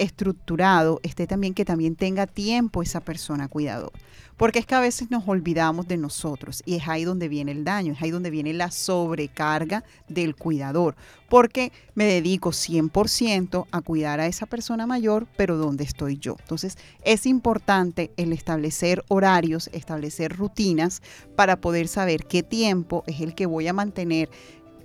estructurado, 0.00 0.98
esté 1.02 1.26
también 1.26 1.54
que 1.54 1.64
también 1.64 1.94
tenga 1.94 2.26
tiempo 2.26 2.82
esa 2.82 3.00
persona 3.00 3.48
cuidador. 3.48 3.92
Porque 4.36 4.58
es 4.58 4.64
que 4.64 4.74
a 4.74 4.80
veces 4.80 5.10
nos 5.10 5.28
olvidamos 5.28 5.86
de 5.86 5.98
nosotros 5.98 6.62
y 6.64 6.76
es 6.76 6.88
ahí 6.88 7.04
donde 7.04 7.28
viene 7.28 7.52
el 7.52 7.62
daño, 7.62 7.92
es 7.92 8.00
ahí 8.00 8.10
donde 8.10 8.30
viene 8.30 8.54
la 8.54 8.70
sobrecarga 8.70 9.84
del 10.08 10.34
cuidador. 10.34 10.96
Porque 11.28 11.72
me 11.94 12.06
dedico 12.06 12.50
100% 12.50 13.66
a 13.70 13.80
cuidar 13.82 14.18
a 14.18 14.26
esa 14.26 14.46
persona 14.46 14.86
mayor, 14.86 15.26
pero 15.36 15.58
¿dónde 15.58 15.84
estoy 15.84 16.16
yo? 16.16 16.36
Entonces 16.40 16.78
es 17.04 17.26
importante 17.26 18.12
el 18.16 18.32
establecer 18.32 19.04
horarios, 19.08 19.68
establecer 19.74 20.34
rutinas 20.34 21.02
para 21.36 21.60
poder 21.60 21.86
saber 21.86 22.24
qué 22.24 22.42
tiempo 22.42 23.04
es 23.06 23.20
el 23.20 23.34
que 23.34 23.44
voy 23.44 23.68
a 23.68 23.74
mantener 23.74 24.30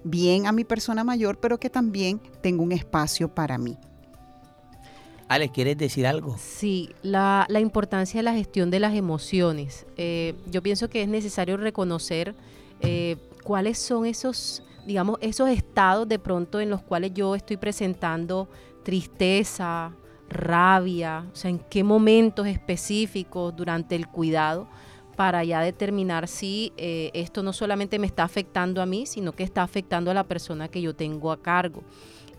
bien 0.04 0.48
a 0.48 0.52
mi 0.52 0.66
persona 0.66 1.06
mayor, 1.06 1.40
pero 1.40 1.60
que 1.60 1.70
también 1.70 2.20
tengo 2.42 2.62
un 2.62 2.74
espacio 2.74 3.34
para 3.34 3.58
mí. 3.58 3.78
Alex, 5.28 5.54
¿quieres 5.54 5.78
decir 5.78 6.06
algo? 6.06 6.36
Sí, 6.38 6.90
la, 7.02 7.46
la 7.50 7.60
importancia 7.60 8.20
de 8.20 8.24
la 8.24 8.34
gestión 8.34 8.70
de 8.70 8.80
las 8.80 8.94
emociones. 8.94 9.88
Eh, 9.98 10.36
yo 10.52 10.62
pienso 10.62 10.88
que 10.88 11.02
es 11.02 11.08
necesario 11.08 11.58
reconocer 11.58 12.36
eh, 12.82 13.18
cuáles 13.44 13.80
son 13.80 14.06
esos, 14.06 14.62
digamos, 14.86 15.18
esos 15.22 15.50
estados 15.50 16.08
de 16.08 16.20
pronto 16.20 16.60
en 16.60 16.70
los 16.70 16.84
cuales 16.84 17.12
yo 17.16 17.34
estoy 17.34 17.58
presentando 17.58 18.48
tristeza, 18.84 19.94
rabia, 20.30 21.26
o 21.34 21.36
sea, 21.36 21.50
en 21.50 21.58
qué 21.58 21.84
momentos 21.84 22.46
específicos 22.46 23.56
durante 23.56 23.96
el 23.96 24.08
cuidado 24.08 24.68
para 25.16 25.44
ya 25.44 25.62
determinar 25.62 26.28
si 26.28 26.72
eh, 26.78 27.10
esto 27.14 27.42
no 27.42 27.54
solamente 27.54 27.98
me 27.98 28.06
está 28.06 28.24
afectando 28.24 28.82
a 28.82 28.86
mí, 28.86 29.08
sino 29.08 29.32
que 29.32 29.44
está 29.44 29.64
afectando 29.64 30.12
a 30.12 30.14
la 30.14 30.26
persona 30.26 30.68
que 30.68 30.82
yo 30.82 30.96
tengo 30.96 31.32
a 31.32 31.42
cargo 31.42 31.84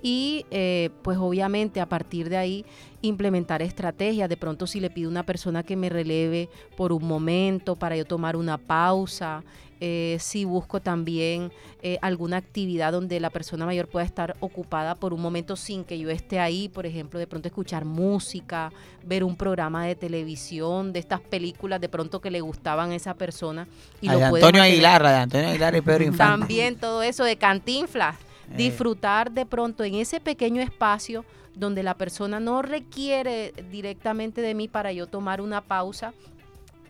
y 0.08 0.46
eh, 0.52 0.90
pues 1.02 1.18
obviamente 1.18 1.80
a 1.80 1.86
partir 1.88 2.28
de 2.28 2.36
ahí 2.36 2.64
implementar 3.02 3.60
estrategias. 3.60 4.28
De 4.28 4.36
pronto 4.36 4.68
si 4.68 4.78
le 4.78 4.88
pido 4.88 5.08
a 5.08 5.10
una 5.10 5.26
persona 5.26 5.64
que 5.64 5.74
me 5.74 5.88
releve 5.88 6.48
por 6.76 6.92
un 6.92 7.04
momento 7.08 7.74
para 7.74 7.96
yo 7.96 8.04
tomar 8.04 8.36
una 8.36 8.56
pausa, 8.56 9.42
eh, 9.80 10.16
si 10.20 10.44
busco 10.44 10.80
también 10.80 11.50
eh, 11.82 11.98
alguna 12.02 12.36
actividad 12.36 12.92
donde 12.92 13.18
la 13.18 13.30
persona 13.30 13.66
mayor 13.66 13.88
pueda 13.88 14.06
estar 14.06 14.36
ocupada 14.38 14.94
por 14.94 15.12
un 15.12 15.20
momento 15.20 15.56
sin 15.56 15.82
que 15.82 15.98
yo 15.98 16.08
esté 16.08 16.38
ahí, 16.38 16.68
por 16.68 16.86
ejemplo, 16.86 17.18
de 17.18 17.26
pronto 17.26 17.48
escuchar 17.48 17.84
música, 17.84 18.70
ver 19.04 19.24
un 19.24 19.34
programa 19.34 19.84
de 19.86 19.96
televisión, 19.96 20.92
de 20.92 21.00
estas 21.00 21.20
películas 21.20 21.80
de 21.80 21.88
pronto 21.88 22.20
que 22.20 22.30
le 22.30 22.40
gustaban 22.42 22.92
a 22.92 22.94
esa 22.94 23.14
persona. 23.14 23.66
Y 24.00 24.08
A 24.08 24.12
lo 24.12 24.18
de 24.20 24.24
Antonio 24.26 24.42
mantener- 24.62 24.62
Aguilar, 24.72 25.04
a 25.06 25.10
de 25.10 25.16
Antonio 25.18 25.48
Aguilar 25.48 25.74
y 25.74 25.80
Pedro 25.80 26.04
Infante. 26.12 26.38
también 26.40 26.76
todo 26.76 27.02
eso 27.02 27.24
de 27.24 27.36
cantinflas. 27.36 28.14
Eh. 28.50 28.56
Disfrutar 28.56 29.32
de 29.32 29.46
pronto 29.46 29.84
en 29.84 29.94
ese 29.94 30.20
pequeño 30.20 30.62
espacio 30.62 31.24
donde 31.54 31.82
la 31.82 31.94
persona 31.94 32.38
no 32.38 32.62
requiere 32.62 33.52
directamente 33.70 34.42
de 34.42 34.54
mí 34.54 34.68
para 34.68 34.92
yo 34.92 35.06
tomar 35.06 35.40
una 35.40 35.62
pausa 35.62 36.12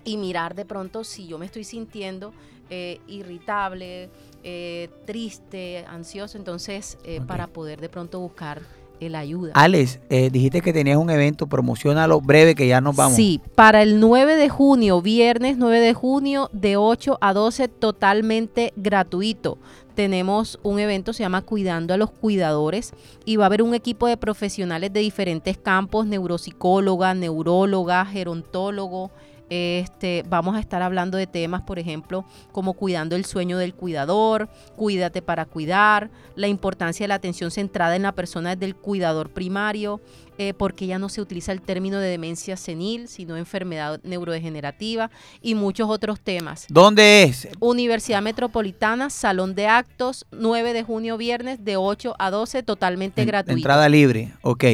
y 0.04 0.16
mirar 0.16 0.54
de 0.54 0.64
pronto 0.64 1.04
si 1.04 1.26
yo 1.26 1.38
me 1.38 1.46
estoy 1.46 1.64
sintiendo 1.64 2.32
eh, 2.68 3.00
irritable, 3.06 4.10
eh, 4.42 4.88
triste, 5.04 5.84
ansioso, 5.88 6.36
entonces 6.38 6.98
eh, 7.04 7.20
para 7.26 7.46
poder 7.46 7.80
de 7.80 7.88
pronto 7.88 8.20
buscar 8.20 8.60
el 9.00 9.14
ayuda. 9.14 9.52
Alex, 9.54 10.00
eh, 10.08 10.30
dijiste 10.30 10.60
que 10.60 10.72
tenías 10.72 10.98
un 10.98 11.10
evento, 11.10 11.46
promocionalo 11.46 12.20
breve 12.20 12.54
que 12.54 12.66
ya 12.66 12.80
nos 12.80 12.96
vamos. 12.96 13.16
Sí, 13.16 13.40
para 13.54 13.82
el 13.82 14.00
9 14.00 14.36
de 14.36 14.48
junio, 14.48 15.02
viernes 15.02 15.58
9 15.58 15.80
de 15.80 15.94
junio, 15.94 16.48
de 16.52 16.76
8 16.76 17.18
a 17.20 17.32
12, 17.32 17.68
totalmente 17.68 18.72
gratuito. 18.76 19.58
Tenemos 19.96 20.60
un 20.62 20.78
evento, 20.78 21.14
se 21.14 21.22
llama 21.22 21.40
Cuidando 21.40 21.94
a 21.94 21.96
los 21.96 22.10
Cuidadores, 22.10 22.92
y 23.24 23.36
va 23.36 23.44
a 23.44 23.46
haber 23.46 23.62
un 23.62 23.74
equipo 23.74 24.06
de 24.06 24.18
profesionales 24.18 24.92
de 24.92 25.00
diferentes 25.00 25.56
campos, 25.56 26.06
neuropsicóloga, 26.06 27.14
neuróloga, 27.14 28.04
gerontólogo. 28.04 29.10
Este, 29.48 30.22
vamos 30.28 30.54
a 30.54 30.60
estar 30.60 30.82
hablando 30.82 31.16
de 31.16 31.26
temas, 31.26 31.62
por 31.62 31.78
ejemplo, 31.78 32.26
como 32.52 32.74
cuidando 32.74 33.16
el 33.16 33.24
sueño 33.24 33.56
del 33.56 33.74
cuidador, 33.74 34.50
cuídate 34.76 35.22
para 35.22 35.46
cuidar, 35.46 36.10
la 36.34 36.48
importancia 36.48 37.04
de 37.04 37.08
la 37.08 37.14
atención 37.14 37.50
centrada 37.50 37.96
en 37.96 38.02
la 38.02 38.12
persona 38.12 38.50
desde 38.50 38.66
el 38.66 38.76
cuidador 38.76 39.30
primario, 39.30 40.02
eh, 40.38 40.52
porque 40.54 40.86
ya 40.86 40.98
no 40.98 41.08
se 41.08 41.20
utiliza 41.20 41.52
el 41.52 41.60
término 41.60 41.98
de 41.98 42.08
demencia 42.08 42.56
senil, 42.56 43.08
sino 43.08 43.36
enfermedad 43.36 44.00
neurodegenerativa 44.04 45.10
y 45.42 45.54
muchos 45.54 45.88
otros 45.88 46.20
temas. 46.20 46.66
¿Dónde 46.68 47.22
es? 47.24 47.48
Universidad 47.60 48.22
Metropolitana, 48.22 49.10
Salón 49.10 49.54
de 49.54 49.66
Actos, 49.66 50.26
9 50.32 50.72
de 50.72 50.82
junio, 50.82 51.16
viernes, 51.16 51.64
de 51.64 51.76
8 51.76 52.14
a 52.18 52.30
12, 52.30 52.62
totalmente 52.62 53.22
En- 53.22 53.28
gratuito. 53.28 53.56
Entrada 53.56 53.88
libre, 53.88 54.32
ok. 54.42 54.64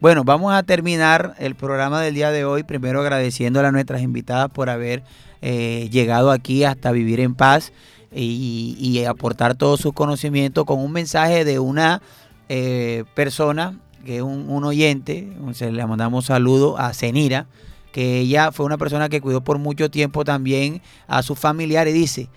Bueno, 0.00 0.24
vamos 0.24 0.52
a 0.52 0.62
terminar 0.62 1.34
el 1.38 1.54
programa 1.54 2.00
del 2.00 2.14
día 2.14 2.30
de 2.30 2.44
hoy, 2.44 2.62
primero 2.62 3.00
agradeciéndole 3.00 3.68
a 3.68 3.72
nuestras 3.72 4.02
invitadas 4.02 4.50
por 4.50 4.68
haber 4.70 5.02
eh, 5.40 5.88
llegado 5.90 6.30
aquí 6.30 6.64
hasta 6.64 6.92
Vivir 6.92 7.20
en 7.20 7.34
Paz 7.34 7.72
y, 8.14 8.76
y 8.78 9.04
aportar 9.04 9.54
todos 9.54 9.80
sus 9.80 9.92
conocimientos 9.92 10.64
con 10.64 10.78
un 10.78 10.92
mensaje 10.92 11.44
de 11.44 11.58
una 11.58 12.02
eh, 12.48 13.04
persona, 13.14 13.78
que 14.04 14.16
es 14.16 14.22
un, 14.22 14.48
un 14.48 14.64
oyente, 14.64 15.32
se 15.52 15.70
le 15.70 15.86
mandamos 15.86 16.26
saludo 16.26 16.78
a 16.78 16.92
Zenira, 16.94 17.46
que 17.92 18.20
ella 18.20 18.52
fue 18.52 18.66
una 18.66 18.78
persona 18.78 19.08
que 19.08 19.20
cuidó 19.20 19.42
por 19.42 19.58
mucho 19.58 19.90
tiempo 19.90 20.24
también 20.24 20.82
a 21.06 21.22
su 21.22 21.34
familiar 21.34 21.86
y 21.88 21.92
dice, 21.92 22.28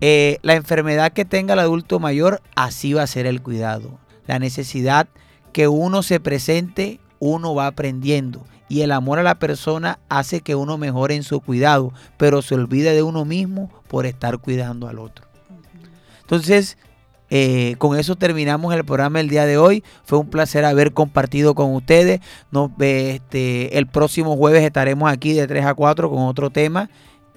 eh, 0.00 0.38
la 0.42 0.54
enfermedad 0.54 1.12
que 1.12 1.24
tenga 1.24 1.54
el 1.54 1.60
adulto 1.60 1.98
mayor, 1.98 2.42
así 2.54 2.92
va 2.92 3.02
a 3.02 3.06
ser 3.06 3.26
el 3.26 3.42
cuidado. 3.42 3.98
La 4.26 4.38
necesidad 4.38 5.08
que 5.52 5.68
uno 5.68 6.02
se 6.02 6.20
presente, 6.20 7.00
uno 7.18 7.54
va 7.54 7.66
aprendiendo. 7.66 8.44
Y 8.68 8.82
el 8.82 8.92
amor 8.92 9.18
a 9.18 9.22
la 9.22 9.36
persona 9.36 9.98
hace 10.08 10.40
que 10.40 10.54
uno 10.54 10.76
mejore 10.76 11.14
en 11.14 11.22
su 11.22 11.40
cuidado, 11.40 11.92
pero 12.16 12.42
se 12.42 12.56
olvide 12.56 12.92
de 12.94 13.02
uno 13.02 13.24
mismo 13.24 13.70
por 13.88 14.06
estar 14.06 14.38
cuidando 14.38 14.88
al 14.88 14.98
otro. 14.98 15.24
Entonces, 16.22 16.76
eh, 17.30 17.74
con 17.78 17.98
eso 17.98 18.16
terminamos 18.16 18.74
el 18.74 18.84
programa 18.84 19.18
del 19.18 19.28
día 19.28 19.46
de 19.46 19.58
hoy. 19.58 19.82
Fue 20.04 20.18
un 20.18 20.28
placer 20.28 20.64
haber 20.64 20.92
compartido 20.92 21.54
con 21.54 21.74
ustedes. 21.74 22.20
Nos, 22.50 22.70
este, 22.78 23.76
el 23.78 23.86
próximo 23.86 24.36
jueves 24.36 24.62
estaremos 24.62 25.10
aquí 25.10 25.32
de 25.32 25.46
3 25.46 25.64
a 25.66 25.74
4 25.74 26.10
con 26.10 26.20
otro 26.20 26.50
tema 26.50 26.88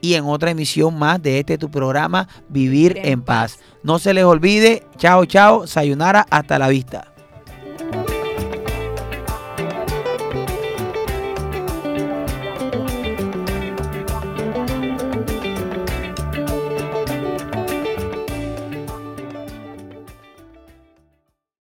y 0.02 0.14
en 0.14 0.26
otra 0.26 0.52
emisión 0.52 0.98
más 0.98 1.22
de 1.22 1.40
este 1.40 1.58
tu 1.58 1.70
programa 1.70 2.28
Vivir 2.50 3.00
en 3.04 3.22
Paz. 3.22 3.60
No 3.84 4.00
se 4.00 4.14
les 4.14 4.24
olvide, 4.24 4.84
chao, 4.98 5.26
chao, 5.26 5.68
sayonara, 5.68 6.26
hasta 6.30 6.60
la 6.60 6.68
vista. 6.70 7.19